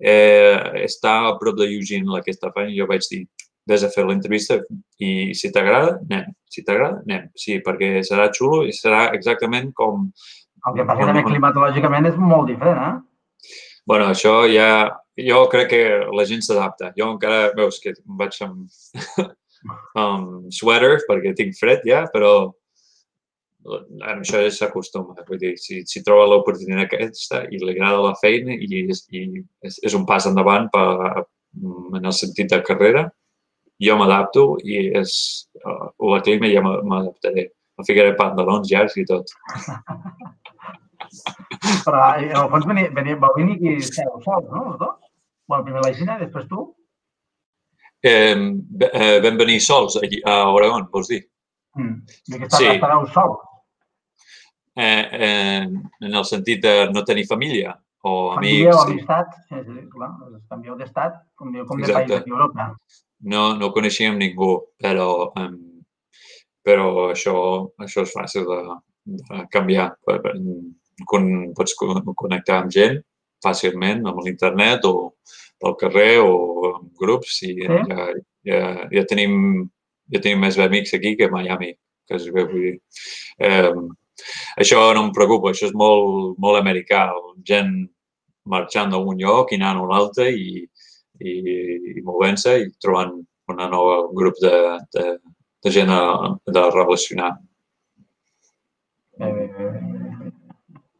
eh, 0.00 0.84
està 0.84 1.18
a 1.28 1.36
prop 1.40 1.58
de 1.58 1.68
Eugene 1.70 2.18
aquesta 2.18 2.52
feina, 2.54 2.74
jo 2.76 2.88
vaig 2.90 3.06
dir, 3.10 3.24
vés 3.66 3.82
a 3.82 3.90
fer 3.90 4.04
l'entrevista 4.06 4.60
i 5.02 5.32
si 5.34 5.50
t'agrada, 5.54 5.96
anem. 6.06 6.30
Si 6.50 6.62
t'agrada, 6.66 7.02
anem. 7.06 7.30
Sí, 7.38 7.58
perquè 7.64 8.00
serà 8.06 8.28
xulo 8.34 8.62
i 8.66 8.74
serà 8.74 9.08
exactament 9.16 9.72
com... 9.76 10.08
El 10.66 10.78
que 10.78 10.86
passa 10.86 11.06
també 11.08 11.24
climatològicament 11.26 12.08
és 12.10 12.16
molt 12.18 12.48
diferent, 12.50 12.82
eh? 12.82 13.50
bueno, 13.86 14.12
això 14.12 14.44
ja... 14.50 14.70
Jo 15.16 15.46
crec 15.48 15.70
que 15.70 15.84
la 16.12 16.26
gent 16.28 16.42
s'adapta. 16.44 16.90
Jo 16.92 17.06
encara, 17.14 17.54
veus, 17.56 17.78
que 17.80 17.94
vaig 18.18 18.34
amb 18.44 18.66
um, 20.02 20.26
sweater 20.52 20.98
perquè 21.08 21.32
tinc 21.38 21.56
fred 21.56 21.86
ja, 21.88 22.02
però 22.12 22.52
amb 23.66 24.22
això 24.22 24.40
ja 24.44 24.50
s'acostuma. 24.52 25.16
Vull 25.28 25.40
dir, 25.42 25.54
si, 25.60 25.82
si 25.88 26.02
troba 26.06 26.28
l'oportunitat 26.30 26.86
aquesta 26.86 27.42
i 27.50 27.60
li 27.60 27.72
agrada 27.74 28.04
la 28.04 28.14
feina 28.20 28.54
i, 28.54 28.84
és, 28.86 29.04
i 29.10 29.26
és, 29.66 29.80
és 29.82 29.96
un 29.98 30.06
pas 30.08 30.26
endavant 30.28 30.68
per, 30.72 31.26
en 31.96 32.04
el 32.04 32.14
sentit 32.14 32.52
de 32.52 32.60
carrera, 32.66 33.06
jo 33.82 33.96
m'adapto 33.98 34.46
i 34.64 34.86
és, 35.02 35.12
uh, 35.64 35.90
la 36.12 36.22
clima 36.24 36.48
ja 36.52 36.62
m'adaptaré. 36.64 37.50
em 37.76 37.84
ficaré 37.84 38.14
pantalons 38.16 38.70
llargs 38.70 38.94
i 38.96 39.04
tot. 39.04 39.28
Però 41.84 41.98
eh, 42.16 42.30
en 42.30 42.38
el 42.40 42.48
fons 42.52 42.64
venia, 42.68 42.88
venia, 42.96 43.18
vau 43.20 43.34
venir 43.36 43.58
aquí 43.58 43.74
seu 43.84 44.14
sols, 44.24 44.48
no? 44.48 44.62
Els 44.72 44.78
dos? 44.80 44.94
Bueno, 45.46 45.64
primer 45.66 45.82
la 45.84 45.92
Gina 45.94 46.16
després 46.18 46.46
tu? 46.50 46.64
Eh, 48.02 48.32
eh, 48.32 49.18
vam 49.24 49.36
venir 49.40 49.60
sols 49.60 49.98
allí, 50.00 50.22
a 50.24 50.38
Oregon, 50.54 50.88
vols 50.92 51.10
dir? 51.12 51.20
Mm. 51.76 52.00
I 52.32 52.38
que 52.38 52.48
està, 52.48 52.62
Sí. 52.62 52.70
estareu 52.72 53.06
sols. 53.12 53.44
Eh, 54.76 55.08
eh, 55.12 55.66
en 56.00 56.14
el 56.14 56.24
sentit 56.28 56.60
de 56.62 56.90
no 56.92 57.02
tenir 57.04 57.24
família 57.26 57.70
o 58.02 58.34
Família 58.34 58.70
o 58.74 58.80
amics. 58.82 58.84
Sí. 58.84 58.92
amistat, 58.92 59.36
sí, 59.48 59.56
sí, 59.64 59.88
clar, 59.90 60.10
canvieu 60.50 60.76
d'estat, 60.76 61.14
com, 61.34 61.50
diu- 61.52 61.64
com 61.66 61.78
de 61.80 61.86
Exacte. 61.88 62.08
país 62.12 62.20
aquí 62.20 62.30
a 62.30 62.34
Europa. 62.34 62.66
No, 63.20 63.54
no 63.56 63.72
coneixíem 63.72 64.18
ningú, 64.18 64.50
però, 64.78 65.32
um, 65.40 65.82
però 66.62 67.10
això, 67.10 67.34
això 67.80 68.02
és 68.04 68.12
fàcil 68.12 68.44
de, 68.44 68.60
de 69.24 69.46
canviar. 69.50 69.88
Pots 71.56 71.74
co- 71.74 72.14
connectar 72.14 72.60
amb 72.62 72.70
gent 72.72 73.00
fàcilment 73.44 74.06
amb 74.08 74.20
l'internet 74.24 74.84
o 74.88 75.14
pel 75.60 75.74
carrer 75.80 76.18
o 76.20 76.74
amb 76.76 76.90
grups 77.00 77.42
i 77.42 77.54
Sí. 77.56 77.66
ja, 77.66 78.06
ja, 78.44 78.88
ja, 78.92 79.04
tenim, 79.08 79.68
ja 80.12 80.20
tenim 80.20 80.40
més 80.40 80.58
amics 80.58 80.94
aquí 80.94 81.16
que 81.16 81.24
a 81.28 81.30
Miami, 81.32 81.72
que 82.06 82.16
es 82.16 82.28
veu. 82.32 82.46
Vull 82.46 82.62
dir. 82.62 82.80
Um, 83.40 83.88
això 84.62 84.80
no 84.94 85.06
em 85.06 85.12
preocupa, 85.14 85.52
això 85.52 85.68
és 85.68 85.76
molt, 85.76 86.36
molt 86.42 86.60
americà, 86.60 87.06
gent 87.46 87.72
marxant 88.46 88.92
d'un 88.92 89.18
lloc 89.20 89.52
i 89.52 89.58
anant 89.60 89.80
a 89.80 89.86
un 89.86 89.94
altre 89.94 90.28
i, 90.30 90.62
i, 91.20 91.32
i 91.96 92.04
movent-se 92.06 92.58
i 92.62 92.68
trobant 92.82 93.16
un 93.52 93.62
nou 93.70 94.12
grup 94.14 94.38
de, 94.42 94.54
de, 94.94 95.06
de 95.62 95.72
gent 95.74 95.90
a, 95.90 96.02
de 96.46 96.64
relacionar. 96.74 97.32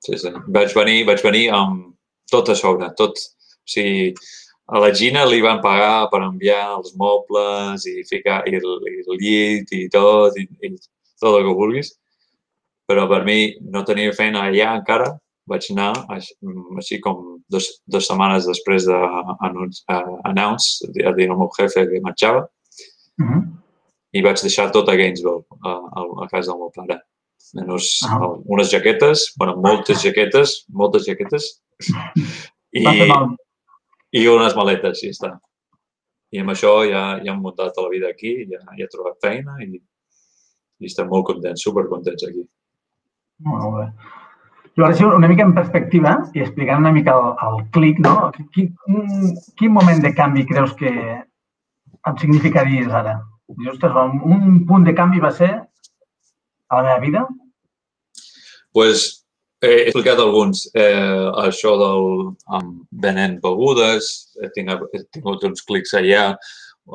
Sí, 0.06 0.18
sí. 0.22 0.32
Vaig 0.54 0.74
venir, 0.76 1.04
vaig 1.08 1.22
venir 1.24 1.46
amb 1.54 1.92
tot 2.30 2.50
a 2.50 2.56
sobre, 2.58 2.90
tot. 2.98 3.18
O 3.18 3.70
sigui, 3.70 4.12
a 4.66 4.80
la 4.82 4.92
Gina 4.94 5.24
li 5.26 5.42
van 5.42 5.60
pagar 5.62 6.08
per 6.10 6.22
enviar 6.26 6.76
els 6.76 6.94
mobles 6.98 7.86
i 7.90 8.02
ficar 8.08 8.40
i 8.46 8.54
el, 8.58 8.72
i 8.90 9.02
el 9.02 9.20
llit 9.22 9.74
i 9.74 9.86
tot, 9.90 10.38
i, 10.38 10.46
i 10.66 10.72
tot 11.20 11.32
el 11.32 11.46
que 11.46 11.54
vulguis. 11.60 11.92
Però 12.86 13.06
per 13.10 13.24
mi 13.26 13.56
no 13.72 13.82
tenia 13.86 14.14
feina 14.14 14.44
allà 14.46 14.74
encara. 14.78 15.10
Vaig 15.46 15.68
anar 15.70 15.92
així, 16.10 16.32
així 16.80 16.96
com 17.02 17.36
dos, 17.52 17.68
dos 17.86 18.06
setmanes 18.08 18.48
després 18.48 18.88
d'announce, 18.88 20.88
a 21.06 21.12
dir 21.14 21.28
al 21.30 21.38
meu 21.38 21.50
jefe 21.54 21.84
que 21.86 22.00
marxava, 22.02 22.40
mhm. 23.22 23.44
i 24.10 24.24
vaig 24.26 24.42
deixar 24.42 24.72
tot 24.74 24.90
a 24.90 24.96
Gainesville, 24.98 25.44
a, 25.62 25.76
a, 26.02 26.26
casa 26.32 26.50
del 26.50 26.64
meu 26.64 26.72
pare. 26.74 26.98
Menys 27.54 28.00
Ah. 28.08 28.18
uh, 28.18 28.42
unes 28.50 28.72
jaquetes, 28.72 29.28
bueno, 29.38 29.54
moltes 29.62 30.02
jaquetes, 30.02 30.64
moltes 30.68 31.06
jaquetes, 31.06 31.60
i, 32.74 32.82
i 34.18 34.26
unes 34.26 34.56
maletes, 34.58 35.04
i 35.04 35.12
ja 35.12 35.14
està. 35.14 35.30
I 36.34 36.42
amb 36.42 36.50
això 36.50 36.80
ja, 36.90 37.20
ja 37.22 37.32
hem 37.32 37.42
muntat 37.42 37.78
la 37.78 37.90
vida 37.92 38.10
aquí, 38.10 38.34
ja, 38.50 38.58
ja 38.74 38.84
he 38.84 38.90
trobat 38.90 39.22
feina 39.22 39.60
i, 39.62 39.78
i 39.78 40.90
estem 40.90 41.06
molt 41.08 41.28
contents, 41.30 41.62
supercontents 41.62 42.26
aquí. 42.26 42.42
Molt 43.44 43.76
bé. 43.76 43.86
Llavors, 44.76 44.96
així, 44.96 45.04
una 45.04 45.28
mica 45.28 45.44
en 45.44 45.54
perspectiva 45.56 46.16
i 46.36 46.42
explicant 46.44 46.82
una 46.82 46.92
mica 46.92 47.14
el, 47.16 47.30
el 47.46 47.62
clic, 47.72 48.00
no? 48.04 48.30
Quin, 48.52 48.74
quin 49.56 49.72
moment 49.72 50.02
de 50.04 50.12
canvi 50.16 50.44
creus 50.48 50.74
que 50.76 50.92
em 50.92 52.20
significaries 52.20 52.92
ara? 52.92 53.18
Ostres, 53.72 53.96
un, 53.96 54.20
un 54.36 54.62
punt 54.68 54.84
de 54.84 54.94
canvi 54.96 55.22
va 55.22 55.32
ser 55.32 55.50
a 55.54 56.80
la 56.80 56.82
meva 56.82 57.00
vida? 57.00 57.26
pues, 58.76 59.24
he 59.62 59.86
explicat 59.86 60.18
alguns. 60.20 60.66
Eh, 60.76 61.28
això 61.46 61.72
del 61.80 62.02
um, 62.58 62.72
venent 63.04 63.38
begudes, 63.40 64.10
he 64.36 64.50
tingut, 64.52 64.90
he 64.92 65.00
tingut 65.16 65.46
uns 65.48 65.64
clics 65.64 65.94
allà, 65.96 66.26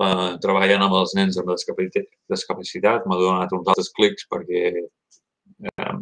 eh, 0.06 0.28
treballant 0.44 0.86
amb 0.86 1.00
els 1.00 1.16
nens 1.18 1.40
amb 1.42 1.50
discapacitat 1.56 3.08
m'ha 3.10 3.18
donat 3.24 3.56
uns 3.58 3.72
altres 3.74 3.90
clics 3.98 4.30
perquè 4.30 4.62
eh, 4.78 5.96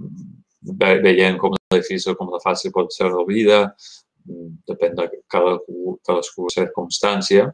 veient 0.61 1.37
com 1.39 1.55
de 1.55 1.79
difícil, 1.79 2.15
com 2.19 2.31
de 2.33 2.41
fàcil 2.43 2.73
pot 2.75 2.91
ser 2.93 3.11
la 3.11 3.25
vida, 3.27 3.59
mm, 4.25 4.49
depèn 4.69 4.95
de 4.97 5.09
cada, 5.31 5.59
cadascú 6.05 6.47
la 6.47 6.55
circumstància. 6.55 7.51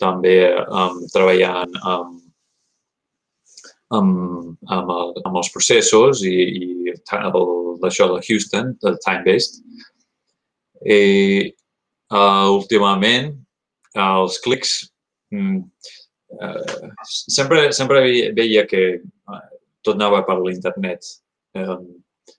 També 0.00 0.38
um, 0.64 1.02
treballant 1.12 1.74
amb 1.84 2.28
amb, 3.94 4.56
amb, 4.68 4.90
el, 4.92 5.12
amb 5.24 5.38
els 5.40 5.50
processos 5.52 6.22
i, 6.26 6.34
i 6.34 6.94
d'això 7.82 8.08
de 8.12 8.20
Houston, 8.26 8.74
del 8.82 8.98
time-based. 9.04 9.62
I 10.84 11.52
uh, 12.12 12.48
últimament, 12.54 13.32
els 13.98 14.38
clics, 14.44 14.74
mm, 15.34 15.62
uh, 16.36 16.90
sempre, 17.08 17.70
sempre 17.76 18.04
veia, 18.36 18.66
que 18.68 18.84
uh, 19.00 19.40
tot 19.82 19.96
anava 19.96 20.22
per 20.28 20.38
l'internet. 20.42 21.08
Um, 21.58 21.88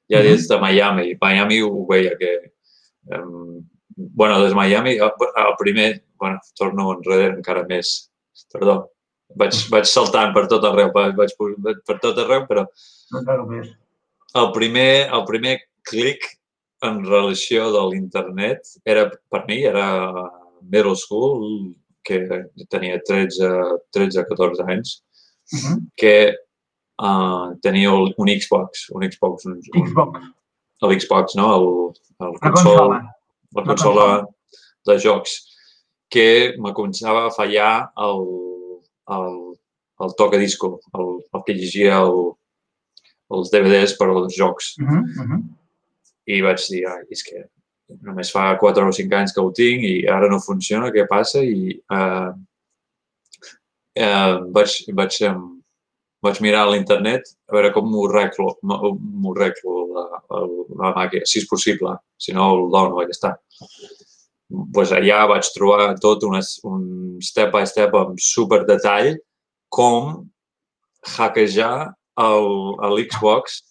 ja 0.09 0.21
des 0.25 0.47
de 0.49 0.57
Miami, 0.61 1.17
Miami 1.21 1.61
ho 1.61 1.85
veia 1.89 2.15
que 2.17 2.31
um, 3.15 3.59
bueno, 3.95 4.41
des 4.41 4.49
de 4.49 4.55
Miami, 4.55 4.91
el, 4.91 5.11
primer, 5.57 6.03
bueno, 6.17 6.39
torno 6.55 6.93
enrere 6.93 7.33
encara 7.33 7.65
més, 7.67 8.09
perdó, 8.53 8.77
vaig, 9.35 9.57
vaig 9.73 9.87
saltant 9.89 10.31
per 10.35 10.45
tot 10.51 10.63
arreu, 10.69 10.91
vaig, 10.95 11.33
per, 11.35 11.97
tot 11.99 12.21
arreu, 12.23 12.45
però 12.47 12.65
el 14.39 14.51
primer, 14.55 15.09
el 15.11 15.25
primer 15.27 15.57
clic 15.89 16.25
en 16.87 17.01
relació 17.03 17.67
de 17.75 17.83
l'internet 17.91 18.71
era, 18.87 19.09
per 19.31 19.43
mi, 19.49 19.59
era 19.67 19.89
middle 20.61 20.95
school, 20.95 21.73
que 22.07 22.23
tenia 22.71 23.01
13, 23.05 23.51
13 23.95 24.25
14 24.31 24.67
anys, 24.71 24.99
Uh 25.49 25.57
-huh. 25.57 25.77
que 25.97 26.37
uh, 26.99 27.55
tenia 27.63 27.93
un 27.93 28.31
Xbox, 28.35 28.89
un 28.91 29.05
Xbox, 29.07 29.45
un, 29.45 29.59
un, 29.59 29.87
Xbox, 29.87 30.25
el 30.83 30.99
Xbox, 30.99 31.35
no? 31.35 31.47
El, 31.55 31.69
el 32.25 32.33
la 32.33 32.39
consol, 32.39 32.77
consola. 32.77 32.99
la 32.99 33.15
La 33.55 33.63
consola 33.63 34.07
consola. 34.07 34.27
de 34.85 34.97
jocs, 34.99 35.37
que 36.09 36.55
me 36.59 36.73
començava 36.73 37.27
a 37.27 37.31
fallar 37.33 37.91
el, 37.97 38.25
el, 39.15 39.37
el 40.05 40.15
tocadisco, 40.17 40.79
el, 40.97 41.15
el 41.33 41.45
que 41.45 41.55
llegia 41.57 42.01
el, 42.01 42.33
els 43.29 43.51
DVDs 43.53 43.95
per 43.97 44.09
als 44.09 44.35
jocs. 44.37 44.75
Uh 44.79 44.85
-huh. 44.87 45.03
Uh 45.03 45.29
-huh. 45.29 45.41
I 46.25 46.41
vaig 46.41 46.61
dir, 46.69 46.85
ai, 46.87 47.05
és 47.09 47.23
que 47.23 47.45
només 48.01 48.31
fa 48.31 48.57
4 48.57 48.87
o 48.87 48.91
5 48.91 49.15
anys 49.15 49.33
que 49.33 49.41
ho 49.41 49.51
tinc 49.51 49.83
i 49.83 50.07
ara 50.07 50.29
no 50.29 50.39
funciona, 50.39 50.91
què 50.91 51.07
passa? 51.07 51.41
I 51.43 51.81
uh, 51.89 52.33
uh, 53.97 54.35
vaig, 54.51 54.85
vaig, 54.93 55.21
um, 55.29 55.58
vaig 56.25 56.41
mirar 56.43 56.65
a 56.65 56.71
l'internet 56.71 57.31
a 57.49 57.55
veure 57.55 57.71
com 57.75 57.87
m'ho 57.87 58.07
arreglo, 58.09 58.55
m'ho 58.63 59.33
arreglo 59.35 59.75
la, 59.93 60.05
la, 60.19 60.41
la 60.81 60.91
màquina, 60.97 61.27
si 61.29 61.39
és 61.41 61.47
possible, 61.47 61.95
si 62.19 62.35
no 62.35 62.49
el 62.55 62.67
dono, 62.73 62.99
ja 63.03 63.15
està. 63.15 63.37
pues 64.73 64.91
allà 64.91 65.27
vaig 65.29 65.45
trobar 65.53 65.93
tot 66.01 66.23
un, 66.25 66.39
un 66.65 66.83
step 67.21 67.51
by 67.53 67.65
step 67.69 67.93
amb 67.95 68.19
super 68.19 68.63
detall 68.65 69.13
com 69.69 70.25
hackejar 71.15 71.93
l'Xbox 72.19 73.61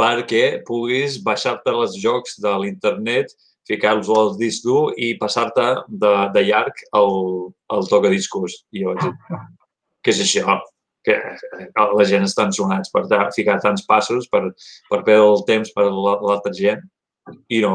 perquè 0.00 0.64
puguis 0.66 1.20
baixar-te 1.22 1.70
els 1.70 1.98
jocs 2.02 2.38
de 2.42 2.54
l'internet, 2.62 3.30
ficar-los 3.68 4.08
al 4.10 4.32
disc 4.40 4.64
dur 4.64 4.92
i 4.96 5.14
passar-te 5.20 5.66
de, 5.88 6.14
de 6.34 6.42
llarg 6.48 6.82
el, 6.98 7.12
el 7.76 7.86
tocadiscos. 7.92 8.64
I 8.74 8.82
jo 8.82 8.94
vaig 8.94 9.04
dir, 9.04 9.42
què 10.02 10.16
és 10.16 10.24
això? 10.24 10.58
Que 11.04 11.18
la 11.76 12.06
gent 12.08 12.24
estan 12.24 12.52
sonats 12.56 12.92
per 12.92 13.04
ficar 13.36 13.58
tants 13.60 13.84
passos, 13.88 14.28
per, 14.32 14.42
per 14.90 15.02
perdre 15.02 15.28
el 15.28 15.44
temps 15.48 15.72
per 15.76 15.86
l'altra 15.90 16.52
gent. 16.56 16.84
I 17.52 17.60
no, 17.64 17.74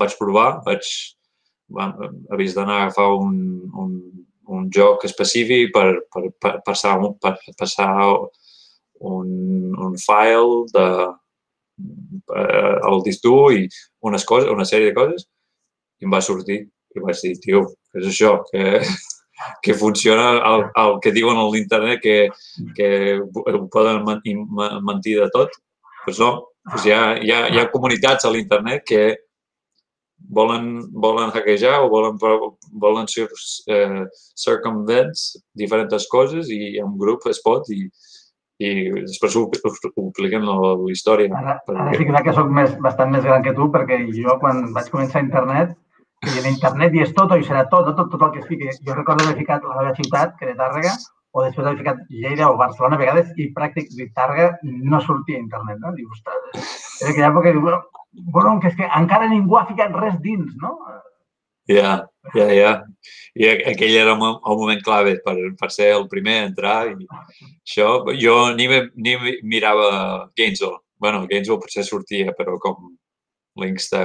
vaig 0.00 0.16
provar, 0.18 0.60
vaig, 0.66 0.88
havies 2.32 2.56
d'anar 2.56 2.78
a 2.78 2.82
agafar 2.86 3.08
un, 3.18 3.38
un, 3.84 3.94
un 4.56 4.68
joc 4.74 5.04
específic 5.08 5.72
per, 5.74 5.88
per, 6.12 6.28
per 6.42 6.54
passar, 6.66 6.98
un, 7.00 7.16
per 7.22 7.36
passar 7.58 7.90
un, 9.00 9.30
un 9.76 9.96
file 10.00 10.64
de, 10.74 10.86
eh, 12.36 12.76
el 12.90 13.02
disc 13.06 13.24
dur 13.24 13.52
i 13.56 13.68
unes 14.06 14.26
coses, 14.28 14.50
una 14.50 14.66
sèrie 14.68 14.90
de 14.90 14.96
coses 14.96 15.26
i 16.00 16.08
em 16.08 16.14
va 16.16 16.22
sortir 16.24 16.60
i 16.96 17.02
vaig 17.04 17.22
dir, 17.22 17.36
tio, 17.42 17.64
què 17.90 18.02
és 18.02 18.10
això? 18.10 18.34
Que, 18.50 18.80
que 19.62 19.74
funciona 19.74 20.30
el, 20.52 20.66
el 20.82 20.98
que 21.02 21.12
diuen 21.12 21.38
a 21.38 21.48
l'internet 21.48 22.00
que, 22.02 22.16
que 22.76 22.90
ho 23.20 23.64
poden 23.72 24.04
mentir 24.04 25.18
de 25.20 25.28
tot. 25.32 25.50
Doncs 25.50 26.04
pues 26.04 26.20
no, 26.20 26.30
pues 26.70 26.86
hi, 26.86 26.92
ha, 26.96 27.02
hi, 27.20 27.30
ha, 27.30 27.42
hi 27.52 27.58
ha 27.60 27.70
comunitats 27.72 28.24
a 28.24 28.30
l'internet 28.32 28.84
que 28.88 29.02
volen, 30.28 30.80
volen 30.92 31.30
hackejar 31.30 31.80
o 31.80 31.88
volen, 31.88 32.16
volen 32.72 33.06
eh, 33.16 34.04
circumvent 34.36 35.12
diferents 35.54 36.08
coses 36.08 36.50
i 36.50 36.78
en 36.80 36.96
grup 36.98 37.26
es 37.30 37.40
pot 37.44 37.68
i, 37.70 37.84
i 38.60 38.70
després 39.02 39.36
ho, 39.36 39.46
ho, 39.48 39.72
ho 39.72 40.06
expliquen 40.08 40.46
la 40.46 40.72
història. 40.92 41.30
Ara, 41.36 41.58
ara 41.74 41.92
sí 41.96 42.06
que, 42.08 42.24
que 42.26 42.36
soc 42.36 42.50
més, 42.52 42.74
bastant 42.80 43.12
més 43.12 43.24
gran 43.24 43.44
que 43.44 43.54
tu, 43.56 43.70
perquè 43.72 44.02
jo 44.16 44.36
quan 44.42 44.66
vaig 44.76 44.90
començar 44.92 45.20
a 45.20 45.26
internet, 45.26 45.76
i 46.28 46.38
en 46.40 46.50
internet 46.50 46.96
i 46.96 47.02
és 47.04 47.14
tot, 47.16 47.32
i 47.32 47.46
serà 47.46 47.64
tot, 47.72 47.88
tot, 47.96 48.10
tot 48.12 48.26
el 48.26 48.32
que 48.34 48.42
es 48.42 48.48
fiqui. 48.48 48.68
Jo 48.86 48.96
recordo 48.96 49.24
haver 49.24 49.38
ficat 49.38 49.64
la 49.64 49.78
meva 49.78 49.94
ciutat, 49.96 50.36
que 50.36 50.48
era 50.48 50.58
Tàrrega, 50.58 50.92
o 51.32 51.44
després 51.46 51.66
haver 51.66 51.78
ficat 51.80 52.02
Lleida 52.12 52.50
o 52.50 52.58
Barcelona 52.60 52.98
a 52.98 53.02
vegades, 53.02 53.30
i 53.40 53.48
pràcticament 53.56 54.12
Tàrrega 54.18 54.50
no 54.62 55.00
sortia 55.04 55.38
a 55.38 55.44
internet, 55.44 55.80
no? 55.80 55.94
Dius, 55.96 56.18
ostres, 56.18 56.74
era 57.00 57.14
aquella 57.14 57.30
època, 57.30 57.54
diu, 57.54 57.64
bueno, 57.64 57.80
bueno, 58.36 58.58
que 58.60 58.68
és 58.72 58.76
que 58.76 58.90
encara 59.00 59.30
ningú 59.30 59.56
ha 59.56 59.68
ficat 59.70 59.96
res 59.96 60.18
dins, 60.24 60.52
no? 60.60 60.74
Ja, 61.70 61.94
ja, 62.34 62.48
ja. 62.50 62.72
I 63.38 63.46
aquell 63.70 63.94
era 63.94 64.16
el 64.16 64.20
moment 64.58 64.82
clave 64.84 65.14
per, 65.24 65.36
per 65.56 65.70
ser 65.70 65.92
el 65.94 66.08
primer 66.10 66.36
a 66.40 66.46
entrar. 66.48 66.78
I 66.90 67.06
això, 67.62 67.92
jo 68.18 68.36
ni, 68.58 68.66
ni 68.96 69.16
mirava 69.46 69.90
Gainesville. 70.36 70.80
bueno, 71.00 71.22
Gainesville 71.30 71.60
potser 71.62 71.84
sortia, 71.86 72.34
però 72.36 72.58
com 72.60 72.90
links 73.56 73.88
de, 73.94 74.02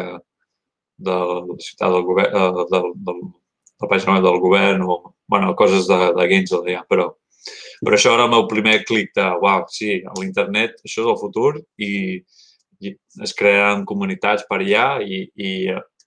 de 0.97 1.15
la 1.15 1.57
ciutat 1.59 1.91
del 1.91 2.05
govern, 2.07 2.33
del, 2.71 2.89
del, 2.95 3.21
del 3.81 3.89
pàgina 3.91 4.21
del 4.23 4.39
govern 4.39 4.83
o, 4.87 4.97
bueno, 5.27 5.55
coses 5.55 5.87
de, 5.87 5.97
de 6.15 6.27
Gainesville, 6.31 6.77
ja, 6.77 6.83
però, 6.89 7.09
però 7.81 7.97
això 7.97 8.13
era 8.15 8.27
el 8.27 8.33
meu 8.33 8.47
primer 8.51 8.79
clic 8.87 9.11
de, 9.17 9.25
uau, 9.41 9.65
sí, 9.71 9.99
a 10.05 10.15
l'internet, 10.19 10.79
això 10.83 11.03
és 11.03 11.11
el 11.11 11.19
futur 11.19 11.51
i, 11.77 11.91
i 12.81 12.95
es 13.25 13.35
crearan 13.37 13.85
comunitats 13.89 14.47
per 14.49 14.61
allà 14.61 14.87
i, 15.03 15.25
i 15.35 15.51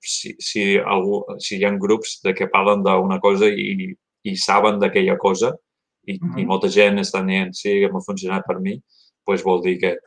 si, 0.01 0.35
si, 0.41 0.65
algú, 0.79 1.23
si 1.43 1.59
hi 1.59 1.67
ha 1.67 1.75
grups 1.77 2.21
de 2.25 2.35
que 2.35 2.51
parlen 2.53 2.85
d'una 2.87 3.19
cosa 3.21 3.51
i, 3.51 3.91
i 4.25 4.37
saben 4.37 4.79
d'aquella 4.81 5.19
cosa 5.19 5.53
i, 6.07 6.17
uh 6.17 6.21
-huh. 6.23 6.41
i 6.41 6.47
molta 6.47 6.69
gent 6.69 6.99
està 6.99 7.25
dient 7.27 7.53
sí, 7.55 7.81
que 7.81 7.93
m'ha 7.93 8.05
funcionat 8.07 8.47
per 8.47 8.61
mi, 8.61 8.81
doncs 9.27 9.45
vol 9.45 9.63
dir 9.63 9.79
que, 9.79 9.99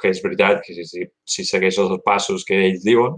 que 0.00 0.08
és 0.08 0.22
veritat, 0.22 0.62
que 0.64 0.74
si, 0.74 0.84
si, 0.84 1.06
si 1.24 1.44
segueix 1.44 1.78
els 1.78 2.02
passos 2.04 2.44
que 2.44 2.54
ells 2.54 2.84
diuen, 2.84 3.16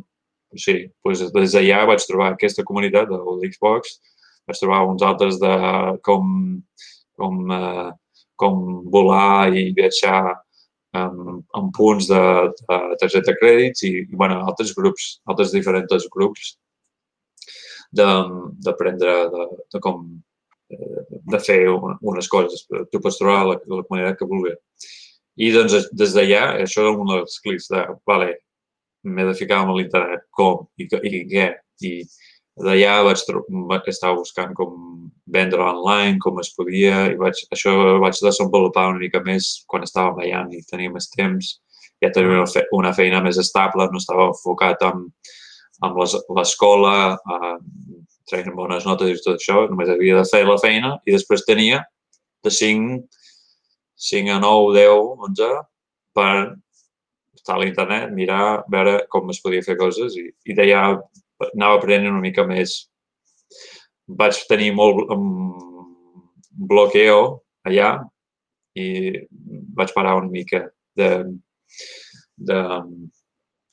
sí, 0.60 0.76
doncs 1.04 1.26
des 1.34 1.56
d'allà 1.56 1.84
vaig 1.90 2.06
trobar 2.08 2.32
aquesta 2.32 2.64
comunitat 2.66 3.10
de 3.10 3.18
l'Xbox, 3.18 3.98
vaig 4.48 4.60
trobar 4.60 4.84
uns 4.88 5.04
altres 5.06 5.38
de 5.42 5.52
com, 6.06 6.32
com, 7.18 7.38
uh, 7.50 7.90
com 8.40 8.64
volar 8.92 9.52
i 9.54 9.70
viatjar 9.76 10.34
amb, 10.94 11.44
amb 11.54 11.72
punts 11.76 12.08
de, 12.10 12.20
de 12.60 12.78
targeta 13.00 13.32
de 13.32 13.38
crèdits 13.40 13.86
i, 13.86 13.94
i 14.04 14.18
bueno, 14.18 14.42
altres 14.48 14.74
grups, 14.76 15.18
altres 15.30 15.54
diferents 15.54 16.08
grups 16.12 16.54
d'aprendre 17.94 19.16
de, 19.30 19.34
de, 19.34 19.64
de 19.74 19.80
com 19.82 20.06
eh, 20.70 21.02
de 21.30 21.40
fer 21.42 21.60
unes 21.70 22.28
coses. 22.30 22.64
Tu 22.90 23.00
pots 23.00 23.18
trobar 23.20 23.44
la, 23.46 23.58
la 23.58 23.84
comunitat 23.86 24.18
que 24.18 24.30
vulgui. 24.30 24.54
I 25.38 25.50
doncs 25.54 25.90
des 25.94 26.14
d'allà, 26.14 26.42
això 26.62 26.86
és 26.86 26.98
un 26.98 27.10
dels 27.10 27.38
clics 27.42 27.70
de, 27.70 27.84
vale, 28.06 28.32
m'he 29.04 29.26
de 29.28 29.34
ficar 29.38 29.62
amb 29.62 29.74
l'internet, 29.76 30.26
com 30.34 30.66
i, 30.80 30.88
i 30.88 31.24
què. 31.30 31.50
I 31.84 31.92
d'allà 32.64 32.98
vaig, 33.08 33.22
vaig 33.70 33.88
estar 33.90 34.14
buscant 34.14 34.54
com 34.54 34.74
vendre 35.34 35.62
online, 35.64 36.18
com 36.22 36.38
es 36.42 36.52
podia, 36.56 37.06
i 37.10 37.18
vaig, 37.18 37.40
això 37.54 37.74
vaig 38.02 38.18
desenvolupar 38.22 38.88
una 38.92 39.02
mica 39.02 39.22
més 39.26 39.64
quan 39.70 39.86
estava 39.86 40.12
a 40.12 40.18
Miami, 40.20 40.62
tenia 40.70 40.92
més 40.92 41.10
temps, 41.10 41.56
ja 42.02 42.12
tenia 42.14 42.38
una, 42.38 42.46
fe, 42.50 42.64
una 42.76 42.92
feina 42.94 43.22
més 43.24 43.40
estable, 43.42 43.88
no 43.90 44.02
estava 44.02 44.28
enfocat 44.30 44.84
en, 44.86 45.08
en 45.82 45.98
l'escola, 46.38 46.94
traient 48.30 48.54
bones 48.56 48.86
notes 48.88 49.10
i 49.10 49.20
tot 49.24 49.40
això, 49.40 49.64
només 49.70 49.90
havia 49.90 50.20
de 50.20 50.28
fer 50.28 50.44
la 50.48 50.58
feina 50.60 50.94
i 51.04 51.14
després 51.16 51.44
tenia 51.48 51.82
de 52.44 52.52
5, 52.52 53.00
5 54.10 54.36
a 54.36 54.38
9, 54.42 54.74
10, 54.78 55.02
11 55.28 55.50
per 56.14 56.34
estar 57.44 57.58
a 57.58 57.60
l'internet, 57.60 58.08
mirar, 58.16 58.64
veure 58.72 59.04
com 59.12 59.28
es 59.30 59.42
podia 59.44 59.64
fer 59.66 59.76
coses 59.76 60.16
i, 60.16 60.30
i 60.48 60.56
d'allà 60.56 60.80
anava 61.52 61.76
aprenent 61.76 62.08
una 62.14 62.24
mica 62.24 62.46
més 62.48 62.86
vaig 64.08 64.38
tenir 64.48 64.72
molt 64.76 65.12
um, 65.12 65.52
bloqueo 66.72 67.20
allà 67.68 67.98
i 68.80 68.86
vaig 69.76 69.92
parar 69.94 70.16
una 70.22 70.32
mica 70.32 70.64
de, 70.96 71.10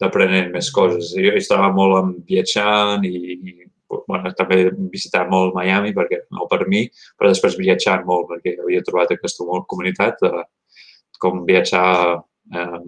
d'aprenent 0.01 0.51
més 0.53 0.69
coses. 0.75 1.13
Jo 1.15 1.33
estava 1.39 1.71
molt 1.73 1.97
en 2.01 2.13
viatjant 2.27 3.07
i, 3.07 3.15
i 3.39 3.55
bueno, 3.87 4.31
també 4.37 4.65
visitar 4.91 5.25
molt 5.31 5.55
Miami, 5.55 5.93
perquè 5.95 6.25
no 6.35 6.47
per 6.51 6.65
mi, 6.67 6.85
però 7.17 7.31
després 7.31 7.59
viatjant 7.59 8.03
molt, 8.07 8.27
perquè 8.31 8.57
havia 8.61 8.83
trobat 8.87 9.15
aquesta 9.15 9.47
comunitat 9.67 10.19
de 10.23 10.43
com 11.21 11.43
viatjar 11.45 11.87
eh, 12.55 12.81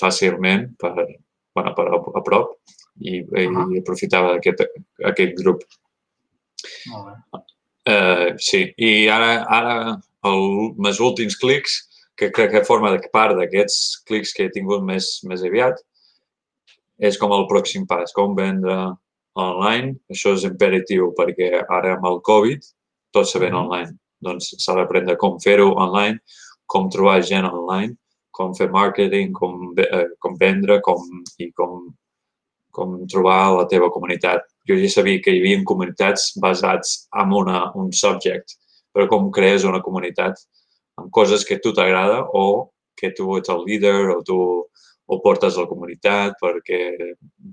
fàcilment 0.00 0.68
per, 0.80 0.92
bueno, 1.56 1.74
per 1.76 1.86
a, 1.88 2.00
a 2.20 2.22
prop 2.24 2.54
i, 3.00 3.22
uh 3.22 3.28
-huh. 3.28 3.68
i 3.74 3.80
aprofitava 3.80 4.34
d'aquest 4.34 4.64
aquest 5.12 5.36
grup. 5.40 5.62
Molt 6.92 7.06
bé. 7.06 7.40
Uh, 7.88 8.34
sí, 8.36 8.74
i 8.76 9.08
ara, 9.08 9.44
ara 9.48 9.74
el, 10.28 10.74
els 10.84 11.00
últims 11.00 11.36
clics, 11.36 11.88
que 12.18 12.32
crec 12.34 12.50
que 12.50 12.64
forma 12.66 12.90
part 13.12 13.36
d'aquests 13.38 14.02
clics 14.08 14.34
que 14.34 14.44
he 14.44 14.50
tingut 14.50 14.82
més, 14.82 15.20
més 15.24 15.44
aviat, 15.46 15.78
és 16.98 17.16
com 17.16 17.32
el 17.32 17.46
pròxim 17.46 17.86
pas, 17.86 18.12
com 18.12 18.34
vendre 18.34 18.74
online. 19.38 19.94
Això 20.10 20.34
és 20.34 20.44
imperatiu 20.48 21.12
perquè 21.18 21.62
ara 21.62 21.94
amb 21.94 22.06
el 22.10 22.20
Covid 22.26 22.66
tot 23.14 23.30
se 23.30 23.38
ven 23.38 23.54
online. 23.54 23.94
Doncs 24.20 24.50
s'ha 24.58 24.74
d'aprendre 24.74 25.16
com 25.16 25.38
fer-ho 25.40 25.70
online, 25.78 26.18
com 26.66 26.90
trobar 26.90 27.22
gent 27.22 27.46
online, 27.46 27.94
com 28.38 28.54
fer 28.54 28.68
màrqueting, 28.74 29.32
com, 29.34 29.72
eh, 29.82 30.06
com 30.22 30.36
vendre 30.38 30.78
com, 30.86 31.02
i 31.42 31.50
com, 31.58 31.88
com 32.74 32.94
trobar 33.10 33.40
la 33.56 33.66
teva 33.70 33.90
comunitat. 33.90 34.46
Jo 34.68 34.78
ja 34.78 34.90
sabia 34.92 35.22
que 35.24 35.34
hi 35.34 35.42
havia 35.42 35.64
comunitats 35.66 36.30
basats 36.42 37.08
en 37.18 37.34
una, 37.34 37.64
un 37.74 37.90
subject, 37.92 38.54
però 38.94 39.08
com 39.10 39.32
crees 39.34 39.66
una 39.66 39.82
comunitat? 39.82 40.38
Amb 40.98 41.10
coses 41.14 41.44
que 41.46 41.58
a 41.58 41.62
tu 41.62 41.74
t'agrada 41.74 42.22
o 42.34 42.70
que 42.98 43.10
tu 43.14 43.36
ets 43.38 43.50
el 43.54 43.64
líder 43.66 43.98
o 44.14 44.22
tu 44.26 44.38
o 45.08 45.16
portes 45.24 45.56
a 45.56 45.64
la 45.64 45.70
comunitat 45.70 46.34
perquè 46.42 46.78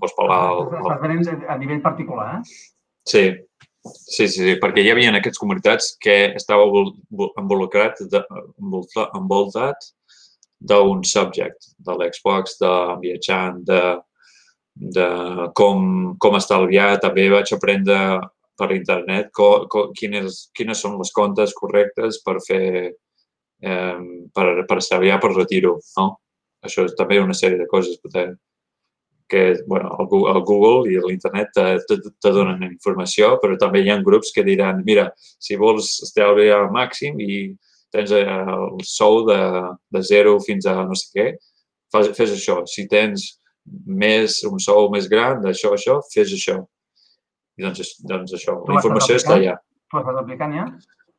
vols 0.00 0.14
parlar... 0.16 0.40
Estàs 0.76 1.02
venent 1.02 1.44
a 1.48 1.56
nivell 1.56 1.80
particular, 1.84 2.26
eh? 2.36 2.56
Sí, 3.08 3.22
sí, 3.94 4.26
sí, 4.26 4.42
sí, 4.42 4.56
perquè 4.60 4.84
hi 4.84 4.90
havia 4.92 5.14
aquestes 5.14 5.40
comunitats 5.40 5.94
que 6.02 6.16
estava 6.36 6.66
involucrat, 7.40 8.02
de, 8.12 8.22
envoltat 9.16 9.88
d'un 10.66 11.02
subject, 11.06 11.72
de 11.78 11.96
l'Xbox, 11.96 12.58
de 12.62 12.72
viatjant, 13.02 13.62
de, 13.66 13.82
de 14.96 15.08
com, 15.58 16.16
com 16.22 16.38
estalviar. 16.38 16.96
També 17.02 17.28
vaig 17.32 17.52
aprendre 17.54 17.98
per 18.56 18.72
internet 18.72 19.30
co, 19.36 19.50
co, 19.72 19.90
quines, 19.96 20.46
quines 20.56 20.80
són 20.80 20.96
les 21.00 21.12
comptes 21.16 21.52
correctes 21.56 22.22
per 22.24 22.38
fer 22.46 22.66
eh, 22.86 24.00
per, 24.34 24.48
per 24.68 24.78
estalviar 24.80 25.20
per 25.22 25.34
retiro. 25.34 25.76
No? 25.98 26.08
Això 26.64 26.86
és 26.88 26.96
també 26.98 27.20
una 27.22 27.36
sèrie 27.36 27.60
de 27.60 27.68
coses 27.70 28.00
que, 28.02 28.26
que 29.28 29.44
bueno, 29.66 29.92
el, 30.00 30.08
el 30.32 30.42
Google 30.48 30.90
i 30.90 30.98
l'internet 31.02 31.52
te, 31.54 31.66
te, 31.88 32.00
te 32.22 32.32
donen 32.34 32.64
informació, 32.66 33.36
però 33.42 33.58
també 33.60 33.84
hi 33.84 33.92
ha 33.92 34.00
grups 34.02 34.32
que 34.34 34.44
diran, 34.46 34.82
mira, 34.86 35.10
si 35.16 35.58
vols 35.60 35.98
estalviar 36.06 36.62
al 36.62 36.72
màxim 36.74 37.20
i 37.20 37.40
tens 37.96 38.12
el 38.12 38.80
sou 38.86 39.24
de, 39.28 39.40
de 39.96 40.02
zero 40.04 40.36
fins 40.44 40.68
a 40.68 40.76
no 40.84 40.96
sé 40.98 41.10
què, 41.14 41.26
fes, 41.92 42.12
fes 42.18 42.34
això. 42.36 42.60
Si 42.70 42.86
tens 42.90 43.26
més, 43.86 44.42
un 44.46 44.60
sou 44.62 44.90
més 44.92 45.08
gran, 45.10 45.40
d'això, 45.44 45.74
això, 45.74 45.98
fes 46.12 46.34
això. 46.36 46.60
I 47.56 47.64
doncs, 47.64 47.96
doncs 48.04 48.36
això, 48.36 48.60
la 48.68 48.78
informació 48.78 49.16
està 49.18 49.36
allà. 49.38 49.56
Tu 49.90 50.00
estàs 50.00 50.20
aplicant 50.20 50.54
ja? 50.54 50.66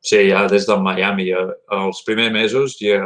Sí, 0.04 0.20
ja 0.28 0.44
des 0.50 0.66
de 0.68 0.76
Miami. 0.80 1.28
Ja, 1.32 1.44
els 1.80 2.02
primers 2.06 2.32
mesos, 2.34 2.76
ja, 2.80 3.02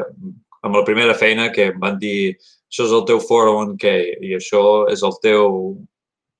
amb 0.62 0.76
la 0.76 0.84
primera 0.86 1.14
feina 1.18 1.48
que 1.54 1.70
em 1.72 1.80
van 1.80 1.98
dir 2.02 2.34
això 2.72 2.86
és 2.86 2.94
el 2.96 3.06
teu 3.08 3.20
401k 3.20 3.94
i 4.28 4.34
això 4.36 4.62
és 4.92 5.02
el 5.06 5.16
teu 5.24 5.56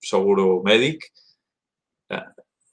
seguro 0.02 0.60
mèdic, 0.66 1.04
eh, 2.12 2.22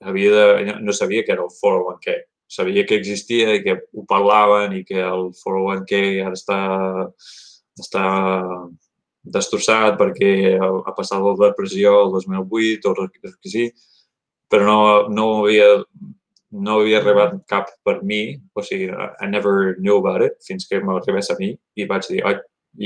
havia 0.09 0.31
de, 0.35 0.75
no 0.81 0.95
sabia 0.95 1.23
que 1.23 1.33
era 1.35 1.45
el 1.45 1.53
401k. 1.53 2.17
Sabia 2.49 2.85
que 2.89 2.97
existia 2.97 3.53
i 3.55 3.63
que 3.63 3.75
ho 3.93 4.03
parlaven 4.09 4.73
i 4.79 4.83
que 4.85 4.97
el 5.05 5.29
401k 5.37 5.99
ara 6.25 6.37
està, 6.37 6.59
està 7.77 8.05
destrossat 9.35 9.99
perquè 9.99 10.31
ha 10.57 10.93
passat 10.97 11.21
la 11.21 11.35
depressió 11.43 11.93
el 12.05 12.15
2008 12.15 12.89
o 12.89 12.95
el 13.03 13.11
que 13.13 13.53
sí, 13.53 13.67
però 14.49 14.65
no, 14.65 14.79
no 15.13 15.27
havia 15.43 15.69
no 16.51 16.79
havia 16.79 16.99
arribat 17.03 17.35
cap 17.49 17.69
per 17.85 17.99
mi, 18.01 18.33
o 18.57 18.63
sigui, 18.65 18.89
I 18.89 19.27
never 19.29 19.75
knew 19.77 19.99
about 19.99 20.25
it 20.25 20.39
fins 20.45 20.65
que 20.65 20.81
m'arribés 20.81 21.29
a 21.29 21.37
mi 21.37 21.51
i 21.77 21.85
vaig 21.85 22.07
dir, 22.09 22.23
oi, 22.25 22.39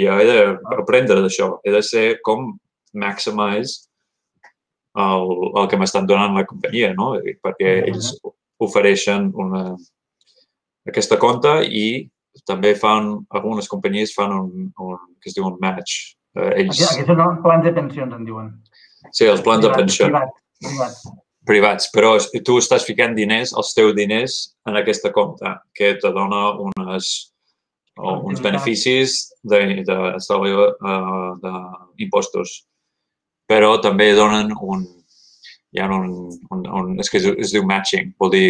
jo 0.04 0.18
he 0.20 0.28
d'aprendre 0.28 1.22
d'això, 1.24 1.50
he 1.64 1.72
de 1.72 1.82
ser 1.86 2.06
com 2.28 2.52
maximize 2.94 3.88
el, 5.00 5.32
el 5.62 5.70
que 5.72 5.80
m'estan 5.80 6.08
donant 6.10 6.36
la 6.36 6.46
companyia, 6.50 6.92
no? 6.98 7.14
Perquè 7.44 7.78
ells 7.88 8.12
ofereixen 8.62 9.32
una, 9.40 9.64
aquesta 10.90 11.18
compta 11.22 11.62
i 11.64 12.10
també 12.50 12.74
fan, 12.76 13.14
algunes 13.38 13.70
companyies 13.70 14.14
fan 14.16 14.34
un, 14.36 14.70
un 14.82 15.02
que 15.22 15.30
es 15.32 15.36
diu 15.38 15.48
un 15.48 15.60
match. 15.62 16.14
Eh, 16.38 16.64
ells, 16.64 16.82
aquí 16.90 17.06
són 17.06 17.42
plans 17.44 17.68
de 17.68 17.74
pensions, 17.76 18.16
en 18.16 18.26
diuen. 18.26 18.50
sí, 19.12 19.28
els 19.30 19.44
plans 19.46 19.64
de 19.66 19.70
pensió 19.74 20.08
Privat, 20.08 20.32
privat. 20.64 20.98
privats, 21.46 21.92
però 21.94 22.16
tu 22.46 22.58
estàs 22.58 22.88
ficant 22.88 23.14
diners, 23.16 23.54
els 23.54 23.74
teus 23.78 23.94
diners, 23.96 24.40
en 24.70 24.80
aquesta 24.80 25.12
compte, 25.14 25.54
que 25.78 25.94
te 26.02 26.12
dona 26.16 26.56
unes, 26.66 27.12
o 28.00 28.18
uns 28.26 28.42
beneficis 28.42 29.20
de, 29.44 29.60
de, 29.86 29.98
de, 31.44 31.54
d'impostos. 32.00 32.64
Però 33.46 33.76
també 33.84 34.14
donen 34.18 34.50
un, 34.56 34.88
hi 35.74 35.82
ha 35.82 35.90
un, 35.90 36.14
un, 36.54 36.64
un 36.80 36.94
és 37.02 37.10
que 37.10 37.20
es, 37.22 37.28
es 37.48 37.54
diu 37.56 37.66
matching, 37.66 38.14
vol 38.22 38.32
dir, 38.34 38.48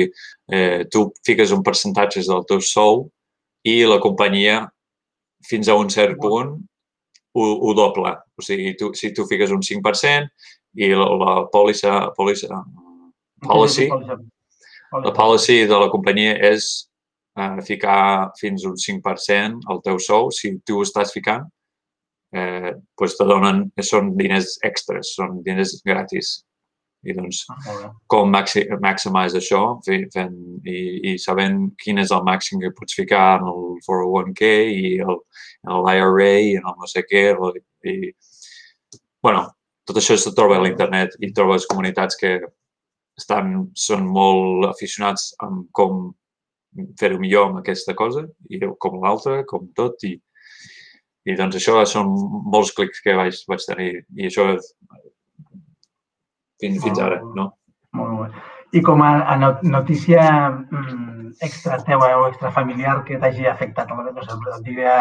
eh, 0.52 0.84
tu 0.92 1.08
fiques 1.26 1.54
un 1.56 1.64
percentatge 1.64 2.26
del 2.28 2.46
teu 2.50 2.62
sou 2.64 3.08
i 3.68 3.80
la 3.88 4.02
companyia, 4.04 4.62
fins 5.48 5.70
a 5.70 5.76
un 5.80 5.90
cert 5.92 6.20
punt, 6.20 6.56
ho, 7.34 7.44
ho 7.44 7.74
dobla. 7.76 8.18
O 8.38 8.44
sigui, 8.46 8.76
tu, 8.80 8.92
si 8.96 9.12
tu 9.16 9.26
fiques 9.30 9.52
un 9.52 9.64
5% 9.64 10.30
i 10.84 10.92
la, 10.94 11.08
la 11.20 11.36
pòlissa, 11.52 12.00
pòlissa, 12.18 12.64
Policy. 13.44 13.90
la 15.04 15.12
policy 15.12 15.66
de 15.68 15.80
la 15.80 15.90
companyia 15.92 16.38
és 16.48 16.88
eh, 17.38 17.60
ficar 17.68 18.32
fins 18.40 18.64
un 18.70 18.78
5% 18.80 19.68
al 19.68 19.82
teu 19.84 20.00
sou. 20.00 20.32
Si 20.32 20.54
tu 20.66 20.80
ho 20.80 20.86
estàs 20.88 21.12
ficant, 21.16 21.46
eh, 22.34 22.72
doncs 23.00 23.18
te 23.20 23.28
donen, 23.28 23.66
són 23.84 24.14
diners 24.20 24.58
extras, 24.64 25.14
són 25.18 25.42
diners 25.46 25.82
gratis. 25.86 26.38
I 27.04 27.14
doncs, 27.18 27.42
Ah, 27.52 27.90
com 28.08 28.30
maxi, 28.32 28.62
maximize 28.82 29.36
això 29.38 29.60
fe- 29.86 30.08
fent, 30.14 30.36
i, 30.66 31.12
i 31.12 31.18
sabent 31.20 31.74
quin 31.84 31.98
és 32.00 32.12
el 32.16 32.24
màxim 32.24 32.62
que 32.62 32.72
pots 32.78 32.96
ficar 32.96 33.42
en 33.42 33.48
el 33.52 33.64
401k 33.84 34.52
i 34.72 34.94
el, 35.04 35.18
en 35.68 35.82
l'IRA 35.84 36.30
i 36.40 36.54
en 36.62 36.64
el 36.72 36.78
no 36.80 36.88
sé 36.88 37.04
què. 37.10 37.26
el- 37.36 37.62
I, 37.84 38.14
bueno, 39.22 39.50
tot 39.86 39.98
això 40.00 40.14
es 40.16 40.24
troba 40.36 40.58
a 40.58 40.64
l'internet 40.64 41.18
i 41.20 41.32
trobes 41.36 41.66
comunitats 41.68 42.16
que 42.16 42.38
estan, 43.20 43.70
són 43.76 44.06
molt 44.08 44.70
aficionats 44.70 45.34
amb 45.44 45.68
com 45.72 46.14
fer-ho 47.00 47.20
millor 47.20 47.50
amb 47.50 47.60
aquesta 47.60 47.94
cosa 47.94 48.24
i 48.50 48.60
com 48.80 48.96
l'altra, 49.04 49.44
com 49.46 49.68
tot. 49.76 50.00
I, 50.08 50.16
I 51.26 51.36
doncs 51.40 51.56
això 51.60 51.84
són 51.86 52.08
molts 52.52 52.72
clics 52.76 53.00
que 53.04 53.14
vaig, 53.16 53.36
vaig 53.48 53.62
tenir 53.68 53.92
i 54.16 54.26
això 54.32 54.48
fins, 56.64 56.82
fins 56.84 57.04
ara, 57.04 57.20
no? 57.38 57.52
Molt 58.00 58.18
bé. 58.22 58.44
I 58.74 58.82
com 58.82 59.04
a, 59.06 59.12
a 59.30 59.38
no- 59.38 59.60
notícia 59.76 60.24
mm, 60.50 61.36
extra 61.46 61.78
teua 61.86 62.10
o 62.18 62.28
extra 62.32 62.52
familiar 62.56 63.04
que 63.06 63.20
t'hagi 63.22 63.46
afectat, 63.50 63.92
no 63.94 64.26
sé, 64.26 64.38
diria, 64.66 64.96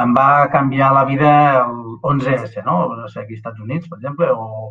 em 0.00 0.14
va 0.16 0.48
canviar 0.52 0.92
la 0.96 1.04
vida 1.04 1.32
el 1.64 1.98
11S, 2.14 2.64
no? 2.64 2.76
No 2.96 3.08
sé, 3.08 3.20
aquí 3.20 3.36
als 3.36 3.42
Estats 3.42 3.60
Units, 3.60 3.88
per 3.90 3.98
exemple, 3.98 4.30
o, 4.32 4.70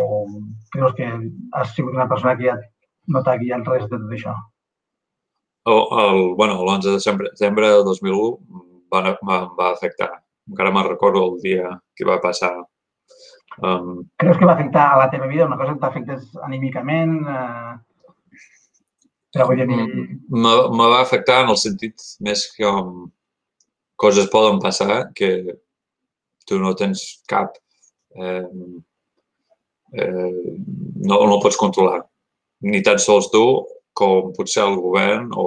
o 0.00 0.26
creus 0.72 0.94
que 0.98 1.06
has 1.52 1.74
sigut 1.76 1.94
una 1.94 2.08
persona 2.10 2.36
que 2.38 2.48
ja 2.48 2.56
no 3.10 3.22
t'ha 3.22 3.36
guiat 3.38 3.68
res 3.70 3.86
de 3.86 3.98
tot 3.98 4.16
això? 4.16 4.34
O, 5.70 5.76
el, 6.02 6.34
bueno, 6.40 6.58
l'11 6.64 6.88
de 6.88 6.96
desembre, 6.98 7.30
desembre 7.36 7.70
de 7.70 7.84
2001 7.86 8.66
va, 8.92 9.02
va, 9.28 9.38
va 9.58 9.70
afectar. 9.70 10.10
Encara 10.50 10.72
me'n 10.74 10.88
recordo 10.88 11.22
el 11.28 11.40
dia 11.44 11.76
que 11.94 12.06
va 12.08 12.18
passar. 12.22 12.54
Um, 13.58 14.04
Creus 14.22 14.38
que 14.38 14.46
va 14.46 14.54
afectar 14.54 14.86
a 14.92 14.98
la 14.98 15.08
teva 15.10 15.26
vida 15.26 15.46
una 15.46 15.58
cosa 15.58 15.74
que 15.74 15.82
t'afectés 15.82 16.36
anímicament? 16.46 17.16
Eh... 17.26 17.78
Però 19.30 19.46
vull 19.46 19.60
dir, 19.62 19.66
me, 19.70 20.52
me 20.74 20.86
va 20.90 21.00
afectar 21.02 21.42
en 21.44 21.52
el 21.52 21.58
sentit 21.60 22.02
més 22.26 22.48
que 22.54 22.66
um, 22.66 23.04
coses 24.00 24.30
poden 24.32 24.58
passar 24.62 25.10
que 25.14 25.58
tu 26.46 26.58
no 26.58 26.74
tens 26.78 27.22
cap... 27.30 27.58
Eh, 28.18 28.46
eh, 29.94 30.56
no, 31.06 31.20
no 31.30 31.38
pots 31.42 31.58
controlar. 31.60 32.00
Ni 32.66 32.82
tan 32.82 32.98
sols 32.98 33.30
tu, 33.30 33.44
com 33.94 34.32
potser 34.34 34.64
el 34.64 34.78
govern 34.82 35.30
o 35.38 35.46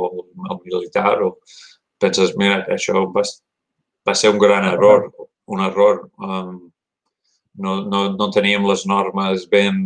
el 0.49 0.60
militar, 0.64 1.18
o 1.26 1.36
penses, 1.99 2.36
mira, 2.39 2.62
això 2.72 3.04
va, 3.12 3.24
va 4.08 4.16
ser 4.16 4.32
un 4.32 4.39
gran 4.39 4.68
error, 4.72 5.10
un 5.51 5.64
error. 5.68 6.06
Um, 6.20 6.72
no, 7.56 7.84
no, 7.86 8.04
no 8.18 8.30
teníem 8.32 8.66
les 8.68 8.86
normes 8.89 9.47
ben, 9.49 9.80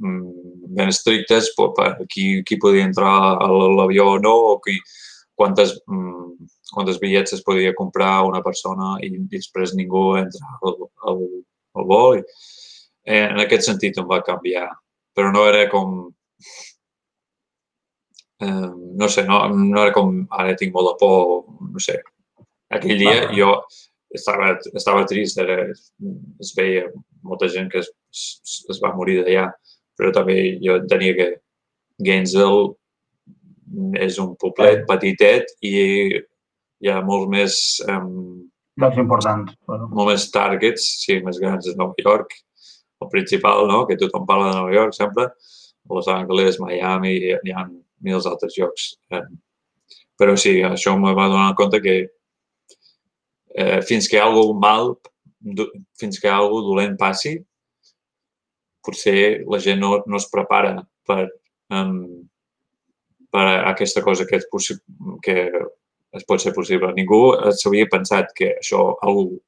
mm, 0.00 0.68
ben 0.76 0.88
estrictes 0.88 1.50
per, 1.56 1.70
per 1.76 2.06
qui, 2.10 2.42
qui 2.46 2.58
podia 2.60 2.86
entrar 2.86 3.36
a 3.36 3.48
l'avió 3.48 4.14
o 4.14 4.18
no, 4.22 4.34
o 4.54 4.58
qui, 4.64 4.78
quantes, 5.34 5.76
mm, 5.86 6.48
quantes 6.72 7.00
bitllets 7.00 7.36
es 7.36 7.42
podia 7.44 7.74
comprar 7.76 8.24
una 8.26 8.42
persona 8.42 8.94
i 9.04 9.12
després 9.30 9.74
ningú 9.76 10.14
entra 10.20 10.56
al, 10.62 10.78
al, 11.10 11.24
al 11.74 11.88
vol. 11.90 12.18
I, 12.18 12.24
eh, 13.04 13.24
en 13.28 13.40
aquest 13.44 13.68
sentit 13.68 13.98
em 14.00 14.08
va 14.10 14.24
canviar, 14.24 14.68
però 15.14 15.32
no 15.32 15.46
era 15.48 15.68
com... 15.70 16.06
Eh, 18.42 18.70
no 18.98 19.08
sé, 19.08 19.24
no, 19.28 19.44
no 19.48 19.80
era 19.80 19.92
com 19.94 20.24
ara 20.34 20.56
tinc 20.58 20.74
molt 20.74 20.92
de 20.92 20.94
por, 21.00 21.44
no 21.70 21.82
sé. 21.82 22.00
Aquell 22.74 22.98
dia 22.98 23.28
jo 23.36 23.52
estava, 24.14 24.54
estava 24.74 25.04
trist, 25.10 25.38
era, 25.42 25.66
es 26.40 26.54
veia 26.56 26.86
molta 27.24 27.48
gent 27.52 27.70
que 27.72 27.80
es, 27.82 27.90
es, 28.12 28.54
es 28.70 28.80
va 28.82 28.94
morir 28.96 29.20
d'allà, 29.22 29.48
però 29.98 30.12
també 30.14 30.36
jo 30.62 30.78
tenia 30.90 31.16
que 31.18 31.28
Gainesville 32.04 32.74
és 34.04 34.18
un 34.22 34.34
poblet 34.38 34.84
petitet 34.88 35.50
i 35.64 35.74
hi 36.84 36.90
ha 36.90 37.00
molt 37.06 37.30
més, 37.32 37.54
um, 37.88 38.44
llocs 38.80 38.98
importants. 39.00 39.54
Bueno, 39.68 39.88
molt 39.94 40.12
més 40.12 40.26
targets, 40.34 40.86
sí, 41.04 41.20
més 41.24 41.38
grans 41.42 41.68
a 41.70 41.76
Nova 41.78 41.94
York, 42.02 42.34
el 43.02 43.10
principal, 43.12 43.66
no?, 43.70 43.84
que 43.88 43.98
tothom 44.00 44.26
parla 44.28 44.50
de 44.50 44.58
Nova 44.58 44.74
York 44.74 44.96
sempre, 44.96 45.30
Los 45.90 46.08
Angeles, 46.08 46.60
Miami, 46.60 47.16
hi, 47.20 47.52
ha 47.52 47.64
mils 48.04 48.28
altres 48.28 48.56
llocs. 48.58 48.94
Eh, 49.12 49.24
però 50.18 50.36
sí, 50.38 50.58
això 50.64 50.94
me 51.00 51.12
va 51.16 51.28
donar 51.32 51.56
compte 51.58 51.80
que 51.84 51.96
eh, 53.54 53.80
fins 53.86 54.08
que 54.10 54.20
algo 54.20 54.52
mal, 54.54 54.94
fins 56.00 56.20
que 56.20 56.30
algo 56.30 56.62
dolent 56.66 56.96
passi, 57.00 57.36
potser 58.84 59.44
la 59.48 59.60
gent 59.62 59.80
no, 59.80 59.96
no 60.06 60.20
es 60.20 60.28
prepara 60.32 60.76
per, 61.08 61.28
um, 61.72 61.96
per 63.32 63.46
aquesta 63.72 64.02
cosa 64.04 64.26
que, 64.28 64.40
és 64.42 64.46
que 65.24 65.36
es 66.14 66.26
pot 66.28 66.42
ser 66.42 66.52
possible. 66.54 66.92
Ningú 66.94 67.20
s'havia 67.58 67.88
pensat 67.90 68.34
que 68.36 68.52
això 68.58 68.92
algú, 69.02 69.40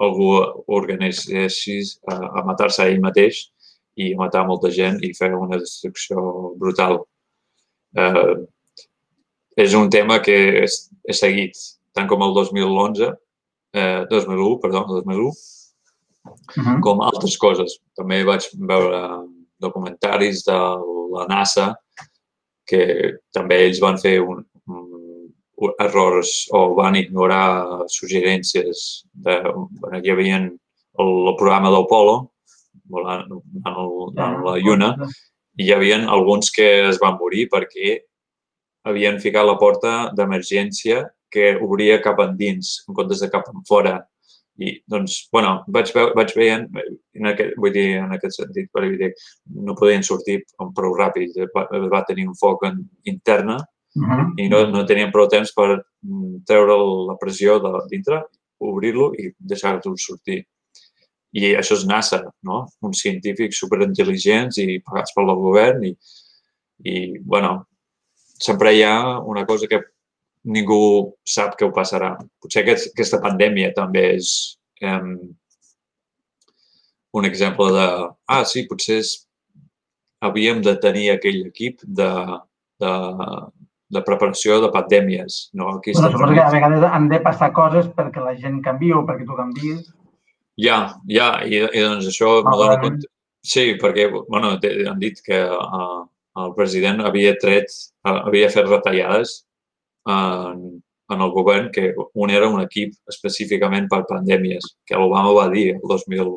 algú 0.00 0.30
organitzés 0.78 1.98
a, 2.08 2.16
a 2.40 2.44
matar-se 2.46 2.82
a 2.82 2.88
ell 2.90 3.02
mateix 3.02 3.44
i 4.00 4.12
a 4.14 4.18
matar 4.18 4.46
molta 4.48 4.70
gent 4.74 5.02
i 5.06 5.12
fer 5.14 5.34
una 5.36 5.58
destrucció 5.60 6.54
brutal. 6.58 7.02
Eh, 7.94 8.34
és 9.64 9.74
un 9.78 9.90
tema 9.90 10.18
que 10.22 10.34
és, 10.64 10.80
és 11.06 11.20
seguit, 11.20 11.58
tant 11.94 12.08
com 12.10 12.22
el 12.26 12.34
2011, 12.34 13.12
eh, 13.74 14.04
2001, 14.10 14.58
perdó, 14.62 14.84
2001, 14.88 15.28
uh 15.28 16.32
-huh. 16.56 16.80
com 16.80 17.02
altres 17.02 17.38
coses. 17.38 17.78
També 17.96 18.24
vaig 18.24 18.48
veure 18.54 19.28
documentaris 19.60 20.44
de 20.44 20.58
la 21.14 21.26
NASA 21.28 21.74
que 22.66 23.18
també 23.32 23.66
ells 23.66 23.80
van 23.80 23.98
fer 24.00 24.20
un, 24.20 24.44
un, 24.66 25.72
errors 25.80 26.48
o 26.52 26.74
van 26.74 26.96
ignorar 26.96 27.86
suggerències. 27.88 29.04
De, 29.12 29.42
bueno, 29.80 30.00
hi 30.02 30.10
havia 30.10 30.36
el, 30.36 30.48
el 30.98 31.36
programa 31.38 31.70
d'Apolo, 31.70 32.16
volant 32.90 33.30
en, 33.30 33.70
el, 33.70 33.92
en 34.16 34.40
la 34.44 34.56
Lluna, 34.58 34.90
i 35.56 35.68
hi 35.68 35.72
havia 35.72 36.00
alguns 36.10 36.50
que 36.50 36.88
es 36.88 36.98
van 37.02 37.18
morir 37.20 37.48
perquè 37.52 38.00
havien 38.84 39.20
ficat 39.22 39.46
la 39.46 39.58
porta 39.60 39.94
d'emergència 40.16 41.04
que 41.34 41.54
obria 41.66 42.00
cap 42.02 42.20
endins 42.24 42.76
en 42.88 42.96
comptes 42.96 43.22
de 43.24 43.30
cap 43.32 43.48
en 43.52 43.64
fora. 43.68 43.98
I, 44.54 44.70
doncs, 44.86 45.16
bueno, 45.34 45.64
vaig, 45.74 45.90
veu, 45.96 46.12
vaig 46.14 46.30
veient, 46.38 46.68
en 47.18 47.26
aquest, 47.32 47.56
vull 47.58 47.72
dir, 47.74 47.88
en 47.98 48.12
aquest 48.14 48.38
sentit, 48.38 48.68
per 48.70 48.84
dir, 48.86 49.10
no 49.66 49.74
podien 49.74 50.06
sortir 50.06 50.44
prou 50.76 50.94
ràpid, 50.94 51.40
va, 51.56 51.66
va 51.90 52.04
tenir 52.06 52.28
un 52.30 52.36
foc 52.38 52.62
en, 52.68 52.78
interna 53.10 53.56
uh 53.58 54.04
-huh. 54.04 54.28
i 54.38 54.48
no, 54.48 54.64
no 54.70 54.86
tenien 54.86 55.10
prou 55.10 55.26
temps 55.28 55.50
per 55.56 55.82
treure 56.46 56.78
la 57.10 57.16
pressió 57.18 57.58
de 57.58 57.72
dintre, 57.90 58.22
obrir-lo 58.58 59.12
i 59.18 59.32
deixar-lo 59.38 59.96
sortir. 59.96 60.44
I 61.34 61.56
això 61.58 61.74
és 61.74 61.86
NASA, 61.86 62.22
no? 62.42 62.66
Uns 62.80 63.00
científics 63.02 63.58
superintel·ligents 63.58 64.58
i 64.62 64.80
pagats 64.86 65.12
pel 65.14 65.34
govern 65.34 65.84
i, 65.84 65.96
i 66.84 67.18
bueno, 67.18 67.66
sempre 68.38 68.72
hi 68.74 68.82
ha 68.82 69.18
una 69.20 69.44
cosa 69.46 69.66
que 69.66 69.80
ningú 70.44 71.14
sap 71.26 71.56
què 71.58 71.66
ho 71.66 71.72
passarà. 71.74 72.14
Potser 72.42 72.62
aquest, 72.62 72.92
aquesta 72.92 73.20
pandèmia 73.24 73.72
també 73.76 74.04
és 74.18 74.30
um, 74.84 75.16
un 77.14 77.28
exemple 77.28 77.70
de, 77.72 77.86
ah, 78.28 78.44
sí, 78.48 78.66
potser 78.68 79.00
és, 79.02 79.14
havíem 80.24 80.62
de 80.64 80.74
tenir 80.80 81.10
aquell 81.12 81.42
equip 81.46 81.82
de, 81.84 82.10
de, 82.80 82.92
de 83.96 84.04
preparació 84.06 84.60
de 84.62 84.70
pandèmies. 84.74 85.48
No? 85.56 85.76
Aquí 85.78 85.92
bueno, 85.96 86.12
suposo 86.12 86.32
que 86.34 86.44
a 86.44 86.52
vegades 86.52 86.86
han 86.88 87.08
de 87.12 87.20
passar 87.24 87.52
coses 87.56 87.90
perquè 87.96 88.24
la 88.24 88.36
gent 88.40 88.60
canvi 88.64 88.92
o 88.96 89.04
perquè 89.08 89.28
tu 89.28 89.36
canvies. 89.38 89.92
Ja, 90.60 90.78
ja, 91.10 91.28
i, 91.42 91.64
i 91.64 91.82
doncs 91.82 92.08
això 92.12 92.38
ah, 92.40 92.46
m'ho 92.46 92.58
dono 92.60 92.78
compte. 92.82 93.10
Sí, 93.44 93.74
perquè 93.76 94.08
bueno, 94.14 94.54
han 94.56 95.00
dit 95.02 95.18
que 95.24 95.42
uh, 95.52 96.04
el 96.40 96.54
president 96.56 97.02
havia 97.04 97.34
tret, 97.40 97.68
uh, 98.08 98.22
havia 98.30 98.48
fet 98.52 98.70
retallades 98.70 99.42
en, 100.08 100.64
en 101.14 101.20
el 101.20 101.30
govern, 101.34 101.70
que 101.72 101.92
un 102.14 102.30
era 102.30 102.48
un 102.48 102.62
equip 102.62 102.94
específicament 103.10 103.88
per 103.90 104.04
pandèmies, 104.08 104.74
que 104.86 104.98
l'Obama 104.98 105.34
va 105.36 105.48
dir 105.52 105.70
el 105.74 105.82
2000, 105.88 106.32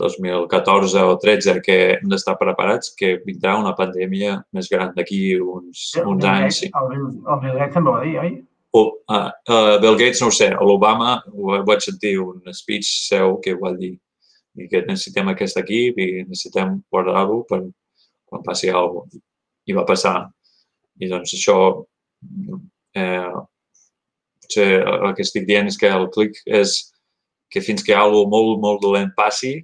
2014 0.00 1.02
o 1.04 1.16
13 1.18 1.56
que 1.64 1.78
hem 1.96 2.12
d'estar 2.12 2.36
preparats 2.40 2.94
que 2.96 3.18
vindrà 3.26 3.56
una 3.58 3.74
pandèmia 3.76 4.38
més 4.54 4.70
gran 4.70 4.94
d'aquí 4.96 5.34
uns, 5.40 5.90
sí, 5.94 6.04
uns 6.06 6.24
anys. 6.24 6.62
Sí. 6.62 6.70
El, 6.70 6.94
el 6.94 7.42
Bill 7.42 7.58
Gates 7.58 7.74
també 7.74 7.90
ho 7.90 7.96
va 7.98 8.04
dir, 8.06 8.14
oi? 8.22 8.36
Oh, 8.70 8.86
uh, 9.10 9.32
uh, 9.50 9.76
Bill 9.82 9.98
Gates 9.98 10.22
no 10.22 10.30
ho 10.30 10.34
sé, 10.34 10.52
l'Obama 10.54 11.18
vaig 11.66 11.82
sentir 11.82 12.14
un 12.22 12.54
speech 12.54 12.86
seu 13.08 13.40
que 13.42 13.56
va 13.58 13.74
dir 13.74 13.96
i 14.58 14.66
que 14.70 14.82
necessitem 14.86 15.30
aquest 15.30 15.58
equip 15.58 15.98
i 15.98 16.08
necessitem 16.22 16.78
guardar-lo 16.90 17.42
per 17.50 17.64
quan 18.30 18.44
passi 18.46 18.70
alguna 18.70 19.06
cosa. 19.06 19.24
I 19.66 19.74
va 19.76 19.84
passar. 19.86 20.14
I 21.02 21.08
doncs 21.10 21.34
això, 21.36 21.56
eh, 22.94 23.34
potser 24.42 24.70
el 24.82 25.14
que 25.16 25.26
estic 25.26 25.46
dient 25.48 25.70
és 25.70 25.78
que 25.80 25.90
el 25.90 26.08
clic 26.14 26.40
és 26.46 26.92
que 27.50 27.62
fins 27.64 27.82
que 27.82 27.94
alguna 27.94 28.30
molt, 28.30 28.58
molt 28.62 28.82
dolent 28.82 29.10
passi, 29.16 29.58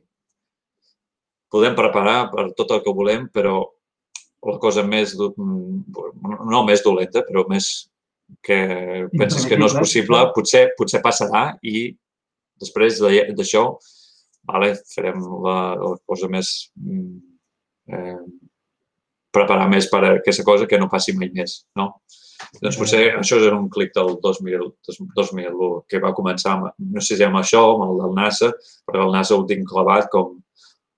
podem 1.53 1.77
preparar 1.79 2.31
per 2.33 2.49
tot 2.59 2.73
el 2.75 2.83
que 2.83 2.95
volem, 2.95 3.29
però 3.33 3.61
la 4.47 4.59
cosa 4.63 4.83
més, 4.87 5.15
no 5.17 6.65
més 6.67 6.83
dolenta, 6.85 7.23
però 7.27 7.47
més 7.51 7.89
que 8.43 8.59
penses 9.15 9.47
que 9.47 9.59
no 9.59 9.69
és 9.71 9.77
possible, 9.79 10.19
potser, 10.35 10.67
potser 10.79 11.01
passarà 11.03 11.53
i 11.63 11.89
després 12.61 12.99
d'això 13.03 13.69
vale, 14.47 14.73
farem 14.95 15.23
la, 15.45 15.59
la 15.79 15.95
cosa 16.07 16.29
més 16.31 16.53
eh, 17.91 18.19
preparar 19.37 19.69
més 19.73 19.91
per 19.93 20.03
a 20.05 20.15
aquesta 20.17 20.45
cosa 20.47 20.69
que 20.71 20.81
no 20.81 20.91
passi 20.93 21.15
mai 21.17 21.31
més, 21.35 21.61
no? 21.79 21.93
Doncs 22.61 22.77
potser 22.77 23.03
això 23.17 23.39
és 23.41 23.47
un 23.53 23.69
clic 23.73 23.93
del 23.97 24.15
2000, 24.23 24.67
2001 25.17 25.69
que 25.91 26.01
va 26.03 26.15
començar, 26.17 26.57
amb, 26.57 26.73
no 26.93 27.05
sé 27.05 27.17
si 27.17 27.25
amb 27.25 27.41
això, 27.41 27.63
amb 27.75 27.87
el 27.87 28.01
del 28.03 28.17
NASA, 28.17 28.51
però 28.89 29.07
el 29.07 29.15
NASA 29.15 29.37
ho 29.37 29.47
tinc 29.49 29.69
clavat 29.69 30.11
com 30.13 30.35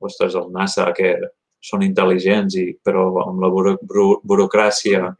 ostres, 0.02 0.34
el 0.38 0.50
NASA, 0.54 0.88
que 0.94 1.14
són 1.68 1.82
intel·ligents, 1.82 2.54
i, 2.58 2.66
però 2.84 3.08
amb 3.24 3.40
la 3.42 3.50
buro, 3.50 3.76
buro, 3.82 4.20
burocràcia 4.26 5.14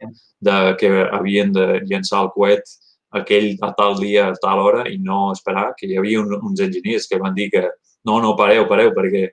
de 0.47 0.59
que 0.79 0.91
havien 1.11 1.51
de 1.55 1.81
llançar 1.89 2.23
el 2.23 2.31
coet 2.35 2.71
aquell 3.19 3.57
a 3.65 3.73
tal 3.75 3.97
dia, 3.99 4.29
a 4.29 4.37
tal 4.39 4.61
hora, 4.63 4.85
i 4.87 4.99
no 5.03 5.31
esperar, 5.33 5.73
que 5.77 5.89
hi 5.89 5.97
havia 5.99 6.21
un, 6.21 6.31
uns 6.39 6.61
enginyers 6.63 7.09
que 7.09 7.19
van 7.19 7.35
dir 7.35 7.49
que 7.51 7.65
no, 8.05 8.19
no, 8.23 8.35
pareu, 8.39 8.67
pareu, 8.69 8.93
perquè 8.95 9.25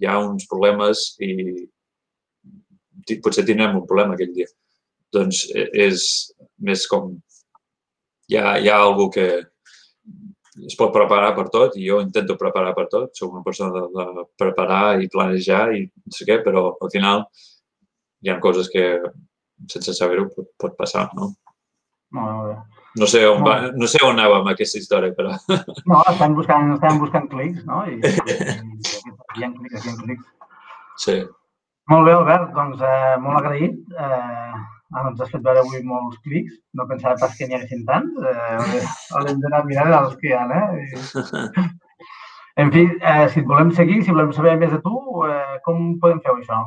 hi 0.00 0.08
ha 0.08 0.18
uns 0.18 0.48
problemes 0.50 1.12
i 1.22 1.34
potser 3.24 3.46
tindrem 3.48 3.78
un 3.78 3.86
problema 3.88 4.16
aquell 4.16 4.34
dia. 4.36 4.50
Doncs 5.12 5.44
e, 5.52 5.68
és 5.88 6.04
més 6.64 6.86
com 6.90 7.12
hi 8.30 8.38
ha, 8.38 8.56
hi 8.58 8.70
ha 8.70 8.78
algú 8.80 9.10
que, 9.12 9.26
es 10.60 10.76
pot 10.76 10.92
preparar 10.92 11.32
per 11.36 11.46
tot 11.52 11.76
i 11.80 11.86
jo 11.86 12.00
intento 12.04 12.36
preparar 12.40 12.74
per 12.76 12.86
tot. 12.92 13.12
Soc 13.16 13.32
una 13.32 13.44
persona 13.44 13.72
de, 13.72 14.04
de 14.18 14.26
preparar 14.38 15.00
i 15.00 15.08
planejar 15.12 15.64
i 15.76 15.86
no 15.86 16.16
sé 16.16 16.28
què, 16.28 16.38
però 16.44 16.66
al 16.74 16.92
final 16.92 17.24
hi 18.22 18.30
ha 18.30 18.40
coses 18.42 18.68
que 18.72 18.84
sense 19.72 19.94
saber-ho 19.96 20.28
pot, 20.34 20.50
pot 20.60 20.76
passar, 20.78 21.08
no? 21.16 21.32
Molt 22.12 22.50
bé. 22.50 22.56
No 23.00 23.06
sé 23.08 23.22
on, 23.24 23.40
va, 23.40 23.54
no 23.72 23.88
sé 23.88 24.02
on 24.04 24.18
anava 24.18 24.42
amb 24.42 24.50
aquesta 24.52 24.80
història, 24.82 25.14
però... 25.16 25.32
No, 25.88 26.02
estem 26.10 26.34
buscant, 26.36 26.74
estem 26.74 26.98
buscant 27.00 27.28
clics, 27.30 27.62
no? 27.64 27.80
I, 27.88 27.96
i, 27.96 28.10
i 28.12 29.38
hi 29.40 29.46
ha 29.46 29.52
clics, 29.54 29.86
hi 29.86 29.94
ha 29.94 29.96
clics. 30.02 30.26
Sí. 31.00 31.16
Molt 31.90 32.06
bé, 32.06 32.12
Albert, 32.14 32.52
doncs 32.54 32.82
eh, 32.86 33.16
molt 33.24 33.40
agraït. 33.40 33.80
Eh, 33.98 34.62
Ah, 34.92 35.06
ens 35.08 35.20
has 35.24 35.30
fet 35.32 35.40
veure 35.44 35.62
avui 35.62 35.80
molts 35.88 36.18
clics. 36.24 36.58
No 36.76 36.84
pensava 36.88 37.16
pas 37.20 37.36
que 37.36 37.46
n'hi 37.48 37.56
haguessin 37.56 37.84
tants. 37.88 38.26
Eh, 38.28 38.80
haurem 39.16 39.38
d'anar 39.40 39.62
mirant 39.68 39.94
els 39.98 40.18
que 40.20 40.28
hi 40.30 40.34
ha, 40.36 40.44
eh? 40.58 40.84
I... 40.84 41.70
En 42.60 42.68
fi, 42.68 42.82
eh, 42.84 43.28
si 43.32 43.38
et 43.40 43.46
volem 43.48 43.70
seguir, 43.72 44.02
si 44.04 44.12
volem 44.12 44.28
saber 44.36 44.58
més 44.60 44.68
de 44.74 44.78
tu, 44.84 44.98
eh, 45.24 45.54
com 45.64 45.94
podem 46.02 46.18
fer 46.20 46.34
això? 46.34 46.58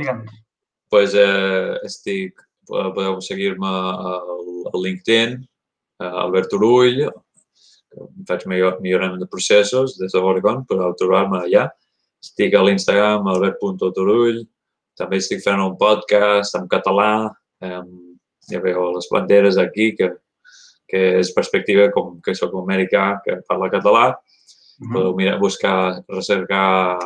Digue'ns. 0.00 0.38
pues, 0.88 1.12
eh, 1.20 1.74
estic, 1.84 2.40
podeu 2.70 3.18
seguir-me 3.20 3.68
al 3.68 4.78
LinkedIn, 4.86 5.36
Albert 6.00 6.48
Turull, 6.48 7.02
faig 8.28 8.46
millorament 8.48 9.20
de 9.20 9.28
processos 9.28 9.98
des 10.00 10.16
de 10.16 10.24
Oregon, 10.32 10.64
però 10.64 10.94
trobar-me 10.96 11.42
allà. 11.42 11.66
Estic 12.22 12.54
a 12.54 12.62
l'Instagram, 12.62 13.26
albert.turull, 13.28 14.42
també 14.98 15.18
estic 15.18 15.42
fent 15.42 15.60
un 15.60 15.76
podcast 15.80 16.54
en 16.58 16.68
català, 16.70 17.12
Eh, 17.62 17.82
ja 18.50 18.60
veu 18.62 18.90
les 18.96 19.08
banderes 19.12 19.58
aquí, 19.58 19.92
que, 19.98 20.08
que 20.90 21.02
és 21.20 21.32
perspectiva 21.36 21.88
com 21.94 22.16
que 22.24 22.34
sóc 22.34 22.54
americà, 22.58 23.04
que 23.24 23.38
parla 23.48 23.70
català. 23.70 24.04
Mm 24.10 24.86
-hmm. 24.86 24.94
Podeu 24.94 25.14
mirar, 25.16 25.38
buscar, 25.38 26.02
recercar 26.08 26.98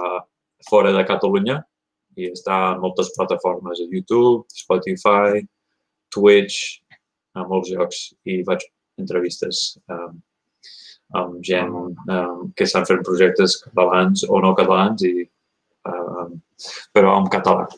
fora 0.71 0.93
de 0.93 1.05
Catalunya 1.05 1.63
i 2.17 2.31
està 2.33 2.75
en 2.75 2.81
moltes 2.81 3.13
plataformes, 3.17 3.81
a 3.81 3.89
YouTube, 3.93 4.47
Spotify, 4.49 5.47
Twitch, 6.09 6.81
a 7.35 7.45
molts 7.45 7.69
llocs 7.71 8.15
i 8.25 8.43
faig 8.45 8.61
entrevistes 8.99 9.79
um, 9.91 10.23
amb 11.15 11.39
gent 11.47 11.73
um, 11.73 12.49
que 12.57 12.67
estan 12.67 12.87
fent 12.89 13.05
projectes 13.07 13.61
catalans 13.63 14.25
o 14.29 14.41
no 14.43 14.55
catalans, 14.59 15.05
i, 15.07 15.27
um, 15.87 16.35
però 16.97 17.15
en 17.21 17.31
català. 17.33 17.69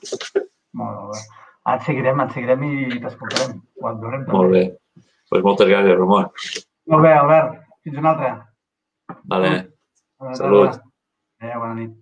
Molt 0.79 1.13
bé. 1.13 1.23
Et 1.69 1.85
seguirem, 1.85 2.21
et 2.25 2.33
seguirem 2.33 2.65
i 2.65 3.01
t'escoltarem. 3.03 3.59
Ho 3.83 3.91
et 3.91 4.03
veurem 4.03 4.27
Molt 4.33 4.55
bé. 4.55 4.65
Pues 5.29 5.45
moltes 5.45 5.69
gràcies, 5.69 5.99
Ramon. 5.99 6.31
Molt 6.89 7.05
bé, 7.05 7.13
Albert. 7.13 7.59
Fins 7.85 8.01
una 8.01 8.15
altra. 8.15 8.35
Vale. 9.29 9.55
Salut. 10.41 10.81
Adéu, 11.43 11.61
bona 11.61 11.75
nit. 11.83 11.97